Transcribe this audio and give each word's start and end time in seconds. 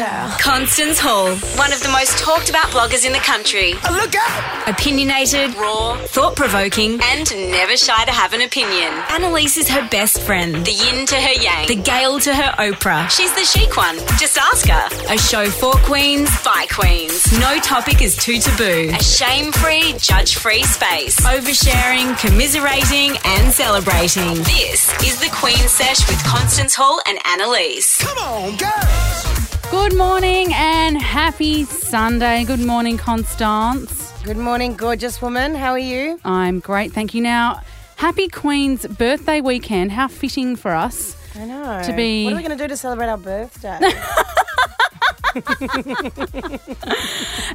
girl. 0.00 0.34
Constance 0.40 0.98
Hall, 0.98 1.36
one 1.60 1.72
of 1.72 1.82
the 1.82 1.90
most 1.90 2.16
talked 2.18 2.48
about 2.48 2.68
bloggers 2.68 3.04
in 3.04 3.12
the 3.12 3.18
country. 3.18 3.74
Look 3.92 4.14
out! 4.16 4.68
Opinionated, 4.68 5.54
raw, 5.56 5.98
thought 6.06 6.36
provoking, 6.36 6.98
and 7.02 7.28
never 7.50 7.76
shy 7.76 8.04
to 8.06 8.10
have 8.10 8.32
an 8.32 8.40
opinion. 8.40 8.92
Annalise 9.10 9.58
is 9.58 9.68
her 9.68 9.86
best 9.90 10.22
friend, 10.22 10.64
the 10.64 10.72
yin 10.72 11.04
to 11.06 11.16
her 11.16 11.42
yang, 11.42 11.68
the 11.68 11.76
Gail 11.76 12.18
to 12.20 12.34
her 12.34 12.50
Oprah. 12.58 13.10
She's 13.10 13.34
the 13.34 13.44
chic 13.44 13.76
one. 13.76 13.98
Just 14.18 14.38
ask 14.38 14.66
her. 14.68 14.88
A 15.12 15.18
show 15.18 15.50
for 15.50 15.72
queens, 15.84 16.30
by 16.42 16.66
queens. 16.70 17.30
No 17.38 17.58
topic 17.58 18.00
is 18.00 18.16
too 18.16 18.38
taboo. 18.38 18.92
A 18.94 19.02
shame 19.02 19.52
free, 19.52 19.92
judge 19.98 20.36
free 20.36 20.62
space. 20.62 21.20
Oversharing, 21.20 22.18
commiserating, 22.18 23.18
and 23.24 23.52
celebrating. 23.52 24.34
This 24.44 24.88
is 25.04 25.20
the 25.20 25.30
Queen 25.32 25.68
Sesh 25.68 26.08
with 26.08 26.22
Constance 26.24 26.74
Hall 26.74 27.00
and 27.06 27.18
Annalise. 27.26 27.98
Come 27.98 28.18
on, 28.18 28.56
girls! 28.56 29.39
Good 29.70 29.96
morning 29.96 30.48
and 30.52 31.00
happy 31.00 31.64
Sunday. 31.64 32.44
Good 32.44 32.60
morning, 32.60 32.96
Constance. 32.98 34.12
Good 34.24 34.36
morning, 34.36 34.74
gorgeous 34.74 35.22
woman. 35.22 35.54
How 35.54 35.70
are 35.72 35.78
you? 35.78 36.18
I'm 36.24 36.58
great, 36.60 36.92
thank 36.92 37.14
you. 37.14 37.22
Now, 37.22 37.60
happy 37.96 38.28
Queen's 38.28 38.86
birthday 38.86 39.40
weekend. 39.40 39.92
How 39.92 40.08
fitting 40.08 40.56
for 40.56 40.72
us. 40.74 41.16
I 41.36 41.44
know. 41.46 41.82
To 41.84 41.92
be- 41.94 42.24
What 42.24 42.32
are 42.34 42.36
we 42.36 42.42
going 42.42 42.58
to 42.58 42.64
do 42.64 42.68
to 42.68 42.76
celebrate 42.76 43.08
our 43.08 43.18
birthday? 43.18 43.78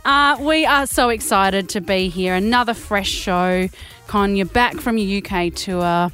Uh, 0.06 0.38
we 0.40 0.66
are 0.66 0.86
so 0.88 1.10
excited 1.10 1.68
to 1.68 1.82
be 1.82 2.08
here. 2.08 2.34
Another 2.36 2.74
fresh 2.74 3.10
show. 3.10 3.68
Con, 4.08 4.36
you're 4.38 4.46
back 4.46 4.76
from 4.76 4.98
your 4.98 5.18
UK 5.22 5.54
tour. 5.54 6.10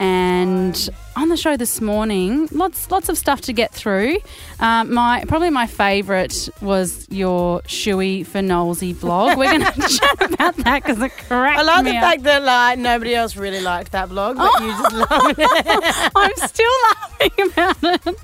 And 0.00 0.90
on 1.16 1.28
the 1.28 1.36
show 1.36 1.56
this 1.56 1.80
morning, 1.80 2.48
lots 2.52 2.90
lots 2.90 3.08
of 3.08 3.16
stuff 3.16 3.40
to 3.42 3.52
get 3.52 3.72
through. 3.72 4.18
Um, 4.60 4.92
my 4.92 5.24
probably 5.28 5.50
my 5.50 5.66
favourite 5.66 6.48
was 6.60 7.06
your 7.10 7.60
Shoey 7.62 8.26
for 8.26 8.40
Nollsy 8.40 8.98
blog. 8.98 9.38
We're 9.38 9.58
going 9.58 9.64
to 9.72 9.88
chat 9.98 10.32
about 10.32 10.56
that 10.56 10.82
because 10.82 11.00
it 11.00 11.10
cracked 11.16 11.58
I 11.58 11.62
like 11.62 11.84
me 11.84 11.92
the 11.92 11.96
up. 11.98 12.02
fact 12.02 12.22
that 12.24 12.42
like 12.42 12.78
nobody 12.78 13.14
else 13.14 13.36
really 13.36 13.60
liked 13.60 13.92
that 13.92 14.08
blog, 14.08 14.36
but 14.36 14.50
you 14.60 14.68
just 14.68 14.92
love 15.10 15.34
it. 15.38 16.10
I'm 16.16 16.36
still 16.36 16.72
laughing 16.90 17.52
about 17.52 17.76
it. 18.06 18.18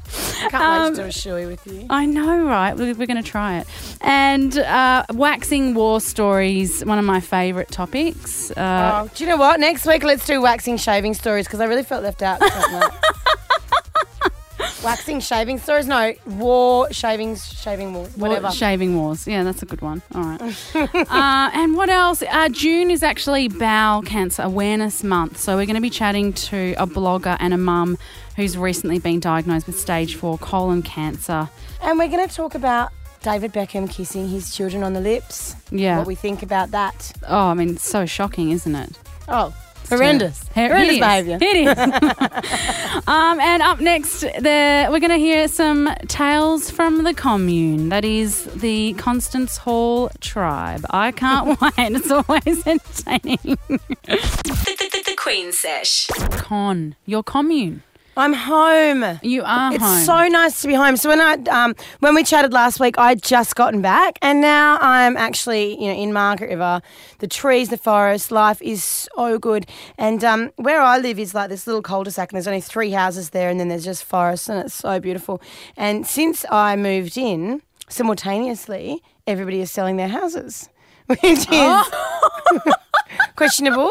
Can't 0.50 0.55
Um, 0.55 0.83
wait 0.83 0.89
to 0.97 1.03
do 1.03 1.03
a 1.03 1.09
shoey 1.09 1.47
with 1.47 1.67
you. 1.67 1.87
I 1.91 2.06
know, 2.06 2.45
right? 2.45 2.75
We- 2.77 2.93
We're 2.95 3.06
going 3.06 3.22
to 3.22 3.28
try 3.31 3.59
it. 3.59 3.67
And 4.00 4.59
uh, 4.59 5.05
waxing 5.12 5.75
war 5.75 6.00
stories, 6.00 6.84
one 6.84 6.98
of 6.98 7.05
my 7.05 7.20
favourite 7.20 7.70
topics. 7.70 8.50
Uh, 8.53 8.78
Oh, 9.05 9.11
do 9.15 9.25
you 9.25 9.31
know 9.31 9.37
what? 9.37 9.61
Next 9.61 9.87
week 9.87 10.03
let's 10.03 10.27
do 10.27 10.41
waxing 10.43 10.77
shaving 10.77 11.15
stories 11.15 11.47
because 11.47 11.61
I 11.61 11.67
really 11.67 11.83
felt 11.84 12.03
left 12.03 12.22
out. 12.22 12.41
That. 12.81 14.33
waxing 14.84 15.20
shaving 15.20 15.59
stories? 15.59 15.86
No, 15.86 16.12
war 16.27 16.91
shaving 16.92 17.37
shaving 17.37 17.95
wars, 17.95 18.17
Wa- 18.17 18.28
whatever. 18.28 18.50
Shaving 18.50 18.97
wars. 18.97 19.27
Yeah, 19.27 19.42
that's 19.42 19.62
a 19.62 19.67
good 19.67 19.81
one. 19.83 20.03
All 20.14 20.22
right. 20.22 20.41
uh, 20.75 21.50
and 21.55 21.77
what 21.77 21.89
else? 21.89 22.22
Uh, 22.22 22.48
June 22.48 22.91
is 22.91 23.03
actually 23.03 23.48
Bowel 23.48 24.03
Cancer 24.03 24.42
Awareness 24.42 25.03
Month. 25.03 25.39
So 25.39 25.56
we're 25.56 25.67
going 25.67 25.77
to 25.77 25.83
be 25.83 25.91
chatting 25.91 26.33
to 26.34 26.75
a 26.78 26.87
blogger 26.87 27.37
and 27.41 27.55
a 27.55 27.59
mum 27.59 27.98
who's 28.37 28.56
recently 28.56 28.98
been 28.98 29.20
diagnosed 29.20 29.67
with 29.67 29.78
stage 29.78 30.15
four 30.17 30.39
colon 30.39 30.83
cancer. 30.83 31.48
and 31.83 31.98
we're 31.98 32.09
going 32.09 32.27
to 32.27 32.34
talk 32.34 32.55
about 32.55 32.91
David 33.22 33.53
Beckham 33.53 33.91
kissing 33.91 34.28
his 34.28 34.55
children 34.55 34.83
on 34.83 34.94
the 34.94 35.00
lips. 35.00 35.55
Yeah. 35.70 35.98
What 35.98 36.06
we 36.06 36.15
think 36.15 36.42
about 36.42 36.70
that. 36.70 37.12
Oh, 37.28 37.48
I 37.48 37.55
mean, 37.55 37.70
it's 37.70 37.87
so 37.87 38.06
shocking, 38.06 38.50
isn't 38.50 38.75
it? 38.75 38.98
Oh, 39.28 39.55
horrendous. 39.91 40.43
It 40.43 40.69
Horrendous 40.69 40.99
behaviour. 40.99 41.39
It 41.41 41.57
is. 41.57 43.03
um, 43.07 43.41
and 43.41 43.63
up 43.63 43.81
next, 43.81 44.21
the, 44.21 44.89
we're 44.91 45.01
going 45.01 45.11
to 45.11 45.19
hear 45.19 45.49
some 45.49 45.95
tales 46.09 46.71
from 46.71 47.05
the 47.05 47.15
commune. 47.15 47.89
That 47.91 48.05
is 48.05 48.45
the 48.47 48.95
Constance 48.95 49.59
Hall 49.59 50.11
tribe. 50.21 50.85
I 50.91 51.13
can't 51.13 51.61
wait. 51.61 51.73
It's 51.79 52.11
always 52.11 52.67
entertaining. 52.67 53.59
The, 53.69 53.79
the, 54.07 54.89
the, 54.93 55.03
the 55.06 55.17
Queen 55.17 55.53
Sesh. 55.53 56.06
Con, 56.31 56.97
your 57.06 57.23
commune. 57.23 57.83
I'm 58.20 58.34
home. 58.34 59.19
You 59.22 59.42
are 59.44 59.72
It's 59.75 59.82
home. 59.82 60.04
so 60.04 60.28
nice 60.28 60.60
to 60.62 60.69
be 60.69 60.75
home. 60.75 60.97
So 60.98 61.08
when 61.08 61.20
I 61.20 61.34
um, 61.50 61.75
when 62.00 62.14
we 62.14 62.22
chatted 62.22 62.53
last 62.53 62.78
week, 62.78 62.98
I'd 62.98 63.22
just 63.22 63.56
gotten 63.56 63.81
back, 63.81 64.19
and 64.20 64.41
now 64.42 64.76
I'm 64.81 65.16
actually 65.16 65.81
you 65.82 65.88
know 65.88 65.98
in 65.98 66.12
Margaret 66.12 66.50
River. 66.50 66.82
The 67.20 67.26
trees, 67.26 67.70
the 67.70 67.78
forest, 67.78 68.31
life 68.31 68.60
is 68.60 68.84
so 68.84 69.38
good. 69.38 69.66
And 69.97 70.22
um, 70.22 70.50
where 70.56 70.81
I 70.82 70.98
live 70.98 71.19
is 71.19 71.34
like 71.34 71.48
this 71.48 71.66
little 71.66 71.82
cul-de-sac, 71.82 72.31
and 72.31 72.36
there's 72.36 72.47
only 72.47 72.60
three 72.60 72.91
houses 72.91 73.31
there, 73.31 73.48
and 73.48 73.58
then 73.58 73.69
there's 73.69 73.84
just 73.84 74.04
forest, 74.04 74.48
and 74.50 74.58
it's 74.60 74.75
so 74.75 75.00
beautiful. 75.00 75.41
And 75.76 76.06
since 76.06 76.44
I 76.50 76.76
moved 76.76 77.16
in, 77.16 77.62
simultaneously, 77.88 79.02
everybody 79.26 79.60
is 79.62 79.70
selling 79.70 79.97
their 79.97 80.08
houses, 80.08 80.69
which 81.06 81.22
is 81.25 81.47
questionable. 83.37 83.91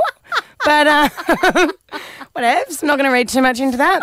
But 0.66 0.88
uh, 0.88 1.10
whatever. 2.34 2.66
I'm 2.82 2.88
not 2.88 2.98
going 2.98 3.10
to 3.10 3.14
read 3.14 3.30
too 3.30 3.42
much 3.42 3.60
into 3.60 3.78
that. 3.78 4.02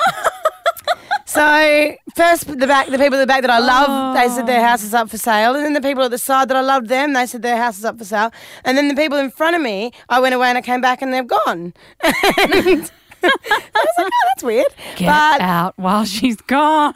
So 1.36 1.96
first, 2.14 2.46
the 2.46 2.66
back, 2.66 2.86
the 2.86 2.98
people 2.98 3.18
at 3.18 3.20
the 3.20 3.26
back 3.26 3.42
that 3.42 3.50
I 3.50 3.58
love, 3.58 4.14
they 4.16 4.28
said 4.34 4.46
their 4.46 4.64
house 4.64 4.82
is 4.82 4.94
up 4.94 5.10
for 5.10 5.18
sale, 5.18 5.54
and 5.54 5.64
then 5.64 5.72
the 5.74 5.80
people 5.82 6.04
at 6.04 6.10
the 6.12 6.18
side 6.18 6.48
that 6.48 6.56
I 6.56 6.60
loved 6.60 6.88
them, 6.88 7.12
they 7.12 7.26
said 7.26 7.42
their 7.42 7.58
house 7.58 7.78
is 7.78 7.84
up 7.84 7.98
for 7.98 8.04
sale, 8.04 8.32
and 8.64 8.78
then 8.78 8.88
the 8.88 8.94
people 8.94 9.18
in 9.18 9.30
front 9.30 9.56
of 9.56 9.60
me, 9.60 9.92
I 10.08 10.20
went 10.20 10.34
away 10.34 10.48
and 10.48 10.56
I 10.56 10.62
came 10.62 10.80
back 10.80 11.02
and 11.02 11.12
they've 11.12 11.26
gone. 11.26 11.74
And 12.02 12.90
I 13.22 13.30
was 13.74 13.98
like, 13.98 14.06
oh, 14.06 14.10
that's 14.28 14.44
weird. 14.44 14.66
Get 14.96 15.06
but 15.06 15.40
out 15.40 15.74
while 15.76 16.04
she's 16.04 16.36
gone. 16.36 16.94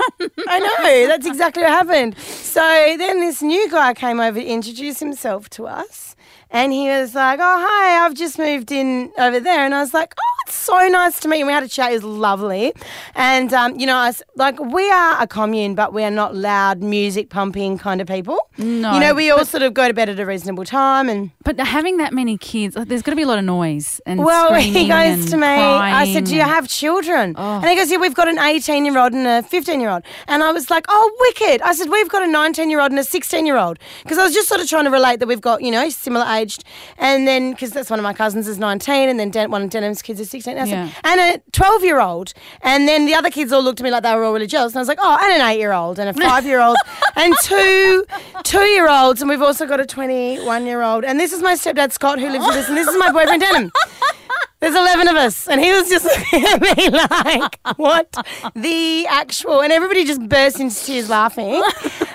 I 0.49 0.59
know 0.61 1.09
that's 1.09 1.27
exactly 1.27 1.63
what 1.65 1.73
happened. 1.73 2.17
So 2.19 2.61
then 2.97 3.21
this 3.21 3.43
new 3.43 3.69
guy 3.69 3.95
came 3.95 4.21
over 4.21 4.39
to 4.39 4.47
introduce 4.47 5.01
himself 5.01 5.51
to 5.51 5.67
us, 5.67 6.15
and 6.51 6.73
he 6.73 6.89
was 6.89 7.15
like, 7.15 7.39
"Oh, 7.43 7.67
hi, 7.69 8.05
I've 8.05 8.15
just 8.15 8.39
moved 8.39 8.73
in 8.73 9.13
over 9.19 9.41
there," 9.41 9.65
and 9.65 9.75
I 9.75 9.81
was 9.81 9.95
like, 9.95 10.15
"Oh." 10.19 10.23
It's 10.47 10.57
so 10.59 10.89
nice 10.89 11.21
to 11.21 11.29
meet 11.29 11.39
you. 11.39 11.47
We 11.47 11.53
had 11.53 11.63
a 11.63 11.69
chat. 11.69 11.93
It 11.93 11.95
was 11.95 12.03
lovely, 12.03 12.73
and 13.15 13.55
um, 13.55 13.79
you 13.79 13.87
know, 13.87 13.97
I 13.97 14.09
was, 14.09 14.21
like 14.35 14.59
we 14.59 14.91
are 14.91 15.23
a 15.23 15.27
commune, 15.29 15.77
but 15.77 15.93
we 15.93 16.03
are 16.03 16.11
not 16.11 16.35
loud 16.35 16.83
music 16.83 17.31
pumping 17.31 17.79
kind 17.79 18.01
of 18.01 18.09
people. 18.09 18.37
No, 18.59 18.95
you 18.95 18.99
know, 18.99 19.15
we 19.15 19.31
all 19.31 19.45
sort 19.45 19.63
of 19.63 19.75
go 19.75 19.87
to 19.87 19.95
bed 19.95 20.09
at 20.09 20.19
a 20.19 20.27
reasonable 20.27 20.65
time, 20.65 21.09
and 21.09 21.31
but 21.45 21.61
having 21.61 21.99
that 21.99 22.13
many 22.13 22.37
kids, 22.37 22.75
like, 22.75 22.89
there's 22.89 23.03
got 23.03 23.13
to 23.13 23.17
be 23.17 23.23
a 23.23 23.27
lot 23.29 23.39
of 23.39 23.45
noise 23.45 24.01
and 24.07 24.25
Well, 24.25 24.55
he 24.55 24.89
goes 24.89 25.31
to 25.31 25.37
me, 25.37 25.47
I 25.47 26.13
said, 26.13 26.25
Do 26.25 26.35
you 26.35 26.43
have 26.43 26.69
children? 26.69 27.35
Oh. 27.39 27.61
And 27.61 27.67
he 27.67 27.77
goes, 27.77 27.91
Yeah, 27.91 27.99
we've 27.99 28.15
got 28.15 28.29
an 28.29 28.39
18 28.39 28.85
year 28.85 28.99
old 28.99 29.13
and 29.13 29.27
a 29.27 29.43
15 29.43 29.81
year 29.81 29.91
old. 29.91 30.03
And 30.27 30.43
I 30.43 30.53
was 30.53 30.69
like, 30.69 30.85
Oh, 30.89 31.17
wicked. 31.21 31.63
I 31.63 31.75
said, 31.75 31.89
We've 31.91 32.09
got 32.09 32.23
a 32.23 32.27
19 32.27 32.71
year 32.71 32.81
old 32.81 32.91
and 32.91 32.99
a 32.99 33.05
16 33.05 33.47
year 33.47 33.57
old. 33.57 33.79
Because 34.03 34.19
I 34.19 34.25
was 34.25 34.35
just 34.35 34.49
sort 34.49 34.61
of 34.61 34.69
trying 34.69 34.85
to 34.85 34.91
relate 34.91 35.21
that 35.21 35.27
we've 35.29 35.41
got, 35.41 35.63
you 35.63 35.71
know, 35.71 35.89
similar 35.91 36.25
aged. 36.41 36.65
And 36.99 37.27
then, 37.29 37.53
because 37.53 37.71
that's 37.73 37.91
one 37.91 37.99
of 37.99 38.03
my 38.05 38.13
cousins 38.13 38.49
is 38.49 38.59
19, 38.59 39.09
and 39.09 39.19
then 39.21 39.31
Den- 39.31 39.51
one 39.51 39.63
of 39.63 39.71
Denim's 39.71 40.03
kids 40.03 40.21
is 40.21 40.31
16. 40.31 40.57
I 40.59 40.65
said. 40.69 40.95
And 41.05 41.21
a 41.21 41.43
12 41.53 41.85
year 41.85 42.01
old. 42.01 42.33
And 42.63 42.89
then 42.89 43.07
the 43.07 43.15
other 43.15 43.31
kids 43.31 43.53
all 43.53 43.63
looked 43.63 43.81
at 43.81 43.85
me 43.85 43.91
like 43.91 44.03
they 44.03 44.15
were 44.15 44.25
all 44.25 44.33
really 44.33 44.47
jealous. 44.47 44.73
And 44.73 44.79
I 44.79 44.83
was 44.83 44.89
like, 44.89 44.99
Oh, 45.03 45.19
and 45.23 45.41
an 45.43 45.49
8 45.49 45.59
year 45.59 45.73
old 45.73 45.99
and 45.99 46.09
a 46.09 46.15
5 46.29 46.47
year 46.47 46.61
old 46.61 46.77
and 47.17 47.35
two 47.43 48.05
two 48.45 48.65
year 48.77 48.89
olds. 48.89 49.21
And 49.23 49.29
we've 49.29 49.43
also 49.43 49.67
got 49.67 49.81
a 49.81 49.87
21 49.87 50.67
year 50.67 50.83
old. 50.83 51.05
And 51.05 51.19
this 51.21 51.33
is 51.33 51.43
my 51.43 51.55
stepdad, 51.55 51.93
Scott, 51.93 52.19
who 52.19 52.29
lives 52.31 52.47
with 52.47 52.57
us. 52.57 52.69
And 52.69 52.77
this 52.77 52.89
is 52.89 52.97
my 52.99 53.11
boyfriend, 53.13 53.41
Denim. 53.43 53.73
There's 54.61 54.75
11 54.75 55.09
of 55.09 55.17
us. 55.17 55.49
And 55.49 55.59
he 55.59 55.73
was 55.73 55.89
just 55.89 56.05
looking 56.33 56.45
at 56.45 56.61
me 56.61 56.91
like, 56.91 57.59
what 57.79 58.15
the 58.55 59.07
actual. 59.09 59.63
And 59.63 59.73
everybody 59.73 60.05
just 60.05 60.29
burst 60.29 60.61
into 60.61 60.77
tears 60.85 61.09
laughing. 61.09 61.63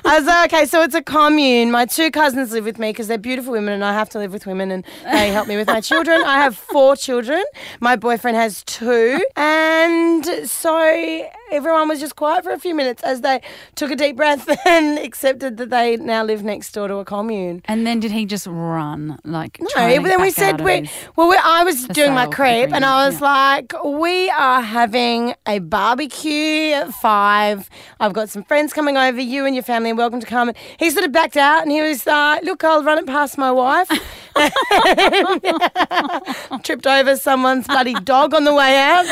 I 0.06 0.20
was 0.20 0.26
like, 0.26 0.54
okay, 0.54 0.66
so 0.66 0.84
it's 0.84 0.94
a 0.94 1.02
commune. 1.02 1.72
My 1.72 1.86
two 1.86 2.12
cousins 2.12 2.52
live 2.52 2.66
with 2.66 2.78
me 2.78 2.92
because 2.92 3.08
they're 3.08 3.18
beautiful 3.18 3.52
women 3.54 3.74
and 3.74 3.84
I 3.84 3.94
have 3.94 4.10
to 4.12 4.20
live 4.20 4.32
with 4.32 4.46
women 4.46 4.70
and 4.70 4.86
they 5.04 5.30
help 5.30 5.48
me 5.48 5.58
with 5.58 5.68
my 5.68 5.82
children. 5.82 6.22
I 6.24 6.38
have 6.38 6.56
four 6.56 6.96
children. 6.96 7.44
My 7.80 7.96
boyfriend 7.96 8.38
has 8.38 8.64
two. 8.64 9.20
And 9.36 10.24
so 10.48 11.28
everyone 11.52 11.88
was 11.88 12.00
just 12.00 12.16
quiet 12.16 12.44
for 12.44 12.52
a 12.52 12.60
few 12.60 12.76
minutes 12.76 13.04
as 13.04 13.22
they 13.22 13.42
took 13.76 13.92
a 13.92 13.96
deep 13.96 14.16
breath 14.16 14.48
and 14.66 15.00
accepted 15.00 15.58
that 15.58 15.70
they 15.70 15.98
now 15.98 16.24
live 16.24 16.44
next 16.44 16.72
door 16.72 16.88
to 16.88 16.96
a 16.96 17.06
commune. 17.06 17.62
And 17.66 17.86
then 17.86 18.00
did 18.00 18.12
he 18.12 18.26
just 18.26 18.48
run 18.48 19.20
like? 19.24 19.60
No, 19.76 20.04
then 20.04 20.22
we 20.22 20.32
said 20.32 20.62
we 20.62 20.90
well 21.16 21.30
we, 21.30 21.38
I 21.38 21.64
was 21.64 21.88
doing 21.88 22.14
my 22.14 22.28
creep, 22.28 22.74
and 22.74 22.86
I 22.86 23.08
was 23.08 23.16
agreement, 23.16 23.74
like 23.74 23.84
we 23.84 24.30
are 24.30 24.62
having 24.62 25.34
a 25.48 25.60
barbecue 25.60 26.74
at 26.74 26.94
five. 26.94 27.70
I've 28.00 28.14
got 28.14 28.30
some 28.30 28.44
friends 28.44 28.74
coming 28.74 28.98
over. 28.98 29.20
You 29.20 29.46
and 29.46 29.56
your 29.56 29.64
family 29.64 29.92
are 29.92 29.96
welcome 29.96 30.20
to 30.20 30.28
come. 30.28 30.50
And 30.50 30.58
he 30.78 30.90
sort 30.90 31.06
of 31.06 31.12
backed 31.12 31.38
out 31.38 31.62
and 31.62 31.72
he 31.72 31.82
was 31.82 32.06
like, 32.06 32.44
"Look, 32.44 32.64
I'll 32.64 32.84
run 32.84 32.98
it 32.98 33.08
past 33.08 33.38
my 33.38 33.52
wife." 33.52 33.90
Tripped 36.64 36.88
over 36.88 37.16
someone's 37.16 37.68
bloody 37.68 37.94
dog 37.94 38.34
on 38.34 38.44
the 38.44 38.54
way 38.54 38.76
out. 38.78 39.06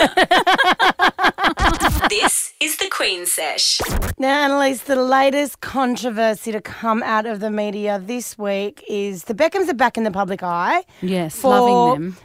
This 2.22 2.54
is 2.60 2.78
the 2.78 2.90
Queen 2.90 3.26
Sesh. 3.26 3.82
Now, 4.20 4.44
Annalise, 4.44 4.84
the 4.84 4.96
latest 4.96 5.62
controversy 5.62 6.52
to 6.52 6.62
come 6.62 7.02
out 7.02 7.26
of 7.26 7.40
the 7.40 7.50
media 7.50 8.00
this 8.06 8.38
week 8.38 8.84
is 8.88 9.24
the 9.24 9.34
Beckhams 9.34 9.68
are 9.68 9.74
back 9.74 9.98
in 9.98 10.04
the 10.04 10.12
public 10.12 10.44
eye. 10.44 10.84
yes, 11.02 11.36
for- 11.40 11.50
loving 11.50 12.02
them. 12.12 12.18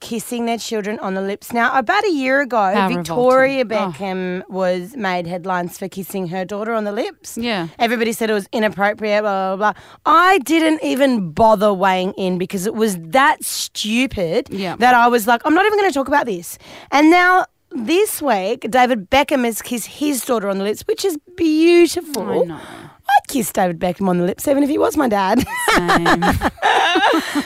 kissing 0.00 0.46
their 0.46 0.58
children 0.58 0.98
on 0.98 1.14
the 1.14 1.20
lips. 1.22 1.52
Now, 1.52 1.78
about 1.78 2.02
a 2.04 2.10
year 2.10 2.40
ago, 2.40 2.72
How 2.74 2.88
Victoria 2.88 3.58
revolting. 3.62 3.78
Oh. 3.78 3.92
Beckham 3.92 4.48
was 4.50 4.96
made 4.96 5.28
headlines 5.28 5.78
for 5.78 5.88
kissing 5.88 6.26
her 6.26 6.44
daughter 6.44 6.72
on 6.74 6.82
the 6.82 6.90
lips. 6.90 7.38
Yeah. 7.38 7.68
Everybody 7.78 8.12
said 8.12 8.28
it 8.28 8.32
was 8.32 8.48
inappropriate, 8.50 9.22
blah, 9.22 9.54
blah, 9.54 9.72
blah. 9.72 9.82
I 10.04 10.38
didn't 10.40 10.82
even 10.82 11.30
bother 11.30 11.72
weighing 11.72 12.12
in 12.14 12.36
because 12.38 12.66
it 12.66 12.74
was 12.74 12.98
that 12.98 13.44
stupid 13.44 14.48
Yeah. 14.50 14.74
that 14.80 14.96
I 14.96 15.06
was 15.06 15.28
like, 15.28 15.42
I'm 15.44 15.54
not 15.54 15.64
even 15.66 15.78
going 15.78 15.90
to 15.90 15.94
talk 15.94 16.08
about 16.08 16.26
this. 16.26 16.58
And 16.90 17.08
now, 17.08 17.46
this 17.74 18.20
week, 18.22 18.70
David 18.70 19.10
Beckham 19.10 19.44
has 19.44 19.62
kissed 19.62 19.86
his 19.86 20.24
daughter 20.24 20.48
on 20.48 20.58
the 20.58 20.64
lips, 20.64 20.82
which 20.82 21.04
is 21.04 21.18
beautiful. 21.36 22.28
I 22.28 22.44
know. 22.44 22.54
I'd 22.56 23.28
kiss 23.28 23.52
David 23.52 23.78
Beckham 23.78 24.08
on 24.08 24.18
the 24.18 24.24
lips, 24.24 24.48
even 24.48 24.62
if 24.62 24.70
he 24.70 24.78
was 24.78 24.96
my 24.96 25.08
dad. 25.08 25.44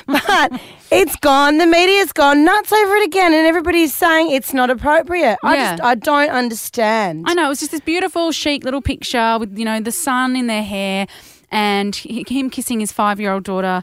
But 0.07 0.61
it's 0.91 1.17
gone. 1.17 1.59
The 1.59 1.67
media's 1.67 2.13
gone 2.13 2.45
nuts 2.45 2.73
over 2.73 2.95
it 2.97 3.05
again, 3.07 3.33
and 3.35 3.47
everybody's 3.47 3.95
saying 3.95 4.31
it's 4.31 4.53
not 4.55 4.71
appropriate. 4.71 5.39
I 5.45 5.55
Yeah. 5.55 5.71
just, 5.73 5.83
I 5.85 5.95
don't 5.95 6.31
understand. 6.31 7.25
I 7.27 7.35
know 7.35 7.47
it 7.47 7.49
was 7.49 7.61
just 7.61 7.73
this 7.73 7.81
beautiful, 7.81 8.33
chic 8.33 8.65
little 8.65 8.81
picture 8.83 9.37
with 9.39 9.57
you 9.59 9.65
know 9.65 9.81
the 9.81 9.93
sun 9.93 10.37
in 10.37 10.47
their 10.47 10.63
hair, 10.63 11.07
and 11.51 11.95
him 11.97 12.51
kissing 12.51 12.81
his 12.81 12.93
five-year-old 12.93 13.45
daughter, 13.45 13.83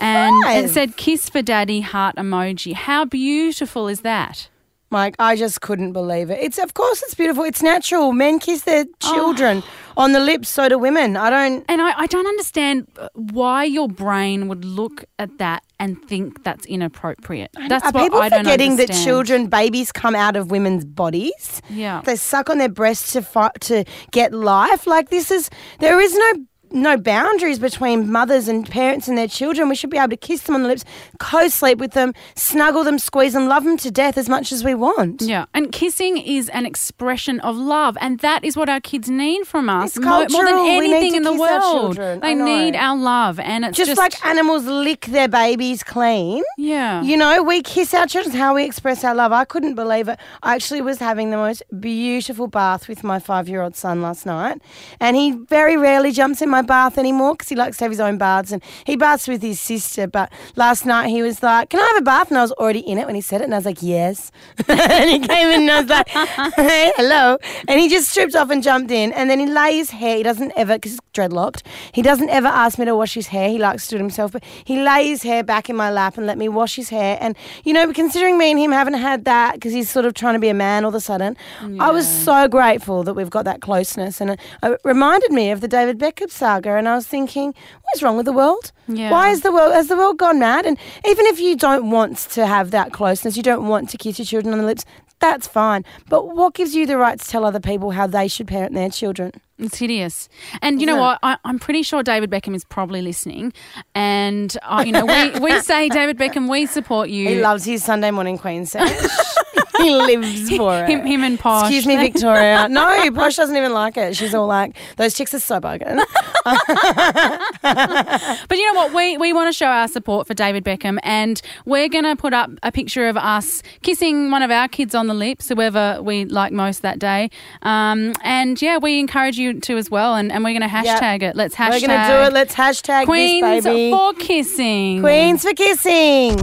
and 0.00 0.34
it 0.46 0.70
said 0.70 0.96
"kiss 0.96 1.28
for 1.28 1.40
daddy" 1.42 1.80
heart 1.80 2.16
emoji. 2.16 2.74
How 2.74 3.04
beautiful 3.04 3.88
is 3.88 4.00
that? 4.02 4.48
Mike, 4.92 5.16
I 5.18 5.34
just 5.36 5.60
couldn't 5.62 5.92
believe 5.92 6.30
it. 6.30 6.38
It's 6.40 6.58
of 6.58 6.74
course 6.74 7.02
it's 7.02 7.14
beautiful. 7.14 7.44
It's 7.44 7.62
natural. 7.62 8.12
Men 8.12 8.38
kiss 8.38 8.62
their 8.62 8.84
Oh. 9.04 9.14
children 9.14 9.62
on 9.96 10.12
the 10.12 10.20
lips. 10.20 10.48
So 10.50 10.68
do 10.68 10.78
women. 10.78 11.16
I 11.16 11.30
don't. 11.30 11.64
And 11.68 11.80
I, 11.82 11.98
I 12.00 12.06
don't 12.06 12.26
understand 12.26 12.86
uh, 12.98 13.08
why 13.14 13.64
your 13.64 13.88
brain 13.88 14.48
would 14.48 14.64
look 14.64 15.04
at 15.18 15.38
that 15.38 15.62
and 15.80 16.00
think 16.08 16.44
that's 16.44 16.64
inappropriate. 16.66 17.50
That's 17.68 17.84
Are 17.84 17.90
what 17.90 18.02
people 18.04 18.20
I 18.22 18.28
don't 18.28 18.44
forgetting 18.44 18.76
that 18.76 18.90
children, 18.92 19.48
babies, 19.48 19.90
come 19.90 20.14
out 20.14 20.36
of 20.36 20.50
women's 20.50 20.84
bodies? 20.84 21.60
Yeah. 21.70 22.02
They 22.04 22.16
suck 22.16 22.50
on 22.50 22.58
their 22.58 22.68
breasts 22.68 23.12
to 23.14 23.22
fi- 23.22 23.50
to 23.62 23.84
get 24.12 24.32
life. 24.32 24.86
Like 24.86 25.08
this 25.10 25.30
is 25.30 25.50
there 25.80 25.98
is 26.00 26.14
no 26.14 26.32
no 26.72 26.96
boundaries 26.96 27.58
between 27.58 28.10
mothers 28.10 28.48
and 28.48 28.68
parents 28.68 29.08
and 29.08 29.16
their 29.18 29.28
children. 29.28 29.68
We 29.68 29.74
should 29.74 29.90
be 29.90 29.98
able 29.98 30.10
to 30.10 30.16
kiss 30.16 30.42
them 30.42 30.54
on 30.54 30.62
the 30.62 30.68
lips, 30.68 30.84
co-sleep 31.18 31.78
with 31.78 31.92
them, 31.92 32.12
snuggle 32.34 32.84
them, 32.84 32.98
squeeze 32.98 33.32
them, 33.34 33.46
love 33.48 33.64
them 33.64 33.76
to 33.78 33.90
death 33.90 34.16
as 34.18 34.28
much 34.28 34.52
as 34.52 34.64
we 34.64 34.74
want. 34.74 35.22
Yeah, 35.22 35.46
and 35.54 35.70
kissing 35.72 36.16
is 36.18 36.48
an 36.50 36.66
expression 36.66 37.40
of 37.40 37.56
love, 37.56 37.96
and 38.00 38.18
that 38.20 38.44
is 38.44 38.56
what 38.56 38.68
our 38.68 38.80
kids 38.80 39.08
need 39.08 39.46
from 39.46 39.68
us 39.68 39.96
It's 39.96 40.04
mo- 40.04 40.10
more, 40.10 40.20
than 40.20 40.30
cultural. 40.30 40.64
We 40.64 40.80
need 40.88 40.94
anything 40.94 41.14
in 41.16 41.22
the 41.22 41.34
world. 41.34 41.96
They 41.96 42.34
need 42.34 42.74
our 42.76 42.96
love, 42.96 43.38
and 43.40 43.64
it's 43.64 43.76
Just, 43.76 43.88
just, 43.90 43.98
like 43.98 44.24
animals 44.26 44.64
lick 44.64 45.06
their 45.06 45.28
babies 45.28 45.82
clean. 45.82 46.42
yeah, 46.58 47.02
You 47.02 47.16
know, 47.16 47.42
we 47.42 47.62
kiss 47.62 47.92
our 47.94 48.06
children, 48.06 48.32
it's 48.32 48.38
how 48.38 48.54
we 48.54 48.64
express 48.64 49.04
our 49.04 49.14
love. 49.14 49.32
I 49.32 49.44
couldn't 49.44 49.74
believe 49.74 50.08
it. 50.08 50.18
I 50.42 50.54
actually 50.54 50.80
was 50.80 50.98
having 50.98 51.30
the 51.30 51.36
most 51.36 51.62
beautiful 51.80 52.46
bath 52.46 52.88
with 52.88 53.02
my 53.04 53.18
five 53.18 53.48
year 53.48 53.62
old 53.62 53.76
son 53.76 54.00
last 54.02 54.24
night. 54.26 54.60
And 55.00 55.16
he 55.16 55.32
very 55.32 55.76
rarely 55.76 56.12
jumps 56.12 56.40
in 56.42 56.48
my 56.48 56.61
bath 56.62 56.98
anymore 56.98 57.34
because 57.34 57.48
he 57.48 57.56
likes 57.56 57.76
to 57.78 57.84
have 57.84 57.90
his 57.90 58.00
own 58.00 58.18
baths. 58.18 58.52
And 58.52 58.62
he 58.84 58.96
baths 58.96 59.28
with 59.28 59.42
his 59.42 59.60
sister. 59.60 60.06
But 60.06 60.32
last 60.56 60.86
night 60.86 61.08
he 61.08 61.22
was 61.22 61.42
like, 61.42 61.70
Can 61.70 61.80
I 61.80 61.86
have 61.88 61.96
a 61.98 62.04
bath? 62.04 62.28
And 62.28 62.38
I 62.38 62.42
was 62.42 62.52
already 62.52 62.80
in 62.80 62.98
it 62.98 63.06
when 63.06 63.14
he 63.14 63.20
said 63.20 63.40
it. 63.40 63.44
And 63.44 63.54
I 63.54 63.58
was 63.58 63.66
like, 63.66 63.82
Yes. 63.82 64.30
and 64.68 65.10
he 65.10 65.18
came 65.18 65.48
in 65.48 65.62
and 65.62 65.70
I 65.70 65.80
was 65.80 65.90
like, 65.90 66.08
Hey, 66.54 66.92
hello. 66.96 67.38
And 67.68 67.80
he 67.80 67.88
just 67.88 68.08
stripped 68.08 68.34
off 68.34 68.50
and 68.50 68.62
jumped 68.62 68.90
in. 68.90 69.12
And 69.12 69.28
then 69.30 69.40
he 69.40 69.46
lay 69.46 69.76
his 69.76 69.90
hair. 69.90 70.16
He 70.16 70.22
doesn't 70.22 70.52
ever, 70.56 70.74
because 70.74 70.92
it's 70.92 71.00
dreadlocked, 71.14 71.62
he 71.92 72.02
doesn't 72.02 72.30
ever 72.30 72.48
ask 72.48 72.78
me 72.78 72.84
to 72.84 72.96
wash 72.96 73.14
his 73.14 73.28
hair. 73.28 73.48
He 73.48 73.58
likes 73.58 73.86
to 73.86 73.90
do 73.90 73.96
it 73.96 74.00
himself. 74.00 74.32
But 74.32 74.44
he 74.64 74.82
lay 74.82 75.08
his 75.08 75.22
hair 75.22 75.42
back 75.42 75.68
in 75.68 75.76
my 75.76 75.90
lap 75.90 76.16
and 76.16 76.26
let 76.26 76.38
me 76.38 76.48
wash 76.48 76.76
his 76.76 76.88
hair. 76.88 77.18
And, 77.20 77.36
you 77.64 77.72
know, 77.72 77.92
considering 77.92 78.38
me 78.38 78.50
and 78.50 78.58
him 78.58 78.72
haven't 78.72 78.94
had 78.94 79.24
that 79.24 79.54
because 79.54 79.72
he's 79.72 79.90
sort 79.90 80.06
of 80.06 80.14
trying 80.14 80.34
to 80.34 80.40
be 80.40 80.48
a 80.48 80.54
man 80.54 80.84
all 80.84 80.90
of 80.90 80.94
a 80.94 81.00
sudden, 81.00 81.36
I 81.80 81.90
was 81.90 82.06
so 82.08 82.48
grateful 82.48 83.02
that 83.04 83.14
we've 83.14 83.30
got 83.30 83.44
that 83.44 83.60
closeness. 83.60 84.20
And 84.20 84.30
it, 84.30 84.40
it 84.62 84.80
reminded 84.84 85.32
me 85.32 85.50
of 85.50 85.60
the 85.60 85.68
David 85.68 85.98
Beckham 85.98 86.30
saga. 86.30 86.51
And 86.60 86.88
I 86.88 86.94
was 86.94 87.06
thinking, 87.06 87.48
what 87.48 87.96
is 87.96 88.02
wrong 88.02 88.16
with 88.16 88.26
the 88.26 88.32
world? 88.32 88.72
Yeah. 88.88 89.10
Why 89.10 89.30
is 89.30 89.40
the 89.40 89.52
world, 89.52 89.72
has 89.72 89.88
the 89.88 89.96
world 89.96 90.18
gone 90.18 90.38
mad? 90.38 90.66
And 90.66 90.78
even 91.06 91.26
if 91.26 91.40
you 91.40 91.56
don't 91.56 91.90
want 91.90 92.18
to 92.18 92.46
have 92.46 92.70
that 92.72 92.92
closeness, 92.92 93.36
you 93.36 93.42
don't 93.42 93.66
want 93.66 93.88
to 93.90 93.98
kiss 93.98 94.18
your 94.18 94.26
children 94.26 94.52
on 94.52 94.60
the 94.60 94.66
lips, 94.66 94.84
that's 95.20 95.46
fine. 95.46 95.84
But 96.08 96.34
what 96.34 96.54
gives 96.54 96.74
you 96.74 96.86
the 96.86 96.98
right 96.98 97.18
to 97.18 97.26
tell 97.26 97.44
other 97.44 97.60
people 97.60 97.92
how 97.92 98.06
they 98.06 98.28
should 98.28 98.48
parent 98.48 98.74
their 98.74 98.90
children? 98.90 99.32
it's 99.62 99.78
hideous. 99.78 100.28
And 100.60 100.80
you 100.80 100.86
know 100.86 100.96
what? 100.96 101.18
I, 101.22 101.36
I'm 101.44 101.58
pretty 101.58 101.82
sure 101.82 102.02
David 102.02 102.30
Beckham 102.30 102.54
is 102.54 102.64
probably 102.64 103.00
listening, 103.00 103.52
and 103.94 104.56
uh, 104.62 104.82
you 104.84 104.92
know 104.92 105.06
we, 105.06 105.38
we 105.38 105.60
say 105.62 105.88
David 105.88 106.18
Beckham, 106.18 106.50
we 106.50 106.66
support 106.66 107.08
you. 107.08 107.28
He 107.28 107.40
loves 107.40 107.64
his 107.64 107.84
Sunday 107.84 108.10
morning 108.10 108.38
Queen 108.38 108.66
sesh. 108.66 108.90
he 109.82 109.94
lives 109.94 110.50
for 110.56 110.84
it. 110.84 110.88
him, 110.88 111.04
him 111.06 111.22
and 111.22 111.38
Posh. 111.38 111.64
Excuse 111.64 111.86
me, 111.86 111.96
Victoria. 111.96 112.68
No, 112.72 113.10
Posh 113.12 113.36
doesn't 113.36 113.56
even 113.56 113.72
like 113.72 113.96
it. 113.96 114.16
She's 114.16 114.34
all 114.34 114.46
like, 114.46 114.76
those 114.96 115.14
chicks 115.14 115.34
are 115.34 115.40
so 115.40 115.60
bugging. 115.60 116.02
But 117.62 118.58
you 118.58 118.66
know 118.72 118.74
what? 118.74 118.92
We 118.92 119.16
we 119.16 119.32
want 119.32 119.48
to 119.48 119.52
show 119.56 119.66
our 119.66 119.88
support 119.88 120.26
for 120.26 120.34
David 120.34 120.64
Beckham, 120.64 120.98
and 121.02 121.40
we're 121.64 121.88
going 121.88 122.04
to 122.04 122.16
put 122.16 122.32
up 122.32 122.50
a 122.62 122.72
picture 122.72 123.08
of 123.08 123.16
us 123.16 123.62
kissing 123.82 124.30
one 124.30 124.42
of 124.42 124.50
our 124.50 124.68
kids 124.68 124.94
on 124.94 125.06
the 125.06 125.14
lips, 125.14 125.48
whoever 125.48 126.00
we 126.02 126.24
like 126.24 126.52
most 126.52 126.82
that 126.82 126.98
day. 126.98 127.30
Um, 127.62 128.12
and 128.22 128.60
yeah, 128.60 128.78
we 128.78 128.98
encourage 128.98 129.38
you 129.38 129.60
to 129.60 129.76
as 129.76 129.90
well, 129.90 130.14
and, 130.16 130.32
and 130.32 130.44
we're 130.44 130.58
going 130.58 130.68
to 130.68 130.74
hashtag 130.74 131.22
it. 131.22 131.36
Let's 131.36 131.54
hashtag 131.54 131.82
We're 131.82 131.88
going 131.88 132.00
to 132.00 132.08
do 132.08 132.18
it. 132.28 132.32
Let's 132.32 132.54
hashtag 132.54 133.04
Queens 133.06 133.42
this, 133.42 133.64
baby. 133.64 133.90
for 133.92 134.12
kissing. 134.14 135.00
Queens 135.00 135.42
for 135.42 135.54
kissing. 135.54 136.36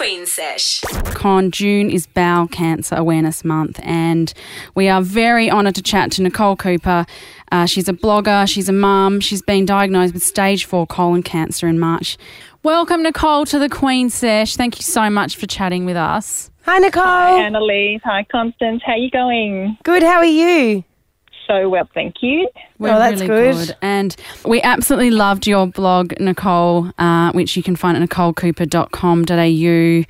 Queen 0.00 0.24
Sesh. 0.24 0.80
Con 1.12 1.50
June 1.50 1.90
is 1.90 2.06
Bowel 2.06 2.48
Cancer 2.48 2.96
Awareness 2.96 3.44
Month, 3.44 3.78
and 3.82 4.32
we 4.74 4.88
are 4.88 5.02
very 5.02 5.50
honoured 5.50 5.74
to 5.74 5.82
chat 5.82 6.10
to 6.12 6.22
Nicole 6.22 6.56
Cooper. 6.56 7.04
Uh, 7.52 7.66
she's 7.66 7.86
a 7.86 7.92
blogger, 7.92 8.48
she's 8.48 8.70
a 8.70 8.72
mum, 8.72 9.20
she's 9.20 9.42
been 9.42 9.66
diagnosed 9.66 10.14
with 10.14 10.22
stage 10.22 10.64
four 10.64 10.86
colon 10.86 11.22
cancer 11.22 11.68
in 11.68 11.78
March. 11.78 12.16
Welcome, 12.62 13.02
Nicole, 13.02 13.44
to 13.44 13.58
the 13.58 13.68
Queen 13.68 14.08
Sesh. 14.08 14.56
Thank 14.56 14.78
you 14.78 14.84
so 14.84 15.10
much 15.10 15.36
for 15.36 15.46
chatting 15.46 15.84
with 15.84 15.96
us. 15.96 16.50
Hi, 16.62 16.78
Nicole. 16.78 17.02
Hi, 17.02 17.38
Annalise. 17.42 18.00
Hi, 18.02 18.24
Constance. 18.32 18.80
How 18.82 18.92
are 18.92 18.96
you 18.96 19.10
going? 19.10 19.76
Good, 19.82 20.02
how 20.02 20.16
are 20.16 20.24
you? 20.24 20.82
So 21.50 21.68
well, 21.68 21.88
thank 21.92 22.22
you. 22.22 22.48
We're 22.78 22.94
Oh, 22.94 22.98
that's 23.00 23.22
really 23.22 23.52
good. 23.56 23.76
And 23.82 24.14
we 24.46 24.62
absolutely 24.62 25.10
loved 25.10 25.48
your 25.48 25.66
blog, 25.66 26.12
Nicole, 26.20 26.92
uh, 26.96 27.32
which 27.32 27.56
you 27.56 27.62
can 27.64 27.74
find 27.74 28.00
at 28.00 28.08
nicolecooper.com.au. 28.08 30.04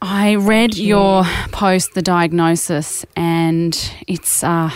I 0.00 0.34
read 0.36 0.76
your 0.78 1.24
post, 1.52 1.92
the 1.92 2.00
diagnosis, 2.00 3.04
and 3.16 3.78
it's 4.08 4.42
uh, 4.42 4.70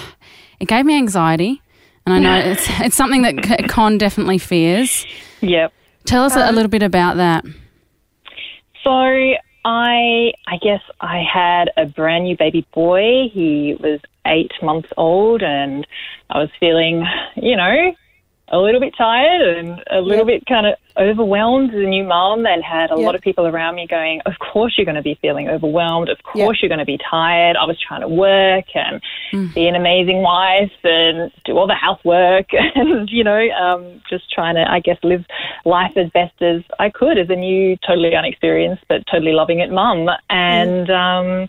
it 0.59 0.69
gave 0.69 0.85
me 0.85 0.99
anxiety. 0.99 1.63
And 2.05 2.15
I 2.15 2.19
know 2.19 2.37
it's 2.51 2.67
it's 2.81 2.97
something 2.97 3.23
that 3.23 3.69
Con 3.71 3.97
definitely 3.97 4.37
fears. 4.37 5.07
Yep. 5.41 5.73
Tell 6.05 6.25
us 6.25 6.37
a 6.37 6.53
little 6.53 6.69
bit 6.69 6.83
about 6.83 7.17
that. 7.17 7.47
So 8.85 9.35
I, 9.65 10.33
I 10.47 10.57
guess 10.57 10.83
I 11.01 11.23
had 11.23 11.71
a 11.77 11.87
brand 11.87 12.25
new 12.25 12.37
baby 12.37 12.67
boy. 12.73 13.29
He 13.29 13.77
was 13.79 14.01
eight 14.27 14.53
months 14.63 14.89
old, 14.97 15.43
and 15.43 15.87
I 16.31 16.39
was 16.39 16.51
feeling, 16.59 17.07
you 17.37 17.57
know, 17.57 17.95
a 18.53 18.59
little 18.59 18.81
bit 18.81 18.95
tired 18.97 19.41
and 19.59 19.83
a 19.91 20.01
little 20.01 20.25
bit 20.25 20.45
kind 20.47 20.67
of 20.67 20.75
overwhelmed 20.97 21.71
as 21.73 21.81
a 21.81 21.87
new 21.87 22.03
mum, 22.05 22.47
and 22.47 22.63
had 22.65 22.91
a 22.91 22.97
Yep. 22.97 23.07
lot 23.07 23.15
of 23.15 23.21
people 23.21 23.47
around 23.47 23.77
me 23.77 23.87
going, 23.87 24.21
"Of 24.27 24.39
course 24.41 24.77
you're 24.77 24.85
going 24.85 24.97
to 24.97 25.03
be 25.03 25.15
feeling 25.23 25.49
overwhelmed. 25.49 26.09
Of 26.09 26.23
course 26.25 26.57
Yep. 26.59 26.63
you're 26.63 26.69
going 26.69 26.81
to 26.81 26.85
be 26.85 26.99
tired." 26.99 27.57
I 27.57 27.65
was 27.65 27.79
trying 27.81 28.01
to 28.01 28.09
work 28.09 28.67
and 28.75 29.01
be 29.55 29.69
an 29.69 29.77
amazing 29.77 30.23
wife 30.23 30.73
and 30.83 31.31
do 31.45 31.57
all 31.57 31.69
the 31.69 31.75
housework, 31.75 32.47
and 32.75 33.09
you 33.09 33.23
know, 33.23 33.49
um, 33.51 34.03
just 34.11 34.31
trying 34.31 34.57
to, 34.57 34.69
I 34.69 34.81
guess, 34.81 34.99
live 35.05 35.25
life 35.65 35.97
as 35.97 36.11
best 36.11 36.43
as 36.43 36.63
I 36.79 36.91
could 36.91 37.19
as 37.19 37.31
a 37.31 37.37
new, 37.37 37.77
totally 37.87 38.15
unexperienced 38.17 38.85
but 38.89 39.07
totally 39.07 39.33
loving 39.33 39.61
it 39.61 39.71
mum. 39.71 40.09
And 40.29 40.91
um, 40.91 41.49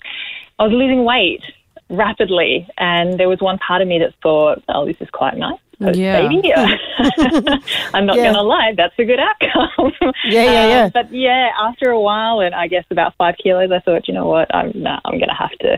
I 0.60 0.64
was 0.64 0.72
losing 0.72 1.04
weight 1.04 1.44
rapidly, 1.90 2.68
and 2.78 3.20
there 3.20 3.28
was 3.28 3.42
one 3.42 3.58
part 3.58 3.82
of 3.82 3.88
me 3.88 3.98
that 4.00 4.14
thought, 4.22 4.62
"Oh, 4.70 4.86
this 4.86 4.98
is 5.02 5.10
quite 5.10 5.36
nice." 5.36 5.58
Post 5.82 5.98
Yeah. 6.00 6.22
baby. 6.28 6.54
I'm 7.94 8.06
not 8.06 8.18
Yeah. 8.18 8.24
going 8.24 8.36
to 8.36 8.42
lie, 8.42 8.74
that's 8.78 8.94
a 8.98 9.06
good 9.06 9.20
outcome. 9.20 9.92
Yeah, 10.26 10.44
yeah, 10.44 10.68
yeah. 10.68 10.84
Um, 10.86 10.92
but 10.94 11.12
yeah, 11.14 11.50
after 11.60 11.90
a 11.90 12.00
while, 12.00 12.40
and 12.42 12.54
I 12.56 12.68
guess 12.68 12.86
about 12.92 13.14
five 13.18 13.36
kilos, 13.42 13.72
I 13.72 13.80
thought, 13.80 14.08
you 14.08 14.14
know 14.14 14.28
what, 14.28 14.54
I'm 14.54 14.72
nah, 14.76 15.00
I'm 15.06 15.18
going 15.18 15.30
to 15.30 15.36
have 15.36 15.52
to 15.60 15.78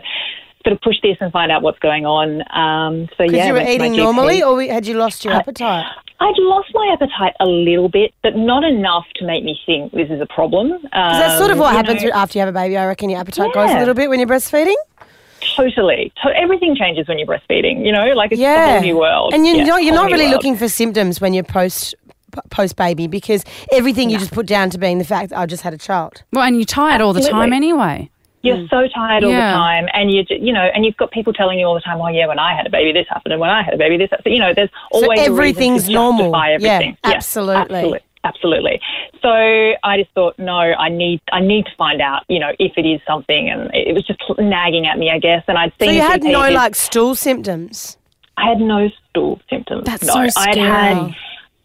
sort 0.64 0.74
of 0.74 0.80
push 0.82 0.96
this 1.02 1.16
and 1.20 1.30
find 1.32 1.50
out 1.52 1.62
what's 1.62 1.78
going 1.78 2.06
on. 2.06 2.42
Um, 2.56 3.06
so 3.16 3.24
Because 3.24 3.32
yeah, 3.34 3.46
you 3.48 3.52
were 3.54 3.60
eating 3.60 3.96
normally 3.96 4.42
or 4.42 4.60
had 4.62 4.86
you 4.86 4.94
lost 4.94 5.24
your 5.24 5.34
appetite? 5.34 5.84
I'd 6.20 6.34
lost 6.38 6.68
my 6.72 6.90
appetite 6.94 7.34
a 7.40 7.46
little 7.46 7.88
bit, 7.88 8.14
but 8.22 8.36
not 8.36 8.64
enough 8.64 9.04
to 9.16 9.26
make 9.26 9.44
me 9.44 9.58
think 9.66 9.92
this 9.92 10.08
is 10.10 10.20
a 10.20 10.26
problem. 10.26 10.72
Um, 10.72 10.80
that's 10.92 11.38
sort 11.38 11.50
of 11.50 11.58
what 11.58 11.72
happens 11.74 12.02
know, 12.02 12.10
after 12.10 12.38
you 12.38 12.44
have 12.44 12.48
a 12.54 12.58
baby. 12.58 12.76
I 12.78 12.86
reckon 12.86 13.10
your 13.10 13.20
appetite 13.20 13.52
goes 13.52 13.70
a 13.70 13.78
little 13.78 13.94
bit 13.94 14.08
when 14.08 14.20
you're 14.20 14.28
breastfeeding. 14.28 14.76
Totally. 15.56 16.12
To- 16.22 16.36
everything 16.36 16.74
changes 16.76 17.06
when 17.08 17.18
you're 17.18 17.26
breastfeeding. 17.28 17.84
You 17.86 17.92
know, 17.92 18.06
like 18.14 18.32
it's 18.32 18.40
a 18.40 18.70
whole 18.72 18.80
new 18.80 18.98
world. 18.98 19.32
And 19.34 19.46
you're 19.46 19.56
Yeah, 19.56 19.64
not, 19.64 19.82
you're 19.84 19.94
not 19.94 20.10
really 20.10 20.24
world. 20.24 20.32
looking 20.34 20.56
for 20.56 20.68
symptoms 20.68 21.20
when 21.20 21.32
you're 21.34 21.44
post 21.44 21.94
post 22.50 22.74
baby 22.74 23.06
because 23.06 23.44
everything 23.70 24.10
you 24.10 24.18
just 24.18 24.32
put 24.32 24.44
down 24.46 24.68
to 24.68 24.76
being 24.78 24.98
the 24.98 25.04
fact 25.04 25.30
that 25.30 25.38
I 25.38 25.46
just 25.46 25.62
had 25.62 25.72
a 25.72 25.78
child. 25.78 26.24
Well, 26.32 26.42
and 26.42 26.56
you're 26.56 26.64
tired 26.64 27.00
all 27.00 27.12
the 27.12 27.20
time 27.20 27.52
anyway. 27.52 28.10
You're 28.42 28.66
so 28.68 28.86
tired 28.88 29.24
all 29.24 29.30
Yeah. 29.30 29.52
the 29.52 29.56
time, 29.56 29.88
and 29.94 30.12
you 30.12 30.22
ju- 30.24 30.38
you 30.38 30.52
know, 30.52 30.68
and 30.74 30.84
you've 30.84 30.96
got 30.98 31.10
people 31.12 31.32
telling 31.32 31.58
you 31.58 31.64
all 31.66 31.72
the 31.74 31.80
time, 31.80 31.98
"Oh 32.00 32.08
yeah, 32.08 32.26
when 32.26 32.38
I 32.38 32.54
had 32.54 32.66
a 32.66 32.70
baby, 32.70 32.92
this 32.92 33.06
happened, 33.08 33.32
and 33.32 33.40
when 33.40 33.48
I 33.48 33.62
had 33.62 33.72
a 33.72 33.78
baby, 33.78 33.96
this." 33.96 34.10
happened. 34.10 34.34
You 34.34 34.40
know, 34.42 34.52
there's 34.52 34.68
always 34.90 35.08
a 35.20 35.22
reason 35.22 35.32
everything's 35.32 35.84
to 35.86 35.92
normal. 35.92 36.24
justify 36.26 36.48
Yeah, 36.48 36.54
everything. 36.56 36.96
absolutely. 37.04 37.62
absolutely, 37.76 38.00
absolutely. 38.24 38.80
So 39.22 39.28
I 39.30 39.96
just 39.98 40.10
thought, 40.12 40.38
no, 40.38 40.56
I 40.58 40.88
need 40.88 41.20
I 41.32 41.40
need 41.40 41.66
to 41.66 41.72
find 41.76 42.00
out, 42.00 42.22
you 42.28 42.38
know, 42.40 42.52
if 42.58 42.72
it 42.76 42.86
is 42.86 43.00
something, 43.06 43.48
and 43.48 43.70
it 43.74 43.94
was 43.94 44.04
just 44.06 44.20
nagging 44.38 44.86
at 44.86 44.98
me, 44.98 45.10
I 45.10 45.18
guess. 45.18 45.44
And 45.48 45.56
I'd 45.58 45.72
seen 45.78 45.88
So 45.90 45.94
you 45.94 46.00
had 46.02 46.22
no 46.22 46.42
who- 46.42 46.54
like 46.54 46.74
stool 46.74 47.14
symptoms. 47.14 47.96
I 48.36 48.48
had 48.48 48.58
no 48.58 48.90
stool 49.10 49.40
symptoms. 49.48 49.84
That's 49.84 50.04
no. 50.04 50.28
so 50.28 50.40
I'd 50.40 50.56
had 50.56 51.14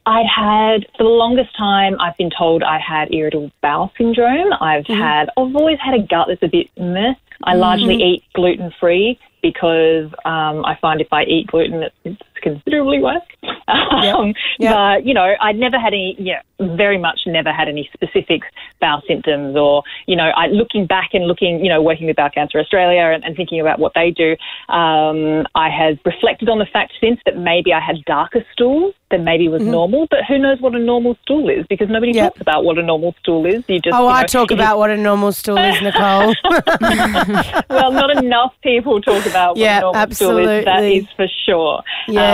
I'd 0.05 0.25
had 0.27 0.85
for 0.97 1.03
the 1.03 1.09
longest 1.09 1.55
time 1.57 1.99
I've 1.99 2.15
been 2.17 2.29
told 2.35 2.63
I 2.63 2.79
had 2.79 3.13
irritable 3.13 3.51
bowel 3.61 3.91
syndrome. 3.97 4.53
I've 4.61 4.83
Mm-hmm. 4.85 5.01
had 5.01 5.29
I've 5.37 5.55
always 5.55 5.79
had 5.79 5.93
a 5.95 5.99
gut 6.01 6.27
that's 6.29 6.43
a 6.43 6.47
bit 6.47 6.69
meh. 6.77 7.13
I 7.43 7.55
largely 7.55 7.95
eat 8.03 8.23
gluten 8.33 8.71
free 8.79 9.17
because 9.41 10.11
um, 10.25 10.65
I 10.65 10.77
find 10.81 10.99
if 10.99 11.07
I 11.13 11.23
eat 11.23 11.47
gluten 11.47 11.83
it's 12.03 12.21
considerably 12.41 12.99
worse. 12.99 13.21
Um, 13.69 14.33
Yep. 14.59 14.73
But 14.73 15.05
you 15.05 15.13
know, 15.13 15.35
I'd 15.41 15.55
never 15.55 15.77
had 15.79 15.93
any 15.93 16.15
yeah, 16.17 16.41
very 16.59 16.97
much 16.97 17.19
never 17.27 17.53
had 17.53 17.67
any 17.67 17.87
specific 17.93 18.41
bowel 18.81 19.01
symptoms 19.07 19.55
or, 19.55 19.83
you 20.07 20.15
know, 20.15 20.31
I 20.35 20.47
looking 20.47 20.87
back 20.87 21.09
and 21.13 21.25
looking, 21.27 21.63
you 21.63 21.69
know, 21.69 21.79
working 21.81 22.07
with 22.07 22.15
Bowel 22.15 22.31
Cancer 22.31 22.59
Australia 22.59 23.01
and, 23.13 23.23
and 23.23 23.35
thinking 23.35 23.61
about 23.61 23.77
what 23.79 23.91
they 23.93 24.09
do, 24.09 24.31
um, 24.73 25.45
I 25.53 25.69
have 25.69 25.99
reflected 26.03 26.49
on 26.49 26.57
the 26.57 26.65
fact 26.65 26.93
since 26.99 27.19
that 27.25 27.37
maybe 27.37 27.71
I 27.71 27.79
had 27.79 28.03
darker 28.05 28.43
stools 28.53 28.95
than 29.11 29.23
maybe 29.23 29.47
was 29.47 29.61
normal, 29.63 30.07
but 30.09 30.19
who 30.27 30.37
knows 30.37 30.59
what 30.61 30.75
a 30.75 30.79
normal 30.79 31.15
stool 31.23 31.49
is 31.49 31.65
because 31.67 31.89
nobody 31.89 32.11
Yep. 32.13 32.33
talks 32.33 32.41
about 32.41 32.63
what 32.63 32.77
a 32.77 32.83
normal 32.83 33.15
stool 33.19 33.45
is. 33.45 33.63
You 33.67 33.79
just 33.79 33.95
Oh, 33.95 34.03
you 34.07 34.13
I 34.13 34.23
talk 34.25 34.51
about 34.51 34.77
what 34.77 34.89
a 34.91 34.97
normal 34.97 35.31
stool 35.31 35.57
is, 35.57 35.81
Nicole. 35.81 36.33
well, 37.69 37.91
not 37.91 38.11
enough 38.23 38.53
people 38.63 39.01
talk 39.01 39.25
about 39.25 39.51
what 39.51 39.59
Yeah, 39.59 39.77
a 39.77 39.81
normal 39.81 40.11
stool 40.11 40.37
is. 40.39 40.65
That 40.65 40.67
absolutely. 40.67 40.97
is 40.97 41.07
for 41.15 41.27
sure. 41.45 41.81
Yeah. 42.07 42.21
Um, 42.21 42.28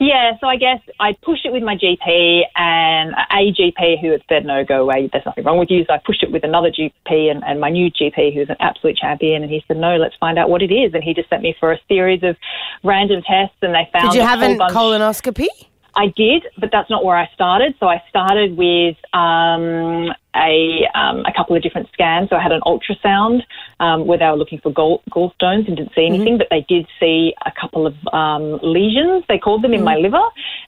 yeah. 0.00 0.32
So 0.40 0.46
I 0.46 0.56
guess 0.56 0.80
I 1.00 1.12
pushed 1.22 1.44
it 1.46 1.52
with 1.52 1.62
my 1.62 1.76
GP 1.76 2.42
and 2.56 3.14
a 3.30 3.52
GP 3.52 4.00
who 4.00 4.10
had 4.10 4.22
said, 4.28 4.44
"No, 4.44 4.64
go 4.64 4.82
away. 4.82 5.08
There's 5.12 5.24
nothing 5.26 5.44
wrong 5.44 5.58
with 5.58 5.70
you." 5.70 5.84
So 5.86 5.94
I 5.94 6.00
pushed 6.04 6.22
it 6.22 6.30
with 6.32 6.44
another 6.44 6.70
GP 6.70 7.30
and, 7.30 7.42
and 7.44 7.60
my 7.60 7.70
new 7.70 7.90
GP, 7.90 8.34
who's 8.34 8.48
an 8.48 8.56
absolute 8.60 8.96
champion, 8.96 9.42
and 9.42 9.50
he 9.50 9.64
said, 9.66 9.76
"No, 9.76 9.96
let's 9.96 10.16
find 10.16 10.38
out 10.38 10.50
what 10.50 10.62
it 10.62 10.72
is." 10.72 10.94
And 10.94 11.02
he 11.02 11.14
just 11.14 11.28
sent 11.28 11.42
me 11.42 11.54
for 11.58 11.72
a 11.72 11.78
series 11.88 12.22
of 12.22 12.36
random 12.82 13.22
tests, 13.22 13.56
and 13.62 13.74
they 13.74 13.88
found 13.92 14.10
Did 14.10 14.18
you 14.18 14.22
have 14.22 14.42
a 14.42 14.56
colonoscopy? 14.72 15.48
I 15.96 16.08
did, 16.16 16.44
but 16.58 16.70
that's 16.72 16.90
not 16.90 17.04
where 17.04 17.16
I 17.16 17.28
started. 17.34 17.74
So 17.78 17.86
I 17.86 18.02
started 18.08 18.56
with 18.56 18.96
um, 19.12 20.12
a 20.34 20.86
um, 20.94 21.20
a 21.26 21.32
couple 21.32 21.56
of 21.56 21.62
different 21.62 21.88
scans. 21.92 22.30
So 22.30 22.36
I 22.36 22.42
had 22.42 22.52
an 22.52 22.60
ultrasound 22.66 23.42
um, 23.80 24.06
where 24.06 24.18
they 24.18 24.26
were 24.26 24.36
looking 24.36 24.60
for 24.60 24.72
gall- 24.72 25.02
gallstones 25.10 25.66
and 25.68 25.76
didn't 25.76 25.94
see 25.94 26.06
anything, 26.06 26.38
but 26.38 26.48
they 26.50 26.64
did 26.68 26.86
see 27.00 27.34
a 27.44 27.52
couple 27.52 27.86
of 27.86 27.94
um, 28.12 28.58
lesions. 28.62 29.24
They 29.28 29.38
called 29.38 29.62
them 29.62 29.74
in 29.74 29.84
my 29.84 29.96
liver. 29.96 30.22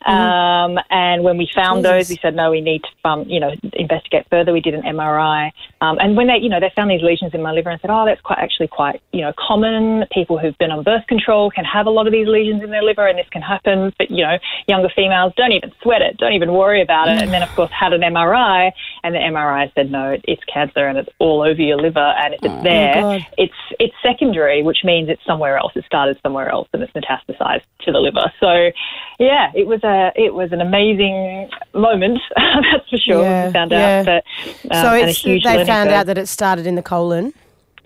Um, 0.05 0.79
and 0.91 1.25
when 1.25 1.37
we 1.37 1.51
found 1.55 1.85
those, 1.85 2.09
we 2.09 2.19
said 2.23 2.35
no, 2.35 2.51
we 2.51 2.61
need 2.61 2.83
to 2.83 3.09
um, 3.09 3.25
you 3.29 3.41
know 3.41 3.55
investigate 3.73 4.27
further. 4.31 4.53
We 4.53 4.61
did 4.61 4.75
an 4.75 4.83
MRI, 4.83 5.51
um, 5.81 5.99
and 6.01 6.17
when 6.17 6.29
they 6.29 6.39
you 6.39 6.49
know 6.49 6.61
they 6.61 6.71
found 6.75 6.91
these 6.91 7.03
lesions 7.03 7.35
in 7.35 7.43
my 7.43 7.53
liver 7.53 7.71
and 7.71 7.81
said, 7.81 7.91
oh, 7.91 8.05
that's 8.05 8.21
quite 8.21 8.39
actually 8.39 8.69
quite 8.69 9.03
you 9.13 9.23
know 9.23 9.33
common. 9.39 10.05
People 10.13 10.39
who've 10.39 10.57
been 10.59 10.71
on 10.71 10.83
birth 10.83 11.07
control 11.07 11.51
can 11.51 11.65
have 11.65 11.87
a 11.87 11.91
lot 11.91 12.07
of 12.07 12.13
these 12.13 12.29
lesions 12.29 12.63
in 12.63 12.71
their 12.71 12.83
liver, 12.83 13.07
and 13.07 13.19
this 13.19 13.29
can 13.31 13.43
happen. 13.43 13.93
But 13.99 14.11
you 14.11 14.23
know, 14.23 14.39
younger 14.69 14.89
females 14.95 15.33
don't 15.37 15.53
even 15.53 15.73
sweat 15.83 16.03
it, 16.03 16.17
don't 16.19 16.33
even 16.33 16.53
worry 16.53 16.83
about 16.83 17.09
it. 17.09 17.21
And 17.23 17.33
then 17.33 17.43
of 17.43 17.49
course 17.55 17.71
had 17.73 17.93
an 17.93 18.03
MRI, 18.03 18.71
and 19.03 19.15
the 19.15 19.19
MRI 19.19 19.56
said 19.75 19.91
no, 19.91 20.17
it's 20.25 20.43
cancer 20.53 20.87
and 20.87 20.99
it's 20.99 21.09
all 21.19 21.43
over 21.43 21.61
your 21.61 21.79
liver, 21.79 21.99
and 21.99 22.35
if 22.35 22.41
it's 22.43 22.63
there, 22.63 22.95
God. 22.95 23.27
it's 23.37 23.55
it's 23.79 23.95
secondary, 24.03 24.63
which 24.63 24.79
means 24.85 25.09
it's 25.09 25.25
somewhere 25.27 25.57
else. 25.57 25.73
It 25.75 25.85
started 25.85 26.19
somewhere 26.23 26.49
else, 26.49 26.69
and 26.73 26.83
it's 26.83 26.93
metastasized 26.93 27.63
to 27.83 27.93
the 27.93 27.99
liver. 27.99 28.33
So, 28.41 28.71
yeah, 29.19 29.51
it 29.55 29.67
was 29.67 29.83
a 29.83 30.13
it 30.15 30.35
was 30.35 30.53
an 30.53 30.61
amazing 30.61 31.51
moment, 31.75 32.19
that's 32.37 32.89
for 32.91 32.99
sure. 32.99 33.23
Yeah, 33.23 33.47
we 33.47 33.53
found 33.53 33.71
yeah. 33.71 33.99
out 34.01 34.07
that, 34.07 34.25
um, 34.71 34.85
so 34.85 34.95
it's, 34.95 35.23
they 35.23 35.41
found 35.41 35.89
curve. 35.89 35.99
out 35.99 36.07
that 36.07 36.19
it 36.19 36.29
started 36.29 36.67
in 36.67 36.75
the 36.75 36.83
colon. 36.83 37.33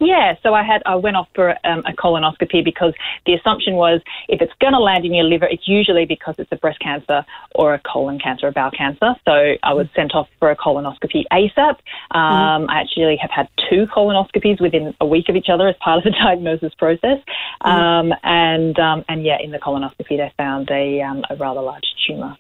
Yeah, 0.00 0.34
so 0.42 0.54
I 0.54 0.62
had 0.62 0.82
I 0.86 0.96
went 0.96 1.16
off 1.16 1.28
for 1.34 1.50
um, 1.64 1.80
a 1.86 1.92
colonoscopy 1.92 2.64
because 2.64 2.94
the 3.26 3.34
assumption 3.34 3.74
was 3.74 4.00
if 4.28 4.40
it's 4.40 4.52
going 4.58 4.72
to 4.72 4.78
land 4.78 5.04
in 5.04 5.12
your 5.12 5.24
liver, 5.24 5.44
it's 5.44 5.68
usually 5.68 6.06
because 6.06 6.34
it's 6.38 6.50
a 6.52 6.56
breast 6.56 6.80
cancer 6.80 7.24
or 7.54 7.74
a 7.74 7.80
colon 7.80 8.18
cancer, 8.18 8.48
a 8.48 8.52
bowel 8.52 8.70
cancer. 8.70 9.14
So 9.26 9.56
I 9.62 9.74
was 9.74 9.88
sent 9.94 10.14
off 10.14 10.28
for 10.38 10.50
a 10.50 10.56
colonoscopy 10.56 11.24
ASAP. 11.30 11.76
Um, 12.12 12.70
I 12.70 12.80
actually 12.80 13.18
have 13.20 13.30
had 13.30 13.48
two 13.68 13.86
colonoscopies 13.94 14.58
within 14.58 14.94
a 15.02 15.06
week 15.06 15.28
of 15.28 15.36
each 15.36 15.50
other 15.52 15.68
as 15.68 15.76
part 15.76 15.98
of 15.98 16.04
the 16.04 16.10
diagnosis 16.24 16.72
process. 16.74 17.18
Um, 17.60 18.14
and 18.22 18.78
um, 18.78 19.04
and 19.06 19.22
yeah, 19.22 19.36
in 19.38 19.50
the 19.50 19.58
colonoscopy 19.58 20.16
they 20.16 20.32
found 20.38 20.70
a 20.70 21.02
um, 21.02 21.24
a 21.28 21.36
rather 21.36 21.60
large 21.60 21.84
tumor 22.06 22.38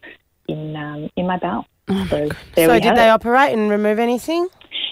in 0.48 0.74
um, 0.76 1.10
in 1.14 1.26
my 1.26 1.38
bowel. 1.38 1.66
so 2.08 2.28
there 2.54 2.68
so 2.68 2.72
we 2.72 2.80
did 2.80 2.84
have 2.84 2.96
they 2.96 3.08
it. 3.08 3.10
operate 3.10 3.52
and 3.52 3.70
remove 3.70 3.98
anything? 3.98 4.48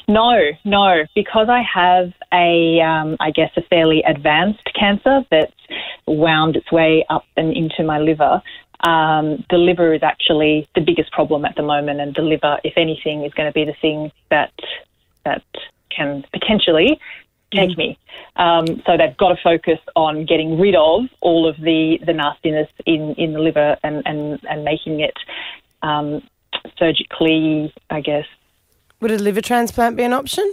No, 0.08 0.38
no, 0.64 1.04
because 1.14 1.48
I 1.50 1.62
have 1.62 2.12
a, 2.32 2.80
um, 2.80 3.16
I 3.20 3.30
guess, 3.30 3.50
a 3.56 3.62
fairly 3.62 4.02
advanced 4.02 4.68
cancer 4.78 5.25
that's 5.30 5.52
wound 6.06 6.56
its 6.56 6.70
way 6.70 7.04
up 7.08 7.25
and 7.37 7.56
into 7.56 7.82
my 7.85 7.99
liver. 7.99 8.42
Um, 8.80 9.44
the 9.50 9.58
liver 9.58 9.92
is 9.92 10.02
actually 10.02 10.68
the 10.75 10.80
biggest 10.80 11.11
problem 11.12 11.44
at 11.44 11.56
the 11.56 11.62
moment, 11.62 12.00
and 12.00 12.14
the 12.14 12.23
liver, 12.23 12.58
if 12.64 12.75
anything, 12.76 13.25
is 13.25 13.35
going 13.35 13.49
to 13.49 13.52
be 13.52 13.64
the 13.64 13.75
thing 13.80 14.12
that 14.30 14.52
that 15.25 15.42
can 15.90 16.25
potentially 16.32 17.00
take 17.52 17.76
me. 17.76 17.99
Um, 18.37 18.66
so 18.87 18.97
they've 18.97 19.16
got 19.16 19.30
to 19.30 19.37
focus 19.42 19.78
on 19.97 20.26
getting 20.26 20.58
rid 20.61 20.75
of 20.75 21.06
all 21.20 21.49
of 21.49 21.56
the, 21.56 21.99
the 22.04 22.12
nastiness 22.12 22.68
in, 22.87 23.14
in 23.14 23.32
the 23.32 23.40
liver 23.40 23.76
and, 23.82 24.02
and, 24.06 24.38
and 24.49 24.64
making 24.64 25.00
it 25.00 25.16
um, 25.82 26.23
surgically, 26.78 27.73
I 27.90 28.00
guess, 28.00 28.26
Would 29.00 29.12
a 29.12 29.18
liver 29.18 29.40
transplant 29.40 29.97
be 29.97 30.02
an 30.02 30.12
option? 30.12 30.52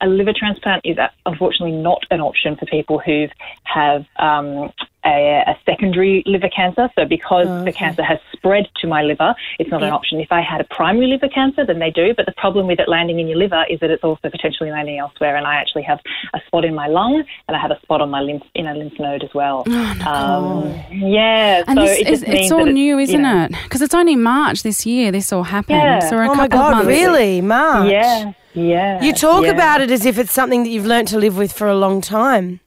A 0.00 0.06
liver 0.06 0.32
transplant 0.36 0.82
is 0.84 0.98
uh, 0.98 1.08
unfortunately 1.26 1.76
not 1.76 2.02
an 2.10 2.20
option 2.20 2.56
for 2.56 2.66
people 2.66 2.98
who 2.98 3.26
have 3.64 4.04
um, 4.18 4.72
a, 5.04 5.42
a 5.46 5.58
secondary 5.64 6.22
liver 6.26 6.48
cancer. 6.48 6.88
So 6.98 7.04
because 7.04 7.46
the 7.64 7.72
cancer 7.72 8.02
has 8.02 8.18
spread 8.32 8.68
to 8.80 8.86
my 8.86 9.02
liver, 9.02 9.34
it's 9.58 9.70
not 9.70 9.82
an 9.82 9.90
option. 9.90 10.20
If 10.20 10.32
I 10.32 10.40
had 10.40 10.60
a 10.60 10.64
primary 10.64 11.06
liver 11.06 11.28
cancer, 11.28 11.64
then 11.64 11.78
they 11.78 11.90
do. 11.90 12.14
But 12.14 12.26
the 12.26 12.32
problem 12.32 12.66
with 12.66 12.80
it 12.80 12.88
landing 12.88 13.20
in 13.20 13.28
your 13.28 13.38
liver 13.38 13.64
is 13.70 13.80
that 13.80 13.90
it's 13.90 14.04
also 14.04 14.28
potentially 14.30 14.70
landing 14.70 14.98
elsewhere. 14.98 15.36
And 15.36 15.46
I 15.46 15.56
actually 15.56 15.82
have 15.82 16.00
a 16.34 16.40
spot 16.46 16.64
in 16.64 16.74
my 16.74 16.86
lung, 16.86 17.22
and 17.48 17.56
I 17.56 17.60
have 17.60 17.70
a 17.70 17.80
spot 17.80 18.00
on 18.00 18.10
my 18.10 18.20
lymph 18.20 18.42
in 18.54 18.66
a 18.66 18.74
lymph 18.74 18.98
node 18.98 19.22
as 19.24 19.32
well. 19.34 19.64
Oh, 19.66 20.06
um, 20.06 20.84
yeah, 20.90 21.64
And 21.66 21.78
so 21.78 21.84
this 21.84 21.98
it 21.98 22.06
is, 22.08 22.20
just 22.20 22.28
means 22.28 22.40
it's 22.40 22.52
all 22.52 22.64
that 22.64 22.72
new, 22.72 22.96
you 22.96 22.98
isn't 22.98 23.22
know, 23.22 23.44
it? 23.44 23.52
Because 23.64 23.82
it's 23.82 23.94
only 23.94 24.16
March 24.16 24.62
this 24.62 24.84
year 24.86 25.10
this 25.12 25.32
all 25.32 25.44
happened. 25.44 25.78
Yeah. 25.78 26.00
So 26.00 26.16
we're 26.16 26.24
a 26.24 26.30
Oh 26.30 26.34
my 26.34 26.48
couple 26.48 26.58
of 26.58 26.72
God, 26.72 26.72
months. 26.72 26.86
really? 26.88 27.40
March? 27.40 27.90
Yeah, 27.90 28.32
yeah. 28.54 29.02
You 29.02 29.12
talk 29.12 29.44
yeah. 29.44 29.50
about 29.50 29.80
it 29.80 29.90
as 29.90 30.06
if 30.06 30.18
it's 30.18 30.32
something 30.32 30.62
that 30.64 30.70
you've 30.70 30.86
learned 30.86 31.08
to 31.08 31.18
live 31.18 31.36
with 31.36 31.52
for 31.52 31.68
a 31.68 31.76
long 31.76 32.00
time. 32.00 32.60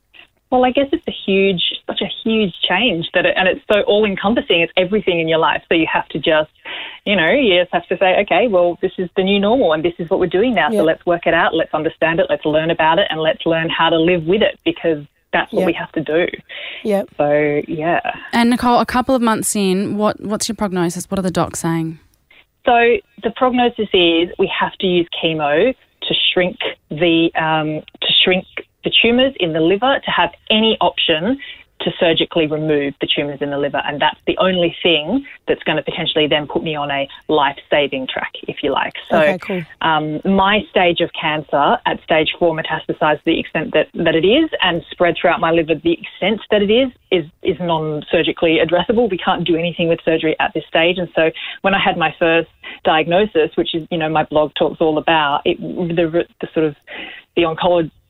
Well, 0.52 0.66
I 0.66 0.72
guess 0.72 0.88
it's 0.92 1.08
a 1.08 1.12
huge, 1.12 1.64
such 1.88 2.02
a 2.02 2.10
huge 2.24 2.54
change 2.62 3.10
that, 3.16 3.26
it, 3.26 3.34
and 3.36 3.48
it's 3.48 3.62
so 3.72 3.82
all 3.82 4.06
encompassing. 4.06 4.62
It's 4.62 4.72
everything 4.78 5.20
in 5.20 5.28
your 5.28 5.40
life. 5.40 5.64
So 5.68 5.74
you 5.74 5.88
have 5.92 6.08
to 6.10 6.20
just, 6.20 6.52
you 7.06 7.16
know, 7.16 7.32
you 7.32 7.60
just 7.60 7.74
have 7.74 7.88
to 7.88 7.98
say, 7.98 8.20
okay, 8.22 8.48
well, 8.48 8.78
this 8.80 8.92
is 9.00 9.10
the 9.16 9.24
new 9.24 9.40
normal, 9.40 9.74
and 9.74 9.84
this 9.84 9.96
is 9.98 10.12
what 10.12 10.20
we're 10.20 10.28
doing 10.28 10.54
now. 10.54 10.70
Yeah. 10.70 10.82
So 10.82 10.84
let's 10.84 11.04
work 11.08 11.26
it 11.26 11.34
out. 11.34 11.56
Let's 11.56 11.74
understand 11.74 12.20
it. 12.20 12.28
Let's 12.30 12.46
learn 12.46 12.70
about 12.70 13.00
it, 13.00 13.08
and 13.10 13.20
let's 13.20 13.44
learn 13.48 13.70
how 13.70 13.90
to 13.90 13.98
live 13.98 14.26
with 14.26 14.44
it 14.44 14.60
because 14.64 15.04
that's 15.32 15.52
what 15.52 15.62
Yeah. 15.62 15.66
we 15.66 15.74
have 15.74 15.92
to 15.94 16.02
do. 16.02 16.28
Yep. 16.84 17.10
So 17.18 17.62
yeah. 17.68 18.02
And 18.32 18.52
Nicole, 18.52 18.80
a 18.80 18.86
couple 18.86 19.16
of 19.16 19.24
months 19.24 19.56
in, 19.56 19.98
what 19.98 20.20
what's 20.22 20.48
your 20.48 20.56
prognosis? 20.56 21.10
What 21.10 21.18
are 21.18 21.24
the 21.24 21.32
docs 21.32 21.62
saying? 21.62 21.98
So 22.66 22.98
the 23.24 23.32
prognosis 23.36 23.90
is 23.94 24.30
we 24.40 24.52
have 24.60 24.74
to 24.80 24.88
use 24.88 25.08
chemo 25.22 25.76
to 26.04 26.14
shrink 26.32 26.58
the 26.90 27.30
um, 27.36 27.84
to 28.02 28.14
shrink 28.24 28.46
the 28.84 28.92
tumours 29.02 29.34
in 29.40 29.54
the 29.54 29.60
liver 29.60 30.00
to 30.04 30.12
have 30.12 30.32
any 30.50 30.78
option 30.80 31.40
to 31.84 31.92
surgically 32.00 32.48
remove 32.48 32.94
the 33.02 33.08
tumours 33.08 33.42
in 33.42 33.50
the 33.50 33.58
liver, 33.58 33.82
and 33.86 34.02
that's 34.02 34.20
the 34.26 34.38
only 34.38 34.76
thing 34.82 35.26
that's 35.48 35.64
going 35.64 35.78
to 35.78 35.84
potentially 35.84 36.28
then 36.28 36.48
put 36.48 36.64
me 36.64 36.76
on 36.76 36.90
a 36.92 37.08
life-saving 37.28 38.08
track, 38.08 38.32
if 38.48 38.64
you 38.64 38.72
like. 38.72 38.94
So, 39.10 39.20
Okay, 39.20 39.38
cool. 39.40 39.62
um, 39.82 40.22
my 40.26 40.66
stage 40.70 41.02
of 41.02 41.12
cancer 41.20 41.78
at 41.86 42.02
stage 42.04 42.34
four 42.40 42.56
metastasized 42.56 43.20
to 43.20 43.26
the 43.26 43.40
extent 43.40 43.74
that, 43.74 43.90
that 43.94 44.16
it 44.16 44.26
is, 44.26 44.50
and 44.62 44.84
spread 44.92 45.16
throughout 45.20 45.40
my 45.40 45.52
liver 45.52 45.76
the 45.76 45.94
extent 45.94 46.42
that 46.52 46.62
it 46.62 46.72
is, 46.72 46.92
is 47.12 47.26
is 47.44 47.60
non-surgically 47.60 48.58
addressable. 48.66 49.10
We 49.10 49.18
can't 49.18 49.46
do 49.46 49.56
anything 49.56 49.88
with 49.88 50.00
surgery 50.04 50.36
at 50.40 50.54
this 50.54 50.66
stage, 50.68 50.98
and 50.98 51.10
so 51.16 51.32
when 51.62 51.76
I 51.76 51.80
had 51.80 51.98
my 51.98 52.16
first 52.18 52.50
diagnosis, 52.84 53.56
which 53.56 53.76
is 53.76 53.88
you 53.92 53.98
know 53.98 54.10
my 54.10 54.24
blog 54.24 54.54
talks 54.56 54.82
all 54.82 54.98
about, 54.98 55.42
it 55.46 55.60
the, 55.60 56.26
the 56.42 56.48
sort 56.54 56.66
of 56.66 56.76
the 57.36 57.46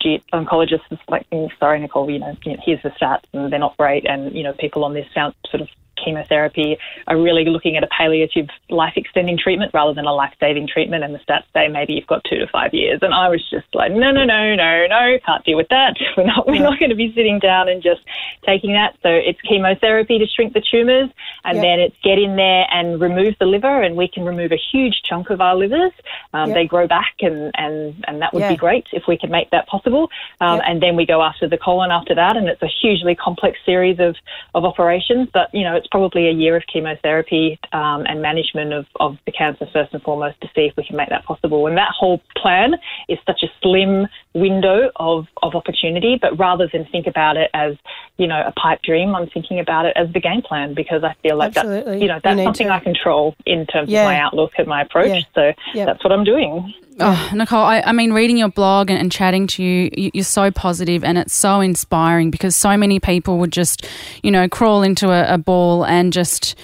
oncology 0.04 0.22
oncologist 0.34 0.90
was 0.90 1.00
like, 1.08 1.30
"Mm, 1.30 1.50
sorry, 1.60 1.80
Nicole, 1.80 2.10
you 2.10 2.20
know, 2.20 2.36
here's 2.44 2.82
the 2.82 2.90
stats, 2.90 3.24
and 3.34 3.52
they're 3.52 3.60
not 3.60 3.78
great, 3.78 4.06
and 4.06 4.34
you 4.34 4.44
know, 4.44 4.54
people 4.54 4.84
on 4.84 4.94
this 4.94 5.08
sound 5.14 5.34
sort 5.50 5.62
of 5.62 5.70
chemotherapy 6.04 6.78
are 7.08 7.18
really 7.18 7.46
looking 7.46 7.78
at 7.78 7.84
a 7.84 7.88
palliative 7.88 8.48
life 8.70 8.94
extending 8.96 9.38
treatment 9.38 9.72
rather 9.74 9.94
than 9.94 10.06
a 10.06 10.14
life 10.14 10.34
saving 10.40 10.68
treatment. 10.68 11.04
And 11.04 11.14
the 11.14 11.20
stats 11.20 11.44
say 11.54 11.68
maybe 11.68 11.94
you've 11.94 12.08
got 12.08 12.24
two 12.26 12.38
to 12.40 12.48
five 12.48 12.74
years. 12.74 13.00
And 13.02 13.14
I 13.14 13.30
was 13.30 13.42
just 13.50 13.68
like, 13.74 13.92
no, 13.92 14.12
no, 14.12 14.24
no, 14.26 14.56
no, 14.56 14.88
no, 14.88 15.18
can't 15.26 15.44
deal 15.46 15.58
with 15.58 15.70
that. 15.70 15.96
We're 16.18 16.26
not, 16.26 16.48
we're 16.48 16.62
not 16.62 16.80
going 16.80 16.90
to 16.92 16.96
be 16.96 17.12
sitting 17.16 17.40
down 17.40 17.68
and 17.70 17.82
just 17.82 18.02
taking 18.46 18.74
that. 18.74 18.96
So 19.02 19.10
it's 19.10 19.40
chemotherapy 19.42 20.20
to 20.20 20.28
shrink 20.28 20.54
the 20.54 20.62
tumours, 20.62 21.10
and 21.44 21.56
Yep. 21.58 21.64
then 21.64 21.80
it's 21.80 21.96
get 22.04 22.18
in 22.20 22.36
there 22.36 22.66
and 22.72 23.00
remove 23.02 23.36
the 23.40 23.46
liver, 23.46 23.82
and 23.82 23.96
we 23.96 24.08
can 24.08 24.24
remove 24.26 24.52
a 24.52 24.60
huge 24.72 25.02
chunk 25.04 25.30
of 25.30 25.42
our 25.42 25.56
livers. 25.56 25.92
Um, 26.34 26.50
Yep. 26.50 26.56
They 26.58 26.66
grow 26.68 26.88
back, 26.88 27.16
and, 27.22 27.52
and, 27.56 28.04
and 28.08 28.22
that 28.22 28.34
would 28.34 28.42
Yeah. 28.42 28.50
be 28.50 28.58
great 28.58 28.88
if 28.92 29.04
we 29.08 29.18
can 29.18 29.32
make 29.32 29.50
that 29.52 29.68
possible. 29.68 30.10
Um, 30.42 30.58
Yep. 30.58 30.64
And 30.68 30.82
then 30.84 30.96
we 30.96 31.06
go 31.06 31.22
after 31.22 31.48
the 31.48 31.58
colon 31.58 31.92
after 31.92 32.14
that, 32.16 32.38
and 32.38 32.48
it's 32.48 32.62
a 32.62 32.68
hugely 32.82 33.16
complex 33.16 33.58
series 33.66 34.00
of, 34.00 34.16
of 34.56 34.66
operations. 34.66 35.30
But, 35.34 35.54
you 35.54 35.64
know, 35.64 35.76
it's 35.76 35.88
probably 35.94 36.28
a 36.28 36.32
year 36.32 36.56
of 36.56 36.64
chemotherapy 36.66 37.60
um, 37.72 38.04
and 38.08 38.20
management 38.20 38.74
of, 38.74 38.88
of 39.00 39.16
the 39.28 39.32
cancer 39.32 39.68
first 39.72 39.94
and 39.94 40.02
foremost 40.02 40.42
to 40.42 40.48
see 40.56 40.62
if 40.62 40.76
we 40.76 40.84
can 40.84 40.96
make 40.96 41.10
that 41.10 41.24
possible. 41.24 41.68
And 41.68 41.78
that 41.78 41.92
whole 41.96 42.20
plan 42.36 42.74
is 43.08 43.20
such 43.28 43.44
a 43.44 43.48
slim 43.62 44.08
window 44.34 44.90
of, 44.96 45.28
of 45.44 45.54
opportunity, 45.54 46.18
but 46.20 46.36
rather 46.40 46.68
than 46.74 46.86
think 46.86 47.06
about 47.06 47.38
it 47.38 47.52
as, 47.54 47.76
you 48.18 48.26
know, 48.26 48.42
a 48.44 48.52
pipe 48.54 48.82
dream, 48.82 49.14
I'm 49.14 49.30
thinking 49.30 49.60
about 49.60 49.86
it 49.86 49.94
as 49.96 50.12
the 50.14 50.20
game 50.20 50.42
plan 50.42 50.74
because 50.74 51.04
I 51.04 51.14
feel 51.22 51.38
like 51.38 51.56
Absolutely. 51.56 51.92
that's, 51.92 52.02
you 52.02 52.08
know, 52.08 52.20
that's 52.24 52.38
need 52.38 52.44
something 52.46 52.68
to. 52.70 52.74
I 52.74 52.80
control 52.80 53.36
in 53.46 53.68
terms 53.68 53.88
Yeah. 53.88 54.02
of 54.02 54.06
my 54.06 54.20
outlook 54.20 54.54
and 54.58 54.68
my 54.68 54.82
approach. 54.82 55.28
Yeah. 55.36 55.54
So 55.76 55.86
that's 55.86 56.04
what 56.04 56.12
I'm 56.12 56.24
doing. 56.24 56.74
Oh, 57.00 57.32
Nicole, 57.34 57.64
I, 57.64 57.82
I 57.82 57.92
mean, 57.92 58.14
reading 58.14 58.38
your 58.38 58.50
blog 58.50 58.90
and, 58.90 59.00
and 59.00 59.12
chatting 59.12 59.48
to 59.48 59.64
you, 59.64 59.90
you, 59.96 60.12
you're 60.14 60.24
so 60.24 60.52
positive 60.52 61.04
and 61.04 61.18
it's 61.18 61.34
so 61.34 61.60
inspiring 61.60 62.30
because 62.30 62.56
so 62.56 62.78
many 62.78 63.00
people 63.00 63.40
would 63.40 63.52
just, 63.52 63.88
you 64.22 64.30
know, 64.32 64.48
crawl 64.48 64.84
into 64.84 65.10
a, 65.10 65.34
a 65.34 65.38
ball 65.38 65.86
and 65.86 66.14
just 66.14 66.56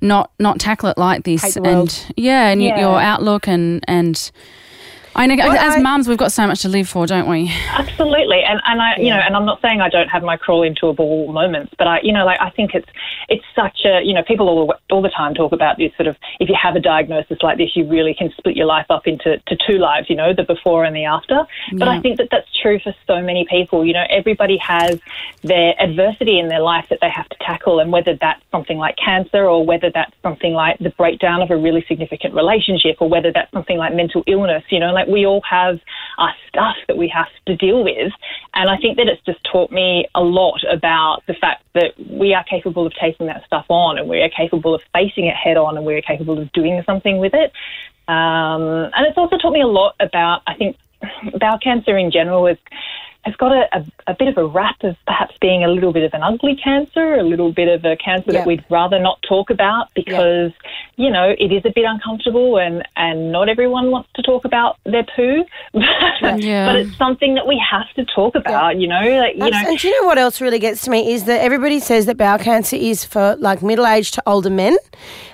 not 0.00 0.30
not 0.38 0.60
tackle 0.60 0.90
it 0.90 0.98
like 0.98 1.24
this. 1.24 1.42
Hate 1.42 1.54
the 1.54 1.62
world. 1.62 1.88
And 2.06 2.14
yeah, 2.16 2.48
and 2.48 2.62
Yeah. 2.62 2.80
your 2.80 3.00
outlook 3.00 3.48
and 3.48 3.82
and 3.88 4.30
I 5.16 5.26
know 5.26 5.36
Well, 5.36 5.52
as 5.56 5.76
I- 5.76 5.80
mums, 5.80 6.08
we've 6.08 6.18
got 6.18 6.32
so 6.32 6.46
much 6.46 6.62
to 6.62 6.68
live 6.68 6.88
for, 6.88 7.06
don't 7.06 7.28
we? 7.28 7.52
Absolutely, 7.70 8.42
and 8.44 8.60
and 8.66 8.80
I, 8.80 8.96
you 8.96 9.10
know, 9.10 9.16
and 9.18 9.34
I'm 9.34 9.44
not 9.44 9.60
saying 9.60 9.80
I 9.80 9.88
don't 9.88 10.08
have 10.08 10.22
my 10.22 10.36
crawl 10.36 10.62
into 10.62 10.86
a 10.88 10.92
ball 10.92 11.32
moments, 11.32 11.74
but 11.78 11.86
I, 11.86 12.00
you 12.02 12.12
know, 12.12 12.24
like 12.24 12.40
I 12.40 12.50
think 12.50 12.74
it's 12.74 12.88
it's 13.28 13.44
such 13.54 13.80
a, 13.84 14.00
you 14.02 14.14
know, 14.14 14.22
people 14.22 14.48
all 14.48 14.74
all 14.90 15.02
the 15.02 15.08
time 15.08 15.34
talk 15.34 15.52
about 15.52 15.76
this 15.78 15.92
sort 15.96 16.06
of 16.06 16.16
if 16.40 16.48
you 16.48 16.54
have 16.60 16.76
a 16.76 16.80
diagnosis 16.80 17.38
like 17.42 17.58
this, 17.58 17.74
you 17.74 17.86
really 17.86 18.14
can 18.14 18.32
split 18.36 18.56
your 18.56 18.66
life 18.66 18.86
up 18.90 19.06
into 19.06 19.38
to 19.38 19.56
two 19.66 19.78
lives, 19.78 20.08
you 20.08 20.16
know, 20.16 20.32
the 20.32 20.44
before 20.44 20.84
and 20.84 20.94
the 20.94 21.04
after. 21.04 21.46
But 21.74 21.88
I 21.88 22.00
think 22.00 22.18
that 22.18 22.28
that's 22.30 22.48
true 22.60 22.78
for 22.78 22.94
so 23.06 23.20
many 23.20 23.46
people. 23.48 23.84
You 23.84 23.92
know, 23.94 24.04
everybody 24.10 24.56
has 24.58 25.00
their 25.42 25.74
adversity 25.80 26.38
in 26.38 26.48
their 26.48 26.60
life 26.60 26.86
that 26.90 26.98
they 27.00 27.10
have 27.10 27.28
to 27.28 27.36
tackle, 27.40 27.80
and 27.80 27.92
whether 27.92 28.14
that's 28.14 28.42
something 28.52 28.78
like 28.78 28.96
cancer 28.96 29.44
or 29.44 29.64
whether 29.64 29.90
that's 29.90 30.12
something 30.22 30.52
like 30.52 30.78
the 30.78 30.90
breakdown 30.90 31.42
of 31.42 31.50
a 31.50 31.56
really 31.56 31.84
significant 31.88 32.34
relationship 32.34 32.96
or 33.00 33.08
whether 33.08 33.32
that's 33.32 33.50
something 33.52 33.78
like 33.78 33.94
mental 33.94 34.22
illness, 34.26 34.64
you 34.70 34.78
know, 34.80 34.92
like 34.98 35.08
we 35.08 35.26
all 35.26 35.42
have 35.48 35.78
our 36.18 36.34
stuff 36.48 36.76
that 36.88 36.96
we 36.96 37.08
have 37.08 37.28
to 37.46 37.56
deal 37.56 37.84
with. 37.84 38.12
And 38.54 38.68
I 38.68 38.76
think 38.76 38.96
that 38.96 39.06
it's 39.06 39.24
just 39.24 39.38
taught 39.44 39.70
me 39.70 40.08
a 40.14 40.22
lot 40.22 40.60
about 40.70 41.22
the 41.26 41.34
fact 41.34 41.64
that 41.74 41.92
we 42.10 42.34
are 42.34 42.44
capable 42.44 42.86
of 42.86 42.92
taking 42.94 43.26
that 43.26 43.44
stuff 43.46 43.66
on 43.68 43.98
and 43.98 44.08
we 44.08 44.20
are 44.22 44.28
capable 44.28 44.74
of 44.74 44.82
facing 44.92 45.26
it 45.26 45.36
head 45.36 45.56
on 45.56 45.76
and 45.76 45.86
we 45.86 45.94
are 45.94 46.02
capable 46.02 46.38
of 46.38 46.50
doing 46.52 46.82
something 46.84 47.18
with 47.18 47.34
it. 47.34 47.52
Um, 48.08 48.90
and 48.94 49.06
it's 49.06 49.18
also 49.18 49.36
taught 49.36 49.52
me 49.52 49.60
a 49.60 49.66
lot 49.66 49.94
about, 50.00 50.42
I 50.46 50.54
think, 50.54 50.76
bowel 51.38 51.58
cancer 51.58 51.96
in 51.96 52.10
general 52.10 52.46
is 52.46 52.58
has 53.24 53.34
got 53.36 53.52
a, 53.52 53.64
a, 53.76 53.84
a 54.12 54.14
bit 54.18 54.28
of 54.28 54.38
a 54.38 54.46
rap 54.46 54.76
of 54.84 54.96
perhaps 55.06 55.34
being 55.40 55.62
a 55.64 55.68
little 55.68 55.92
bit 55.92 56.02
of 56.04 56.14
an 56.14 56.22
ugly 56.22 56.56
cancer, 56.56 57.14
a 57.14 57.22
little 57.22 57.52
bit 57.52 57.68
of 57.68 57.84
a 57.84 57.96
cancer 57.96 58.32
Yeah. 58.32 58.38
that 58.40 58.46
we'd 58.46 58.64
rather 58.70 58.98
not 58.98 59.20
talk 59.28 59.50
about 59.50 59.88
because, 59.94 60.52
you 60.96 61.10
know, 61.10 61.34
it 61.38 61.52
is 61.52 61.62
a 61.66 61.70
bit 61.74 61.84
uncomfortable 61.86 62.58
and, 62.58 62.86
and 62.96 63.30
not 63.32 63.48
everyone 63.48 63.90
wants 63.90 64.08
to 64.14 64.22
talk 64.22 64.44
about 64.44 64.78
their 64.84 65.04
poo. 65.14 65.44
Yeah. 66.22 66.66
but 66.66 66.76
it's 66.76 66.96
something 66.96 67.34
that 67.34 67.46
we 67.46 67.62
have 67.70 67.88
to 67.94 68.04
talk 68.14 68.34
about, 68.34 68.76
you 68.78 68.86
know, 68.88 69.00
like, 69.18 69.34
you 69.34 69.50
know, 69.50 69.62
and 69.66 69.78
do 69.78 69.88
you 69.88 70.00
know 70.00 70.06
what 70.06 70.18
else 70.18 70.40
really 70.40 70.58
gets 70.58 70.82
to 70.82 70.90
me 70.90 71.12
is 71.12 71.24
that 71.24 71.40
everybody 71.40 71.78
says 71.80 72.06
that 72.06 72.16
bowel 72.16 72.38
cancer 72.38 72.76
is 72.76 73.04
for 73.04 73.36
like 73.36 73.62
middle 73.62 73.86
aged 73.86 74.14
to 74.14 74.22
older 74.26 74.50
men. 74.50 74.76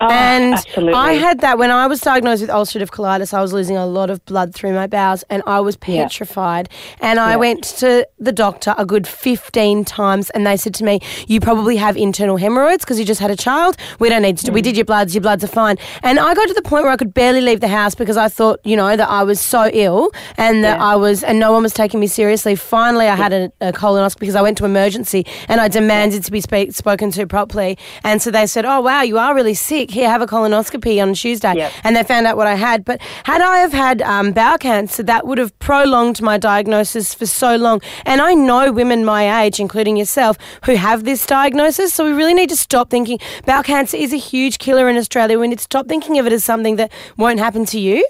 Ah, 0.01 0.11
and 0.11 0.55
Oh, 0.55 0.57
absolutely. 0.57 0.95
I 0.95 1.13
had 1.15 1.41
that 1.41 1.59
when 1.59 1.71
I 1.71 1.87
was 1.87 2.01
diagnosed 2.01 2.43
with 2.43 2.51
ulcerative 2.51 2.91
colitis. 2.91 3.33
I 3.35 3.41
was 3.41 3.53
losing 3.53 3.77
a 3.77 3.87
lot 3.87 4.11
of 4.11 4.25
blood 4.27 4.55
through 4.55 4.73
my 4.75 4.87
bowels 4.87 5.23
and 5.31 5.43
I 5.47 5.61
was 5.61 5.77
petrified. 5.77 6.69
And 7.01 7.19
I 7.19 7.31
Yeah. 7.33 7.37
went 7.37 7.65
to 7.79 8.07
the 8.19 8.33
doctor 8.33 8.75
a 8.79 8.85
good 8.87 9.07
15 9.07 9.85
times 9.85 10.31
and 10.31 10.47
they 10.47 10.57
said 10.57 10.75
to 10.75 10.85
me, 10.85 11.01
You 11.27 11.41
probably 11.41 11.77
have 11.77 11.97
internal 11.97 12.37
hemorrhoids 12.37 12.85
because 12.85 12.99
you 12.99 13.05
just 13.05 13.21
had 13.21 13.31
a 13.31 13.37
child. 13.37 13.77
We 13.99 14.09
don't 14.09 14.23
need 14.23 14.39
to, 14.39 14.51
Mm. 14.51 14.55
we 14.55 14.63
did 14.63 14.77
your 14.77 14.85
bloods, 14.85 15.15
your 15.15 15.23
bloods 15.23 15.43
are 15.45 15.49
fine. 15.49 15.77
And 16.03 16.19
I 16.19 16.35
got 16.35 16.47
to 16.49 16.55
the 16.55 16.63
point 16.63 16.85
where 16.85 16.93
I 16.93 16.97
could 16.97 17.15
barely 17.15 17.41
leave 17.41 17.61
the 17.61 17.69
house 17.69 17.95
because 17.95 18.17
I 18.17 18.29
thought, 18.29 18.61
you 18.65 18.77
know, 18.77 18.97
that 18.97 19.09
I 19.09 19.23
was 19.23 19.41
so 19.41 19.71
ill 19.73 20.11
and 20.37 20.63
that 20.65 20.79
Yeah. 20.79 20.85
I 20.93 20.97
was, 20.97 21.23
and 21.25 21.39
no 21.39 21.53
one 21.53 21.63
was 21.63 21.73
taking 21.75 22.01
me 22.01 22.07
seriously. 22.07 22.55
Finally, 22.57 23.09
I 23.09 23.17
had 23.17 23.33
a, 23.33 23.53
a 23.61 23.73
colonoscopy 23.73 24.21
because 24.21 24.37
I 24.37 24.43
went 24.43 24.59
to 24.59 24.65
emergency 24.65 25.27
and 25.49 25.61
I 25.61 25.69
demanded 25.69 26.25
to 26.25 26.31
be 26.33 26.41
speak, 26.41 26.73
spoken 26.73 27.11
to 27.13 27.27
properly. 27.27 27.77
And 28.03 28.21
so 28.23 28.31
they 28.31 28.47
said, 28.47 28.65
"Oh 28.65 28.81
wow, 28.81 29.03
you 29.03 29.19
are 29.19 29.35
really 29.35 29.55
sick. 29.55 29.91
Here, 29.91 30.09
have 30.09 30.23
a 30.23 30.27
colonoscopy 30.27 31.01
on 31.03 31.15
Tuesday." 31.15 31.55
And 31.85 31.97
they 31.97 32.03
found 32.03 32.27
out 32.27 32.37
what 32.37 32.47
I 32.47 32.55
had. 32.55 32.85
But 32.85 33.01
had 33.25 33.41
I 33.41 33.59
have 33.59 33.73
had 33.73 34.03
um, 34.03 34.33
bowel 34.33 34.59
cancer, 34.59 35.03
that 35.05 35.27
would 35.27 35.39
have 35.39 35.53
prolonged 35.59 36.21
my 36.23 36.37
diagnosis 36.39 37.15
for 37.15 37.27
so 37.27 37.57
long. 37.57 37.64
And 38.05 38.21
I 38.21 38.35
know 38.35 38.73
women 38.73 39.05
my 39.05 39.43
age, 39.43 39.61
including 39.61 39.97
yourself, 39.97 40.37
who 40.65 40.75
have 40.77 41.05
this 41.05 41.27
diagnosis. 41.27 41.93
So 41.95 42.05
we 42.05 42.13
really 42.13 42.35
need 42.35 42.51
to 42.51 42.57
stop 42.57 42.91
thinking 42.91 43.19
bowel 43.47 43.63
cancer 43.63 43.97
is 43.97 44.13
a 44.13 44.19
huge 44.19 44.59
killer 44.59 44.89
in 44.89 44.97
Australia. 44.97 45.39
We 45.39 45.49
need 45.49 45.59
to 45.59 45.65
stop 45.65 45.87
thinking 45.87 46.19
of 46.19 46.27
it 46.27 46.33
as 46.33 46.45
something 46.45 46.77
that 46.77 46.93
won't 47.17 47.39
happen 47.39 47.65
to 47.67 47.79
you. 47.79 48.07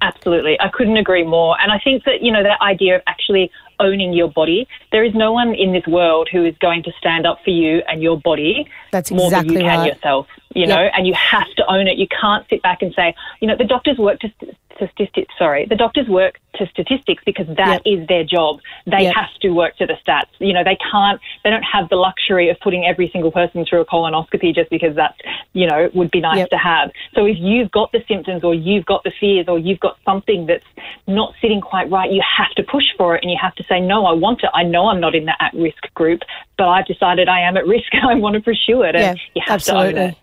Absolutely. 0.00 0.56
I 0.60 0.68
couldn't 0.68 0.96
agree 0.96 1.24
more. 1.24 1.60
And 1.60 1.72
I 1.72 1.78
think 1.80 2.04
that, 2.04 2.22
you 2.22 2.30
know, 2.30 2.42
that 2.44 2.60
idea 2.60 2.96
of 2.96 3.02
actually 3.08 3.50
owning 3.80 4.12
your 4.12 4.28
body, 4.28 4.68
there 4.92 5.02
is 5.02 5.12
no 5.14 5.32
one 5.32 5.54
in 5.54 5.72
this 5.72 5.86
world 5.88 6.28
who 6.30 6.44
is 6.44 6.56
going 6.58 6.84
to 6.84 6.92
stand 6.98 7.26
up 7.26 7.40
for 7.44 7.50
you 7.50 7.82
and 7.88 8.00
your 8.00 8.16
body 8.20 8.68
That's 8.92 9.10
more 9.10 9.28
than 9.30 9.46
you 9.46 9.54
can 9.58 9.64
right. 9.66 9.92
yourself, 9.92 10.28
you 10.54 10.66
Yep. 10.66 10.68
know, 10.68 10.88
and 10.96 11.06
you 11.06 11.14
have 11.14 11.52
to 11.56 11.64
own 11.68 11.88
it. 11.88 11.96
You 11.98 12.06
can't 12.08 12.46
sit 12.48 12.62
back 12.62 12.80
and 12.82 12.94
say, 12.94 13.14
you 13.40 13.48
know, 13.48 13.56
the 13.56 13.64
doctors 13.64 13.98
work 13.98 14.20
to, 14.20 14.32
to 14.78 14.88
statistics, 14.88 15.34
sorry, 15.38 15.66
the 15.66 15.76
doctors 15.76 16.08
work 16.08 16.38
to 16.56 16.66
statistics 16.68 17.22
because 17.24 17.46
that 17.56 17.82
Yep. 17.84 18.00
is 18.00 18.06
their 18.08 18.24
job. 18.24 18.60
They 18.86 19.04
Yep. 19.04 19.14
have 19.14 19.34
to 19.42 19.50
work 19.50 19.76
to 19.76 19.86
the 19.86 19.94
stats. 20.04 20.28
You 20.38 20.52
know, 20.52 20.64
they 20.64 20.76
can't, 20.90 21.20
they 21.44 21.50
don't 21.50 21.62
have 21.62 21.88
the 21.88 21.96
luxury 21.96 22.48
of 22.48 22.58
putting 22.60 22.84
every 22.84 23.08
single 23.10 23.30
person 23.30 23.64
through 23.64 23.80
a 23.80 23.84
colonoscopy 23.84 24.54
just 24.54 24.70
because 24.70 24.94
that's, 24.96 25.16
you 25.52 25.66
know, 25.66 25.90
would 25.94 26.10
be 26.10 26.20
nice 26.20 26.38
Yep. 26.38 26.50
to 26.50 26.58
have. 26.58 26.90
So 27.14 27.24
if 27.26 27.36
you've 27.38 27.70
got 27.70 27.92
the 27.92 28.02
symptoms 28.08 28.44
or 28.44 28.54
you've 28.54 28.86
got 28.86 29.04
the 29.04 29.12
fears 29.20 29.46
or 29.48 29.58
you've 29.58 29.80
got 29.80 29.98
something 30.04 30.46
that's 30.46 30.64
not 31.06 31.34
sitting 31.40 31.60
quite 31.60 31.90
right, 31.90 32.10
you 32.10 32.22
have 32.36 32.50
to 32.56 32.62
push 32.62 32.84
for 32.96 33.14
it 33.16 33.22
and 33.22 33.30
you 33.30 33.38
have 33.40 33.54
to 33.56 33.64
say, 33.64 33.80
no, 33.80 34.06
I 34.06 34.12
want 34.12 34.42
it. 34.42 34.50
I 34.54 34.62
know 34.62 34.88
I'm 34.88 35.00
not 35.00 35.14
in 35.14 35.26
the 35.26 35.42
at 35.42 35.54
risk 35.54 35.82
group, 35.94 36.20
but 36.56 36.68
I've 36.68 36.86
decided 36.86 37.28
I 37.28 37.40
am 37.40 37.56
at 37.56 37.66
risk 37.66 37.92
and 37.92 38.04
I 38.10 38.14
want 38.14 38.34
to 38.34 38.40
pursue 38.40 38.82
it. 38.82 38.94
And 38.96 39.04
Yeah, 39.04 39.14
you 39.34 39.42
have 39.46 39.62
to 39.64 39.72
own 39.72 39.86
absolutely. 39.86 40.02
it. 40.10 40.16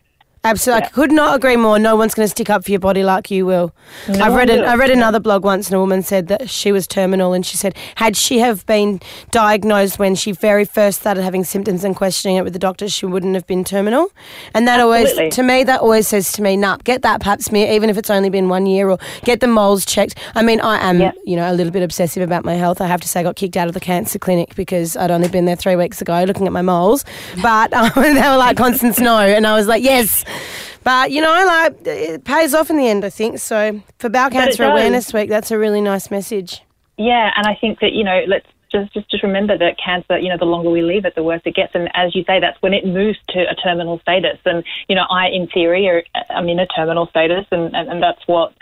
Absolutely, 0.46 0.86
I 0.86 0.90
could 0.90 1.12
not 1.12 1.36
agree 1.36 1.56
more. 1.58 1.80
No 1.80 1.96
one's 1.96 2.14
going 2.14 2.26
to 2.26 2.30
stick 2.30 2.50
up 2.50 2.64
for 2.64 2.72
your 2.72 2.80
body 2.80 3.04
like 3.04 3.32
you 3.32 3.46
will. 3.46 3.74
I've 4.08 4.34
read 4.36 4.50
an. 4.50 4.64
I 4.64 4.76
read 4.76 4.92
another 4.92 5.20
blog 5.20 5.44
once, 5.44 5.68
and 5.68 5.76
a 5.76 5.80
woman 5.80 6.04
said 6.04 6.28
that 6.28 6.50
she 6.50 6.72
was 6.72 6.86
terminal, 6.86 7.34
and 7.34 7.46
she 7.46 7.58
said 7.58 7.76
had 7.96 8.16
she 8.16 8.40
have 8.40 8.66
been 8.68 9.02
diagnosed 9.32 9.98
when 9.98 10.14
she 10.16 10.32
very 10.32 10.64
first 10.64 11.00
started 11.02 11.24
having 11.24 11.44
symptoms 11.44 11.84
and 11.84 11.96
questioning 11.96 12.38
it 12.38 12.44
with 12.44 12.54
the 12.54 12.60
doctor, 12.60 12.88
she 12.88 13.06
wouldn't 13.06 13.34
have 13.34 13.48
been 13.48 13.64
terminal. 13.64 14.12
And 14.54 14.68
that 14.68 14.80
Absolutely. 14.80 15.10
always, 15.24 15.36
to 15.36 15.44
me, 15.44 15.64
that 15.64 15.82
always 15.82 16.08
says 16.08 16.32
to 16.34 16.42
me, 16.42 16.56
"Nah, 16.56 16.78
get 16.84 17.02
that 17.02 17.22
Pap 17.22 17.42
smear, 17.42 17.72
even 17.72 17.90
if 17.90 17.98
it's 17.98 18.12
only 18.12 18.30
been 18.30 18.48
one 18.48 18.68
year, 18.68 18.90
or 18.90 19.00
get 19.24 19.40
the 19.40 19.48
moles 19.48 19.84
checked." 19.84 20.16
I 20.36 20.44
mean, 20.44 20.62
I 20.62 20.78
am, 20.88 21.00
Yeah. 21.02 21.12
you 21.26 21.36
know, 21.36 21.52
a 21.52 21.56
little 21.56 21.74
bit 21.74 21.82
obsessive 21.82 22.22
about 22.22 22.46
my 22.46 22.54
health. 22.54 22.82
I 22.82 22.88
have 22.88 23.02
to 23.02 23.08
say, 23.08 23.22
I 23.22 23.24
got 23.24 23.36
kicked 23.36 23.58
out 23.58 23.68
of 23.68 23.74
the 23.74 23.80
cancer 23.80 24.20
clinic 24.20 24.54
because 24.56 24.96
I'd 24.96 25.10
only 25.12 25.28
been 25.28 25.46
there 25.46 25.56
three 25.56 25.76
weeks 25.76 26.02
ago, 26.02 26.24
looking 26.24 26.46
at 26.46 26.54
my 26.54 26.62
moles, 26.62 27.04
but 27.42 27.74
um, 27.82 27.90
they 27.96 28.22
were 28.30 28.38
like 28.38 28.58
Constance 28.58 29.00
no, 29.00 29.18
and 29.18 29.48
I 29.48 29.56
was 29.56 29.66
like, 29.68 29.84
yes. 29.84 30.24
But 30.84 31.12
you 31.12 31.22
know, 31.22 31.46
like 31.46 31.88
it 31.88 32.24
pays 32.24 32.54
off 32.54 32.70
in 32.70 32.78
the 32.78 32.88
end, 32.88 33.04
I 33.04 33.10
think. 33.10 33.40
So 33.40 33.82
for 34.00 34.10
Bowel 34.10 34.30
Cancer. 34.30 34.64
Awareness 34.66 35.14
Week, 35.14 35.30
that's 35.30 35.52
a 35.52 35.58
really 35.58 35.82
nice 35.82 36.12
message. 36.12 36.62
Yeah, 36.98 37.32
and 37.36 37.48
I 37.48 37.56
think 37.56 37.80
that 37.80 37.94
you 37.94 38.04
know, 38.04 38.24
let's 38.28 38.48
just 38.72 38.94
just 38.94 39.10
just 39.10 39.24
remember 39.24 39.58
that 39.58 39.78
cancer. 39.84 40.18
You 40.18 40.30
know, 40.30 40.38
the 40.38 40.46
longer 40.46 40.70
we 40.70 40.82
leave 40.82 41.06
it, 41.06 41.16
the 41.16 41.24
worse 41.24 41.42
it 41.46 41.56
gets. 41.56 41.74
And 41.76 41.90
as 41.94 42.16
you 42.16 42.24
say, 42.26 42.40
that's 42.40 42.62
when 42.62 42.74
it 42.74 42.86
moves 42.86 43.18
to 43.30 43.40
a 43.50 43.56
terminal 43.56 44.00
status. 44.00 44.40
And 44.46 44.64
you 44.88 44.96
know, 44.96 45.06
I, 45.10 45.28
in 45.28 45.48
theory, 45.48 45.88
are, 45.88 46.04
I'm 46.30 46.50
in 46.50 46.60
a 46.60 46.68
terminal 46.68 47.08
status, 47.08 47.46
and, 47.52 47.76
and, 47.76 47.90
and 47.90 48.04
that's 48.04 48.22
what 48.28 48.54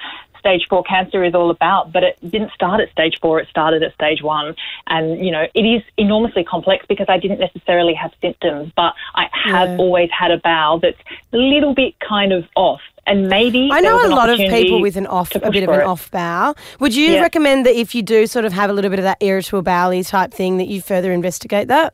stage 0.44 0.64
four 0.70 0.84
cancer 0.84 1.24
is 1.24 1.34
all 1.34 1.50
about. 1.50 1.94
But 1.94 2.04
it 2.04 2.18
didn't 2.30 2.52
start 2.54 2.82
at 2.82 2.92
stage 2.92 3.16
four; 3.22 3.40
it 3.40 3.48
started 3.50 3.82
at 3.84 3.94
stage 3.94 4.22
one. 4.22 4.56
And 4.88 5.26
you 5.26 5.32
know, 5.32 5.46
it 5.54 5.62
is 5.62 5.82
enormously 5.98 6.44
complex 6.44 6.86
because 6.90 7.08
I 7.10 7.18
didn't 7.18 7.40
necessarily 7.40 7.94
have 7.94 8.12
symptoms, 8.22 8.72
but 8.76 8.94
I 9.16 9.26
have 9.46 9.70
Yeah. 9.70 9.78
always 9.78 10.10
had 10.12 10.32
a 10.32 10.38
bowel 10.38 10.80
that's 10.80 11.00
a 11.32 11.38
little 11.38 11.74
bit 11.74 11.94
kind 12.00 12.34
of 12.34 12.44
off. 12.56 12.82
And 13.06 13.28
maybe 13.28 13.70
I 13.72 13.82
know 13.82 14.00
a 14.06 14.16
lot 14.16 14.30
of 14.30 14.38
people 14.38 14.80
with 14.80 14.96
an 14.96 15.08
off, 15.08 15.36
a 15.36 15.52
bit 15.52 15.64
of 15.64 15.70
an 15.70 15.82
it. 15.82 15.86
off 15.86 16.10
bowel. 16.12 16.56
Would 16.80 16.96
you 16.96 17.14
Yeah. 17.14 17.22
recommend 17.22 17.66
that 17.66 17.76
if 17.76 17.94
you 17.96 18.02
do 18.02 18.28
sort 18.28 18.46
of 18.46 18.54
have 18.54 18.70
a 18.70 18.74
little 18.74 18.90
bit 18.90 19.00
of 19.00 19.04
that 19.04 19.18
irritable 19.22 19.62
bowel 19.62 20.02
type 20.04 20.32
thing, 20.34 20.58
that 20.58 20.68
you 20.68 20.80
further 20.82 21.12
investigate 21.12 21.68
that? 21.68 21.94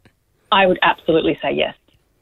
I 0.52 0.66
would 0.68 0.78
absolutely 0.84 1.38
say 1.42 1.52
yes. 1.54 1.74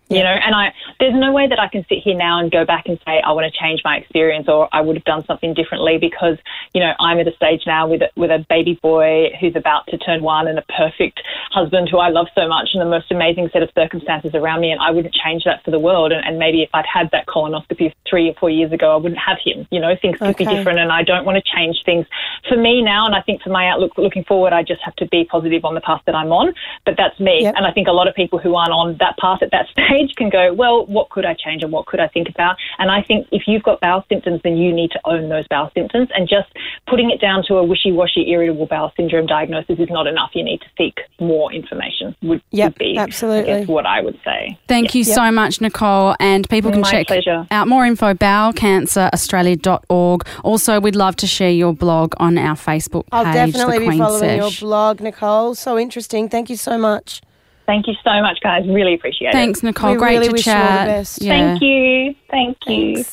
You 0.10 0.24
know, 0.24 0.30
and 0.30 0.56
I 0.56 0.74
there's 1.00 1.14
no 1.14 1.34
way 1.34 1.48
that 1.48 1.60
I 1.60 1.68
can 1.68 1.86
sit 1.90 2.00
here 2.00 2.16
now 2.16 2.40
and 2.40 2.50
go 2.50 2.66
back 2.66 2.86
and 2.88 2.98
say 3.06 3.20
I 3.20 3.32
want 3.34 3.52
to 3.52 3.60
change 3.60 3.82
my 3.84 3.98
experience 3.98 4.48
or 4.48 4.70
I 4.72 4.80
would 4.80 4.96
have 4.96 5.04
done 5.04 5.26
something 5.26 5.54
differently 5.54 5.98
because 5.98 6.38
you 6.74 6.80
know 6.80 6.94
I'm 7.00 7.20
at 7.20 7.28
a 7.28 7.36
stage 7.36 7.64
now 7.68 7.88
with 7.88 8.02
a, 8.02 8.10
with 8.16 8.32
a 8.32 8.46
baby 8.50 8.80
boy 8.82 9.32
who's 9.40 9.56
about 9.56 9.86
to 9.88 9.98
turn 9.98 10.24
one 10.24 10.48
and 10.48 10.58
a 10.58 10.64
perfect 10.64 11.22
husband 11.52 11.90
who 11.90 11.98
I 11.98 12.10
love 12.10 12.28
so 12.36 12.48
much 12.48 12.70
and 12.74 12.82
the 12.82 12.90
most 12.90 13.12
amazing 13.12 13.50
set 13.52 13.64
of 13.64 13.70
circumstances 13.76 14.34
around 14.34 14.62
me 14.62 14.72
and 14.72 14.80
I 14.82 14.92
wouldn't 14.92 15.14
change 15.14 15.44
that 15.44 15.64
for 15.66 15.72
the 15.72 15.80
world 15.80 16.14
and, 16.14 16.26
and 16.26 16.40
maybe 16.40 16.64
if 16.64 16.70
I'd 16.74 16.86
had 16.86 17.10
that 17.12 17.28
colonoscopy 17.28 17.94
three 18.10 18.30
or 18.30 18.34
four 18.36 18.50
years 18.50 18.72
ago 18.72 18.94
I 18.94 18.96
wouldn't 18.96 19.20
have 19.20 19.40
him. 19.44 19.68
You 19.72 19.82
know, 19.82 19.94
things 20.02 20.20
could 20.20 20.38
be 20.38 20.46
different 20.46 20.80
and 20.80 20.90
I 20.90 21.04
don't 21.04 21.26
want 21.26 21.44
to 21.44 21.52
change 21.56 21.84
things 21.86 22.06
for 22.48 22.56
me 22.56 22.82
now 22.82 23.06
and 23.06 23.14
I 23.14 23.22
think 23.22 23.42
for 23.42 23.50
my 23.50 23.68
outlook 23.68 23.98
looking 23.98 24.24
forward 24.24 24.54
I 24.54 24.64
just 24.64 24.82
have 24.84 24.96
to 24.98 25.08
be 25.08 25.26
positive 25.26 25.66
on 25.66 25.76
the 25.76 25.82
path 25.82 26.02
that 26.06 26.16
I'm 26.16 26.32
on. 26.32 26.54
But 26.86 26.96
that's 26.98 27.20
me. 27.20 27.42
Yep. 27.42 27.56
And 27.58 27.66
I 27.66 27.72
think 27.72 27.90
a 27.90 27.92
lot 27.92 28.08
of 28.08 28.16
people 28.16 28.40
who 28.40 28.56
aren't 28.56 28.72
on 28.72 28.96
that 29.02 29.18
path 29.18 29.40
at 29.42 29.52
that 29.52 29.68
stage 29.72 29.97
can 30.16 30.30
go, 30.30 30.54
well, 30.54 30.86
what 30.86 31.10
could 31.10 31.26
I 31.26 31.34
change 31.34 31.64
and 31.64 31.72
what 31.72 31.88
could 31.88 32.00
I 32.00 32.08
think 32.08 32.30
about? 32.30 32.56
And 32.78 32.92
I 32.92 33.02
think 33.02 33.28
if 33.32 33.44
you've 33.48 33.64
got 33.64 33.82
bowel 33.82 34.06
symptoms, 34.10 34.42
then 34.44 34.58
you 34.58 34.72
need 34.74 34.92
to 34.92 35.00
own 35.06 35.30
those 35.30 35.48
bowel 35.48 35.72
symptoms. 35.74 36.10
And 36.14 36.28
just 36.28 36.50
putting 36.88 37.10
it 37.12 37.20
down 37.20 37.44
to 37.48 37.56
a 37.56 37.64
wishy 37.64 37.92
washy 37.92 38.30
irritable 38.30 38.68
bowel 38.68 38.94
syndrome 38.96 39.26
diagnosis 39.26 39.80
is 39.80 39.90
not 39.90 40.08
enough. 40.08 40.32
You 40.34 40.44
need 40.44 40.62
to 40.62 40.68
seek 40.78 41.00
more 41.20 41.52
information, 41.52 42.16
would, 42.22 42.42
Yep, 42.52 42.74
would 42.74 42.78
be 42.78 42.98
absolutely. 42.98 43.54
I 43.54 43.60
guess, 43.60 43.68
what 43.68 43.86
I 43.86 44.02
would 44.02 44.20
say. 44.24 44.58
Thank 44.68 44.96
you 44.96 45.04
so 45.04 45.32
much, 45.32 45.60
Nicole. 45.62 46.16
And 46.20 46.48
people 46.50 46.72
can 46.72 46.82
My 46.82 46.92
check 46.92 47.08
pleasure. 47.08 47.48
out 47.52 47.68
more 47.68 47.86
info, 47.86 48.14
bowelcanceraustralia.org. 48.14 50.28
Also, 50.44 50.80
we'd 50.80 50.96
love 50.96 51.16
to 51.18 51.28
share 51.28 51.52
your 51.52 51.74
blog 51.74 52.14
on 52.18 52.38
our 52.38 52.56
Facebook 52.56 53.04
page. 53.04 53.10
I'll 53.12 53.34
definitely 53.34 53.74
the 53.76 53.80
be 53.80 53.86
Queen 53.88 54.00
following 54.00 54.38
your 54.38 54.52
blog, 54.60 55.02
Nicole. 55.02 55.56
So 55.56 55.78
interesting. 55.78 56.30
Thank 56.30 56.50
you 56.50 56.56
so 56.56 56.78
much. 56.78 57.22
Thank 57.68 57.88
you 57.88 57.96
so 58.02 58.22
much, 58.22 58.40
guys. 58.42 58.66
Really 58.66 58.94
appreciate 58.94 59.34
Thanks, 59.34 59.60
it. 59.60 59.62
Thanks, 59.62 59.78
Nicole. 59.78 59.92
We 59.92 59.98
Great 59.98 60.14
really 60.16 60.28
to 60.28 60.32
wish 60.32 60.48
you 60.48 60.54
all 60.54 60.60
the 60.60 60.68
chat. 60.68 60.88
best. 60.88 61.22
Yeah. 61.22 61.34
Thank 61.34 61.62
you. 61.62 62.16
Thank 62.30 62.58
you. 62.68 63.06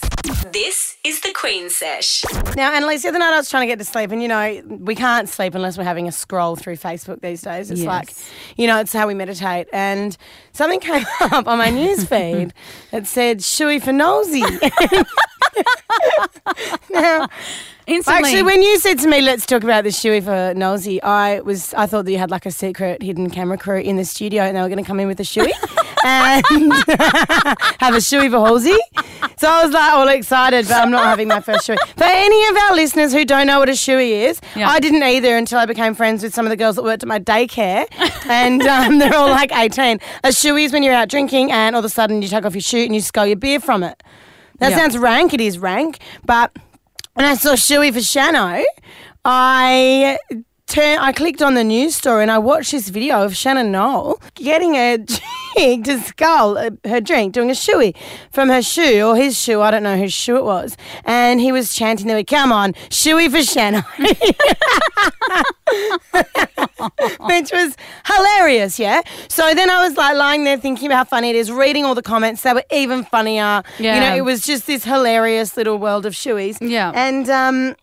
This 0.53 0.97
is 1.05 1.21
the 1.21 1.33
Queen 1.33 1.71
Sesh. 1.71 2.25
Now, 2.57 2.73
Annalise, 2.75 3.03
the 3.03 3.09
other 3.09 3.19
night 3.19 3.33
I 3.33 3.37
was 3.37 3.49
trying 3.49 3.63
to 3.63 3.67
get 3.67 3.79
to 3.79 3.85
sleep, 3.85 4.11
and 4.11 4.21
you 4.23 4.29
know, 4.29 4.61
we 4.67 4.95
can't 4.95 5.29
sleep 5.29 5.55
unless 5.55 5.79
we're 5.79 5.85
having 5.85 6.09
a 6.09 6.13
scroll 6.13 6.57
through 6.57 6.77
Facebook 6.77 7.21
these 7.21 7.43
days. 7.43 7.71
It's 7.71 7.81
Yes. 7.83 7.87
like, 7.87 8.11
you 8.57 8.67
know, 8.67 8.81
it's 8.81 8.93
how 8.93 9.07
we 9.07 9.15
meditate. 9.15 9.69
And 9.73 10.17
something 10.53 10.81
came 10.81 11.05
up 11.21 11.47
on 11.47 11.59
my 11.59 11.71
news 11.71 12.05
feed 12.07 12.53
that 12.91 13.07
said, 13.07 13.39
Shoey 13.39 13.83
for 13.83 13.93
nosy. 13.93 14.43
now, 16.91 17.29
Instantly. 17.87 18.31
Actually, 18.31 18.43
when 18.45 18.63
you 18.63 18.79
said 18.79 18.99
to 19.01 19.09
me, 19.09 19.21
"Let's 19.21 19.45
talk 19.45 19.63
about 19.63 19.85
the 19.85 19.91
shoey 19.91 20.25
for 20.25 20.55
nosy," 20.59 21.03
I 21.03 21.41
was 21.41 21.75
I 21.75 21.85
thought 21.85 22.07
that 22.07 22.13
you 22.13 22.17
had 22.17 22.31
like 22.31 22.47
a 22.47 22.51
secret 22.51 23.03
hidden 23.03 23.29
camera 23.29 23.59
crew 23.59 23.79
in 23.79 23.97
the 23.97 24.07
studio, 24.07 24.43
and 24.43 24.57
they 24.57 24.63
were 24.63 24.71
going 24.71 24.83
to 24.83 24.89
come 24.89 25.01
in 25.01 25.07
with 25.07 25.21
a 25.21 25.23
shoey 25.23 25.51
and 26.05 26.43
have 27.79 27.93
a 27.95 27.99
shoey 27.99 28.31
for 28.31 28.39
Halsey. 28.39 28.75
So 29.39 29.49
I 29.51 29.65
was 29.65 29.73
like 29.75 29.93
all 29.93 30.09
excited, 30.09 30.67
but 30.69 30.75
I'm 30.77 30.91
not 30.91 31.05
having 31.05 31.29
my 31.29 31.41
first 31.41 31.67
shoey. 31.69 31.77
For 31.97 32.05
any 32.05 32.49
of 32.49 32.57
our 32.57 32.75
listeners 32.77 33.13
who 33.13 33.25
don't 33.25 33.47
know 33.47 33.59
what 33.59 33.69
a 33.69 33.73
shoey 33.73 34.29
is, 34.29 34.41
Yeah. 34.55 34.69
I 34.69 34.79
didn't 34.81 35.03
either 35.03 35.37
until 35.37 35.59
I 35.59 35.67
became 35.67 35.95
friends 35.95 36.23
with 36.23 36.33
some 36.35 36.47
of 36.47 36.51
the 36.51 36.57
girls 36.57 36.77
that 36.77 36.85
worked 36.85 37.03
at 37.03 37.09
my 37.09 37.19
daycare, 37.19 37.87
and 38.29 38.63
um, 38.63 38.99
they're 39.01 39.15
all 39.15 39.29
like 39.29 39.51
18. 39.53 39.99
A 40.23 40.29
shoey 40.29 40.65
is 40.65 40.73
when 40.73 40.83
you're 40.83 40.95
out 40.95 41.09
drinking, 41.09 41.51
and 41.53 41.75
all 41.75 41.81
of 41.81 41.85
a 41.85 41.89
sudden 41.89 42.23
you 42.23 42.29
take 42.29 42.45
off 42.45 42.55
your 42.55 42.61
shoe 42.63 42.85
and 42.85 42.95
you 42.95 43.01
scull 43.01 43.27
your 43.27 43.37
beer 43.37 43.61
from 43.61 43.83
it. 43.83 44.03
That 44.61 44.71
Yeah. 44.71 44.79
sounds 44.79 44.97
rank. 44.97 45.35
It 45.35 45.41
is 45.41 45.59
rank, 45.59 45.99
but 46.25 46.57
when 47.15 47.27
I 47.27 47.35
saw 47.35 47.55
Shoey 47.55 47.93
for 47.93 47.99
Shano, 48.01 48.63
I 49.25 50.19
turn, 50.75 50.99
I 50.99 51.13
clicked 51.13 51.41
on 51.41 51.55
the 51.55 51.63
news 51.63 51.95
story 51.95 52.23
and 52.23 52.33
I 52.33 52.39
watched 52.39 52.73
this 52.73 52.89
video 52.89 53.25
of 53.25 53.37
Shannon 53.37 53.71
Noll 53.71 54.21
getting 54.35 54.75
a 54.75 54.99
chick 55.57 55.85
to 55.85 56.01
scull 56.01 56.59
uh, 56.59 56.71
her 56.85 57.01
drink, 57.01 57.33
doing 57.33 57.49
a 57.49 57.53
shoey 57.53 57.95
from 58.33 58.49
her 58.49 58.61
shoe 58.61 59.03
or 59.07 59.15
his 59.15 59.41
shoe. 59.41 59.61
I 59.61 59.71
don't 59.71 59.85
know 59.85 59.97
whose 59.97 60.13
shoe 60.13 60.37
it 60.37 60.43
was. 60.45 60.77
And 61.05 61.41
he 61.41 61.53
was 61.53 61.77
chanting, 61.77 62.09
there, 62.09 62.25
come 62.25 62.51
on, 62.51 62.73
shoey 62.91 63.31
for 63.31 63.45
Shannon. 63.45 63.85
Which 67.21 67.53
was 67.53 67.77
hilarious, 68.07 68.81
yeah. 68.81 69.03
So 69.29 69.55
then 69.55 69.71
I 69.71 69.87
was 69.87 69.97
like 69.97 70.17
lying 70.17 70.43
there 70.43 70.59
thinking 70.59 70.87
about 70.87 70.97
how 70.97 71.05
funny 71.05 71.31
it 71.31 71.37
is, 71.37 71.53
reading 71.53 71.85
all 71.85 71.95
the 71.95 72.03
comments. 72.03 72.43
They 72.43 72.53
were 72.53 72.65
even 72.73 73.05
funnier. 73.05 73.63
Yeah. 73.79 73.95
You 73.95 74.01
know, 74.01 74.17
it 74.17 74.25
was 74.25 74.45
just 74.45 74.67
this 74.67 74.83
hilarious 74.83 75.57
little 75.57 75.79
world 75.79 76.05
of 76.05 76.15
shoeys. 76.15 76.59
Yeah. 76.61 76.91
And 76.95 77.31
um, 77.31 77.77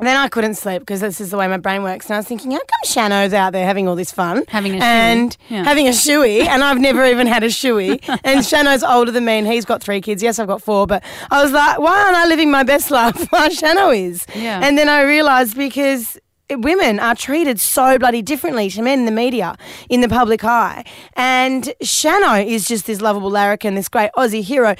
then 0.00 0.16
I 0.16 0.28
couldn't 0.28 0.54
sleep 0.54 0.80
because 0.80 1.00
this 1.00 1.20
is 1.20 1.30
the 1.30 1.36
way 1.36 1.46
my 1.48 1.56
brain 1.56 1.82
works. 1.82 2.06
And 2.06 2.14
I 2.14 2.18
was 2.18 2.26
thinking, 2.26 2.50
how 2.50 2.58
come 2.58 2.80
Shano's 2.84 3.32
out 3.32 3.52
there 3.52 3.64
having 3.64 3.86
all 3.88 3.94
this 3.96 4.10
fun? 4.10 4.42
Having 4.48 4.74
a 4.74 4.78
shoey. 4.78 4.82
And 4.82 5.36
Yeah. 5.48 5.64
having 5.64 5.86
a 5.86 5.92
shoey. 5.92 6.46
And 6.46 6.64
I've 6.64 6.78
never 6.80 7.04
even 7.04 7.26
had 7.26 7.42
a 7.44 7.48
shoey. 7.48 8.00
And 8.24 8.40
Shano's 8.40 8.82
older 8.82 9.10
than 9.12 9.24
me 9.24 9.34
and 9.34 9.46
he's 9.46 9.64
got 9.64 9.82
three 9.82 10.00
kids. 10.00 10.22
Yes, 10.22 10.38
I've 10.38 10.46
got 10.48 10.62
four. 10.62 10.86
But 10.86 11.02
I 11.30 11.42
was 11.42 11.52
like, 11.52 11.78
why 11.78 11.96
aren't 12.04 12.16
I 12.16 12.26
living 12.26 12.50
my 12.50 12.62
best 12.64 12.90
life 12.90 13.26
while 13.30 13.48
Shano 13.50 13.96
is? 13.96 14.26
Yeah. 14.34 14.60
And 14.62 14.76
then 14.76 14.88
I 14.88 15.02
realised 15.02 15.56
because 15.56 16.18
women 16.50 16.98
are 17.00 17.14
treated 17.14 17.58
so 17.60 17.98
bloody 17.98 18.20
differently 18.22 18.68
to 18.70 18.82
men 18.82 19.00
in 19.00 19.04
the 19.06 19.10
media, 19.12 19.56
in 19.88 20.00
the 20.00 20.08
public 20.08 20.44
eye. 20.44 20.84
And 21.14 21.72
Shano 21.82 22.44
is 22.44 22.66
just 22.68 22.86
this 22.86 23.00
lovable 23.00 23.30
larrikin, 23.30 23.74
this 23.74 23.88
great 23.88 24.10
Aussie 24.16 24.42
hero. 24.42 24.74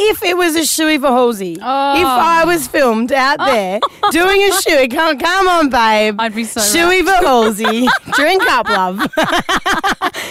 If 0.00 0.22
it 0.22 0.36
was 0.36 0.54
a 0.54 0.60
shoey 0.60 1.00
for 1.00 1.08
Halsey, 1.08 1.58
oh. 1.60 2.00
if 2.00 2.06
I 2.06 2.44
was 2.44 2.68
filmed 2.68 3.12
out 3.12 3.38
there 3.38 3.80
doing 4.10 4.42
a 4.42 4.50
shoey, 4.52 4.90
come, 4.90 5.18
come 5.18 5.48
on, 5.48 5.70
babe. 5.70 6.16
I'd 6.20 6.34
be 6.34 6.44
so 6.44 6.60
Shoey 6.60 7.02
for 7.02 7.26
Halsey. 7.26 7.88
Drink 8.12 8.42
up, 8.44 8.68
love. 8.68 9.00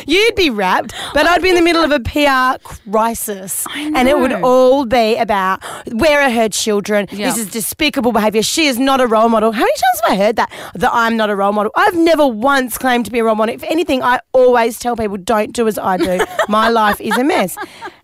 You'd 0.08 0.36
be 0.36 0.50
wrapped, 0.50 0.94
but 1.14 1.26
I'd 1.26 1.42
be 1.42 1.50
in 1.50 1.56
the 1.56 1.62
middle 1.62 1.84
of 1.84 1.92
a 1.92 2.00
PR 2.00 2.64
crisis. 2.92 3.66
And 3.76 4.08
it 4.08 4.18
would 4.18 4.34
all 4.34 4.86
be 4.86 5.18
about 5.18 5.62
where 5.92 6.22
are 6.22 6.30
her 6.30 6.50
children? 6.50 7.08
Yeah. 7.12 7.28
This 7.28 7.38
is 7.38 7.52
despicable 7.52 8.14
behaviour. 8.14 8.44
She 8.44 8.68
is 8.68 8.80
not 8.80 9.02
a 9.02 9.08
role 9.08 9.30
model. 9.30 9.52
How 9.52 9.62
many 9.62 9.74
times 9.74 10.02
have 10.04 10.12
I 10.12 10.16
heard 10.16 10.36
that? 10.38 10.52
That 10.76 10.92
I'm 10.94 11.18
not 11.18 11.30
a 11.30 11.36
role 11.36 11.52
model. 11.52 11.72
I've 11.76 11.96
never 11.96 12.26
once 12.26 12.78
claimed 12.78 13.06
to 13.06 13.12
be 13.12 13.20
a 13.20 13.24
role 13.24 13.36
model. 13.36 13.54
If 13.54 13.64
anything, 13.64 14.02
I 14.02 14.20
always 14.32 14.80
tell 14.80 14.96
people 14.96 15.18
don't 15.18 15.54
do 15.54 15.68
as 15.68 15.78
I 15.78 15.98
do. 15.98 16.26
My 16.48 16.70
life 16.70 17.02
is 17.02 17.18
a 17.18 17.24
mess. 17.24 17.58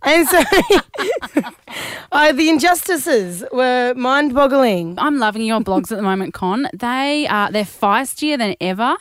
And 0.04 0.28
so 0.28 0.44
I, 2.12 2.30
uh, 2.30 2.32
the 2.34 2.50
injustices 2.50 3.44
were 3.52 3.94
mind 3.96 4.34
boggling. 4.34 4.96
I'm 5.00 5.18
loving 5.18 5.44
your 5.44 5.60
blogs 5.62 5.92
at 5.92 5.96
the 5.98 6.02
moment, 6.04 6.34
Con. 6.34 6.68
They 6.74 7.28
are 7.28 7.52
they're 7.52 7.64
feistier 7.64 8.38
than 8.38 8.56
ever. 8.62 8.96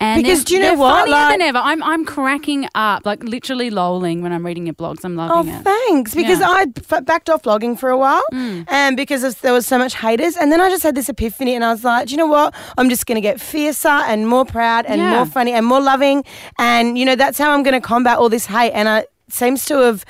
And 0.00 0.22
Because 0.22 0.44
do 0.44 0.54
you 0.54 0.60
know 0.60 0.74
what? 0.74 1.00
Funnier 1.00 1.12
Like- 1.12 1.32
than 1.38 1.42
ever. 1.42 1.58
I'm 1.58 1.82
I'm 1.82 2.04
cracking 2.04 2.68
up, 2.74 3.06
like 3.06 3.22
literally 3.22 3.70
lolling 3.70 4.22
when 4.22 4.32
I'm 4.32 4.44
reading 4.44 4.66
your 4.66 4.74
blogs. 4.74 5.04
I'm 5.04 5.18
Oh, 5.18 5.26
loving 5.26 5.52
it. 5.54 5.58
Oh, 5.58 5.62
thanks. 5.62 6.14
Because 6.14 6.40
Yeah. 6.40 6.50
I 6.50 6.66
f- 6.90 7.04
backed 7.04 7.30
off 7.30 7.42
blogging 7.42 7.78
for 7.78 7.90
a 7.90 7.96
while, 7.98 8.22
mm. 8.32 8.64
and 8.68 8.96
because 8.96 9.22
of, 9.24 9.40
there 9.40 9.52
was 9.52 9.66
so 9.66 9.78
much 9.78 9.94
haters, 9.96 10.36
and 10.36 10.50
then 10.52 10.60
I 10.60 10.68
just 10.68 10.82
had 10.82 10.94
this 10.94 11.08
epiphany, 11.08 11.54
and 11.54 11.64
I 11.64 11.70
was 11.72 11.84
like, 11.84 12.06
do 12.08 12.12
you 12.12 12.18
know 12.18 12.26
what? 12.26 12.54
I'm 12.76 12.88
just 12.90 13.06
going 13.06 13.16
to 13.16 13.20
get 13.22 13.40
fiercer 13.40 13.88
and 13.88 14.28
more 14.28 14.44
proud 14.44 14.84
and 14.86 15.00
Yeah. 15.00 15.14
more 15.16 15.26
funny 15.26 15.52
and 15.52 15.64
more 15.64 15.80
loving, 15.80 16.24
and 16.58 16.98
you 16.98 17.04
know 17.04 17.14
that's 17.16 17.38
how 17.38 17.52
I'm 17.52 17.62
going 17.62 17.80
to 17.80 17.86
combat 17.86 18.18
all 18.18 18.28
this 18.28 18.46
hate. 18.46 18.72
And 18.72 18.88
it 18.88 19.10
seems 19.30 19.64
to 19.66 19.76
have. 19.78 20.04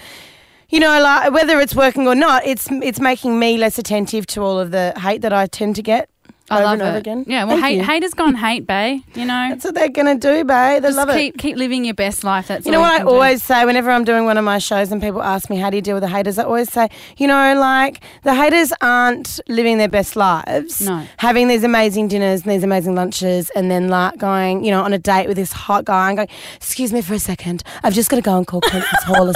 You 0.75 0.81
know, 0.81 1.01
like 1.01 1.31
whether 1.33 1.61
it's 1.61 1.75
working 1.77 2.09
or 2.09 2.17
not, 2.17 2.45
it's 2.45 2.67
it's 2.71 2.99
making 2.99 3.39
me 3.39 3.57
less 3.59 3.79
attentive 3.79 4.27
to 4.35 4.41
all 4.43 4.59
of 4.59 4.73
the 4.73 4.93
hate 4.97 5.23
that 5.23 5.33
I 5.33 5.47
tend 5.47 5.77
to 5.77 5.83
get 5.83 6.09
I 6.51 6.57
over 6.57 6.65
love 6.65 6.73
and 6.73 6.83
over 6.83 6.97
it. 6.97 7.01
again. 7.01 7.25
Yeah, 7.29 7.45
well, 7.45 7.55
Thank 7.59 7.65
hate, 7.67 7.77
you. 7.77 7.85
haters 7.85 8.13
gone 8.13 8.35
hate, 8.35 8.67
bae. 8.67 9.01
You 9.15 9.25
know, 9.25 9.47
That's 9.51 9.65
what 9.65 9.75
they're 9.75 9.89
gonna 9.89 10.17
do, 10.19 10.45
babe. 10.45 10.83
They 10.83 10.89
just 10.89 10.97
love 10.97 11.11
keep 11.11 11.37
it. 11.37 11.39
keep 11.39 11.57
living 11.57 11.85
your 11.85 11.95
best 11.95 12.25
life. 12.25 12.49
That's 12.49 12.67
You 12.67 12.73
know 12.73 12.79
all 12.79 12.85
what 12.87 12.93
I 12.93 12.97
can 12.99 13.07
do. 13.07 13.13
always 13.13 13.41
say 13.45 13.65
whenever 13.65 13.89
I'm 13.93 14.03
doing 14.03 14.25
one 14.25 14.37
of 14.37 14.45
my 14.45 14.59
shows 14.59 14.91
and 14.91 15.01
people 15.01 15.23
ask 15.23 15.49
me 15.49 15.57
how 15.59 15.71
do 15.71 15.77
you 15.77 15.81
deal 15.83 15.95
with 15.95 16.03
the 16.03 16.09
haters, 16.09 16.39
I 16.39 16.43
always 16.45 16.73
say, 16.73 16.89
you 17.19 17.29
know, 17.29 17.55
like 17.59 18.03
the 18.25 18.35
haters 18.35 18.73
aren't 18.81 19.39
living 19.49 19.79
their 19.79 19.89
best 19.89 20.17
lives. 20.17 20.81
No. 20.81 21.07
Having 21.19 21.47
these 21.49 21.63
amazing 21.63 22.09
dinners 22.09 22.43
and 22.43 22.51
these 22.51 22.65
amazing 22.65 22.97
lunches 22.97 23.49
and 23.51 23.71
then 23.71 23.87
like 23.89 24.19
going, 24.19 24.65
you 24.65 24.73
know, 24.73 24.83
on 24.83 24.93
a 24.93 24.99
date 24.99 25.29
with 25.29 25.37
this 25.37 25.53
hot 25.53 25.85
guy 25.85 26.09
and 26.11 26.17
going, 26.19 26.29
excuse 26.57 26.93
me 26.93 27.01
for 27.01 27.15
a 27.15 27.19
second, 27.21 27.63
I've 27.85 27.95
just 27.95 28.11
got 28.11 28.17
to 28.17 28.23
go 28.23 28.37
and 28.37 28.45
call 28.47 28.61
Princess 28.61 29.05
Hall. 29.05 29.33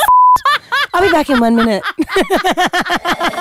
A 0.72 0.76
I'll 0.94 1.02
be 1.02 1.10
back 1.10 1.30
in 1.30 1.40
one 1.40 1.56
minute. 1.56 1.82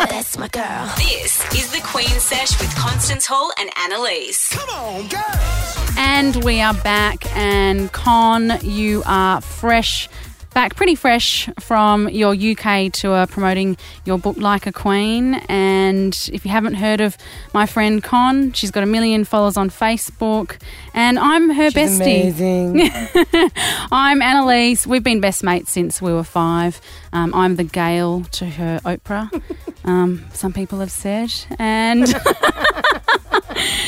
That's 0.10 0.38
my 0.38 0.48
girl. 0.50 0.92
This 0.98 1.44
is 1.54 1.72
the 1.72 1.82
Queen 1.84 2.08
Sesh 2.08 2.60
with 2.60 2.74
Constance 2.76 3.26
Hall 3.26 3.52
and 3.60 3.70
Annalise. 3.78 4.50
Come 4.54 4.70
on, 4.70 5.08
girls. 5.08 5.96
And 5.98 6.44
we 6.44 6.62
are 6.62 6.74
back. 6.74 7.26
And 7.36 7.92
Con, 7.92 8.60
you 8.62 9.04
are 9.06 9.42
fresh, 9.42 10.10
back 10.54 10.76
pretty 10.76 10.96
fresh 10.96 11.50
from 11.60 12.10
your 12.10 12.34
UK 12.36 12.92
tour 12.92 13.28
promoting 13.28 13.78
your 14.06 14.18
book 14.18 14.38
Like 14.38 14.66
a 14.66 14.72
Queen. 14.72 15.36
And 15.50 16.18
if 16.34 16.46
you 16.46 16.52
haven't 16.52 16.76
heard 16.76 17.00
of 17.00 17.16
my 17.54 17.66
friend 17.66 18.02
Con, 18.04 18.54
she's 18.54 18.72
got 18.72 18.82
a 18.84 18.88
million 18.88 19.24
followers 19.24 19.56
on 19.58 19.70
Facebook. 19.70 20.58
And 20.94 21.20
I'm 21.20 21.50
her 21.52 21.70
She's 21.70 22.00
bestie. 22.00 22.32
amazing. 22.32 23.52
I'm 23.92 24.22
Annalise. 24.22 24.88
We've 24.88 25.04
been 25.04 25.20
best 25.22 25.44
mates 25.44 25.72
since 25.72 26.02
we 26.02 26.12
were 26.12 26.24
five. 26.24 26.82
Um, 27.14 27.34
I'm 27.36 27.56
the 27.56 27.64
Gail 27.64 28.24
to 28.32 28.46
her 28.46 28.80
Oprah. 28.86 29.30
Um, 29.86 30.26
some 30.34 30.52
people 30.52 30.80
have 30.82 30.92
said, 30.92 31.34
and 31.60 32.02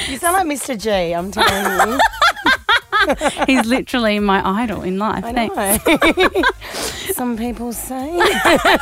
you 0.08 0.18
sound 0.18 0.34
like 0.34 0.48
Mr. 0.48 0.80
G, 0.82 0.90
I'm 1.14 1.30
telling 1.30 1.90
you. 1.92 2.00
he's 3.48 3.66
literally 3.66 4.20
my 4.20 4.48
idol 4.64 4.82
in 4.82 4.98
life. 4.98 5.24
I 5.24 5.34
Thanks. 5.34 5.86
know. 5.86 6.42
some 7.14 7.38
people 7.38 7.74
say. 7.74 8.20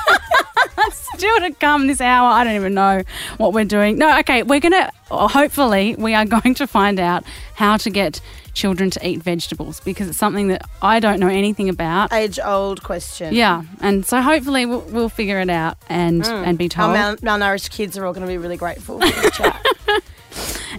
Still 0.92 1.40
to 1.40 1.52
come 1.60 1.88
this 1.88 2.02
hour. 2.02 2.30
I 2.30 2.44
don't 2.44 2.56
even 2.56 2.74
know 2.74 3.04
what 3.38 3.54
we're 3.54 3.66
doing. 3.66 3.98
No, 3.98 4.20
okay, 4.20 4.44
we're 4.44 4.60
going 4.60 4.74
to, 4.74 4.92
oh, 5.10 5.28
hopefully, 5.28 5.96
we 5.96 6.14
are 6.14 6.26
going 6.26 6.54
to 6.56 6.68
find 6.68 7.00
out 7.00 7.24
how 7.56 7.78
to 7.78 7.90
get 7.90 8.22
children 8.54 8.90
to 8.90 9.08
eat 9.08 9.22
vegetables 9.22 9.80
because 9.82 10.08
it's 10.08 10.18
something 10.18 10.48
that 10.50 10.64
I 10.82 11.00
don't 11.00 11.20
know 11.20 11.28
anything 11.28 11.70
about. 11.70 12.14
Age 12.14 12.40
old 12.44 12.84
question. 12.84 13.34
Yeah, 13.34 13.64
and 13.82 14.06
so 14.06 14.22
hopefully 14.22 14.66
we'll, 14.66 14.82
we'll 14.82 15.10
figure 15.10 15.40
it 15.40 15.50
out 15.50 15.78
and 15.90 16.26
hmm. 16.26 16.32
and 16.32 16.58
be 16.58 16.66
Our 16.66 16.70
told. 16.70 17.24
mal- 17.24 17.40
malnourished 17.40 17.72
kids 17.72 17.98
are 17.98 18.06
all 18.06 18.14
going 18.14 18.26
to 18.26 18.32
be 18.32 18.38
really 18.38 18.58
grateful 18.58 19.00
for 19.00 19.22
the 19.22 19.32
chat. 19.32 20.04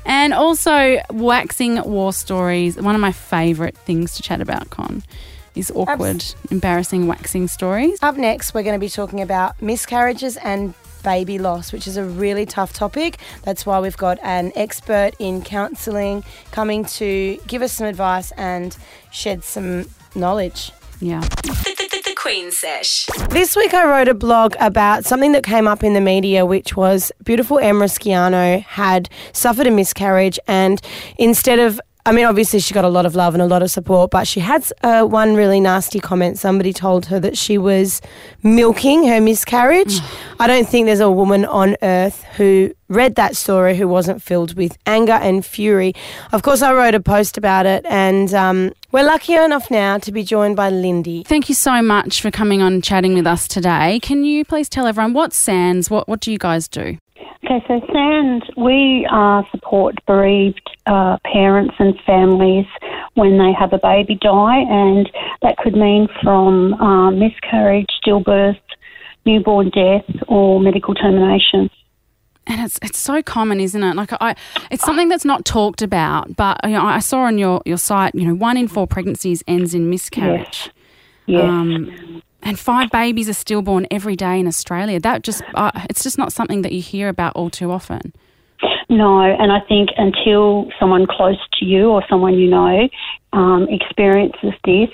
And 0.04 0.32
also 0.32 1.00
waxing 1.11 1.82
war 1.82 2.12
stories. 2.12 2.76
One 2.76 2.94
of 2.94 3.00
my 3.00 3.12
favourite 3.12 3.76
things 3.76 4.14
to 4.16 4.22
chat 4.22 4.40
about, 4.40 4.70
Con, 4.70 5.02
is 5.54 5.72
awkward, 5.74 6.24
embarrassing 6.50 7.06
waxing 7.06 7.48
stories. 7.48 7.98
Up 8.02 8.16
next, 8.16 8.54
we're 8.54 8.62
going 8.62 8.78
to 8.78 8.84
be 8.84 8.88
talking 8.88 9.20
about 9.20 9.61
miscarriages 9.61 10.37
and 10.38 10.74
baby 11.02 11.38
loss, 11.38 11.72
which 11.72 11.87
is 11.87 11.96
a 11.96 12.04
really 12.04 12.46
tough 12.46 12.72
topic. 12.72 13.18
That's 13.42 13.64
why 13.64 13.80
we've 13.80 13.96
got 13.96 14.18
an 14.22 14.52
expert 14.54 15.12
in 15.18 15.42
counselling 15.42 16.24
coming 16.50 16.84
to 16.84 17.38
give 17.46 17.62
us 17.62 17.72
some 17.72 17.87
advice 17.87 18.30
and 18.32 18.76
shed 19.11 19.44
some 19.44 19.88
knowledge. 20.14 20.72
Yeah. 21.00 21.22
Queen 22.20 22.50
Sesh. 22.50 23.07
This 23.31 23.54
week 23.54 23.72
I 23.72 23.85
wrote 23.85 24.09
a 24.09 24.14
blog 24.14 24.57
about 24.59 25.04
something 25.04 25.31
that 25.33 25.44
came 25.44 25.68
up 25.68 25.85
in 25.85 25.94
the 25.94 26.00
media, 26.00 26.44
which 26.44 26.76
was 26.76 27.12
beautiful 27.22 27.61
Em 27.61 27.76
Rusciano 27.76 28.61
had 28.64 29.09
suffered 29.33 29.68
a 29.68 29.70
miscarriage, 29.70 30.37
and 30.48 30.81
instead 31.16 31.61
of 31.61 31.81
I 32.08 32.12
mean, 32.12 32.24
obviously, 32.24 32.58
she 32.60 32.72
got 32.72 32.86
a 32.86 32.88
lot 32.88 33.04
of 33.04 33.14
love 33.14 33.34
and 33.34 33.42
a 33.42 33.46
lot 33.46 33.62
of 33.62 33.70
support, 33.70 34.10
but 34.10 34.26
she 34.26 34.40
had 34.40 34.64
uh, 34.82 35.02
one 35.04 35.34
really 35.34 35.60
nasty 35.60 36.00
comment. 36.00 36.38
Somebody 36.38 36.72
told 36.72 37.04
her 37.04 37.20
that 37.20 37.36
she 37.36 37.58
was 37.58 38.00
milking 38.42 39.06
her 39.08 39.20
miscarriage. 39.20 40.00
I 40.40 40.46
don't 40.46 40.66
think 40.66 40.86
there's 40.86 41.00
a 41.00 41.10
woman 41.10 41.44
on 41.44 41.76
earth 41.82 42.24
who 42.38 42.72
read 42.88 43.16
that 43.16 43.36
story 43.36 43.76
who 43.76 43.86
wasn't 43.86 44.22
filled 44.22 44.54
with 44.54 44.78
anger 44.86 45.12
and 45.12 45.44
fury. 45.44 45.92
Of 46.32 46.42
course, 46.42 46.62
I 46.62 46.72
wrote 46.72 46.94
a 46.94 47.00
post 47.00 47.36
about 47.36 47.66
it, 47.66 47.84
and 47.86 48.32
um, 48.32 48.72
we're 48.90 49.04
lucky 49.04 49.34
enough 49.34 49.70
now 49.70 49.98
to 49.98 50.10
be 50.10 50.22
joined 50.22 50.56
by 50.56 50.70
Lyndy. 50.70 51.26
Thank 51.26 51.50
you 51.50 51.54
so 51.54 51.82
much 51.82 52.22
for 52.22 52.30
coming 52.30 52.62
on 52.62 52.80
chatting 52.80 53.16
with 53.16 53.26
us 53.26 53.46
today. 53.46 54.00
Can 54.00 54.24
you 54.24 54.46
please 54.46 54.70
tell 54.70 54.86
everyone 54.86 55.12
what's 55.12 55.36
SANDS? 55.36 55.90
What, 55.90 56.08
what 56.08 56.20
do 56.20 56.32
you 56.32 56.38
guys 56.38 56.68
do? 56.68 56.96
Okay, 57.44 57.64
so 57.68 57.81
SAND, 57.92 58.44
we 58.57 59.07
uh, 59.11 59.42
support 59.50 59.94
bereaved 60.07 60.68
uh, 60.87 61.18
parents 61.24 61.74
and 61.78 61.98
families 62.04 62.66
when 63.14 63.38
they 63.38 63.52
have 63.52 63.72
a 63.72 63.78
baby 63.78 64.16
die, 64.20 64.59
and 64.59 65.09
that 65.42 65.57
could 65.59 65.74
mean 65.74 66.09
from 66.22 66.74
uh, 66.74 67.11
miscarriage, 67.11 67.87
stillbirth, 68.04 68.61
newborn 69.24 69.70
death, 69.70 70.04
or 70.26 70.61
medical 70.61 70.94
termination. 70.94 71.70
And 72.46 72.62
it's 72.62 72.78
it's 72.83 72.98
so 72.98 73.22
common, 73.22 73.61
isn't 73.61 73.83
it? 73.83 73.94
Like 73.94 74.11
I, 74.20 74.35
it's 74.70 74.85
something 74.85 75.09
that's 75.09 75.24
not 75.24 75.44
talked 75.44 75.83
about. 75.83 76.35
But 76.35 76.59
you 76.64 76.70
know, 76.70 76.85
I 76.85 76.98
saw 76.98 77.20
on 77.20 77.37
your, 77.37 77.61
your 77.66 77.76
site, 77.76 78.14
you 78.14 78.26
know, 78.26 78.35
one 78.35 78.57
in 78.57 78.68
four 78.68 78.87
pregnancies 78.87 79.42
ends 79.46 79.74
in 79.74 79.90
miscarriage. 79.90 80.70
Yes. 81.26 81.44
Um, 81.44 82.22
and 82.42 82.59
five 82.59 82.90
babies 82.90 83.29
are 83.29 83.35
stillborn 83.35 83.87
every 83.90 84.16
day 84.16 84.38
in 84.38 84.46
Australia. 84.46 85.01
That 85.01 85.22
just, 85.22 85.42
uh, 85.55 85.70
it's 85.90 86.03
just 86.03 86.18
not 86.18 86.33
something 86.33 86.62
that 86.62 86.72
you 86.72 86.83
hear 86.83 87.09
about 87.09 87.35
all 87.35 87.51
too 87.51 87.70
often. 87.70 88.12
No, 88.88 89.20
and 89.20 89.53
I 89.53 89.61
think 89.61 89.90
until 89.98 90.70
someone 90.81 91.07
close 91.07 91.38
to 91.59 91.64
you 91.64 91.90
or 91.90 92.03
someone 92.09 92.35
you 92.35 92.48
know 92.48 92.88
um, 93.35 93.68
experiences 93.68 94.55
this, 94.64 94.88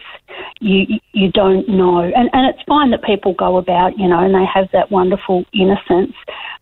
you 0.60 0.98
you 1.12 1.30
don't 1.30 1.68
know. 1.68 2.00
And 2.00 2.28
and 2.32 2.52
it's 2.52 2.62
fine 2.66 2.90
that 2.90 3.04
people 3.04 3.34
go 3.34 3.56
about, 3.56 3.96
you 3.96 4.08
know, 4.08 4.18
and 4.18 4.34
they 4.34 4.44
have 4.52 4.68
that 4.72 4.90
wonderful 4.90 5.44
innocence. 5.52 6.12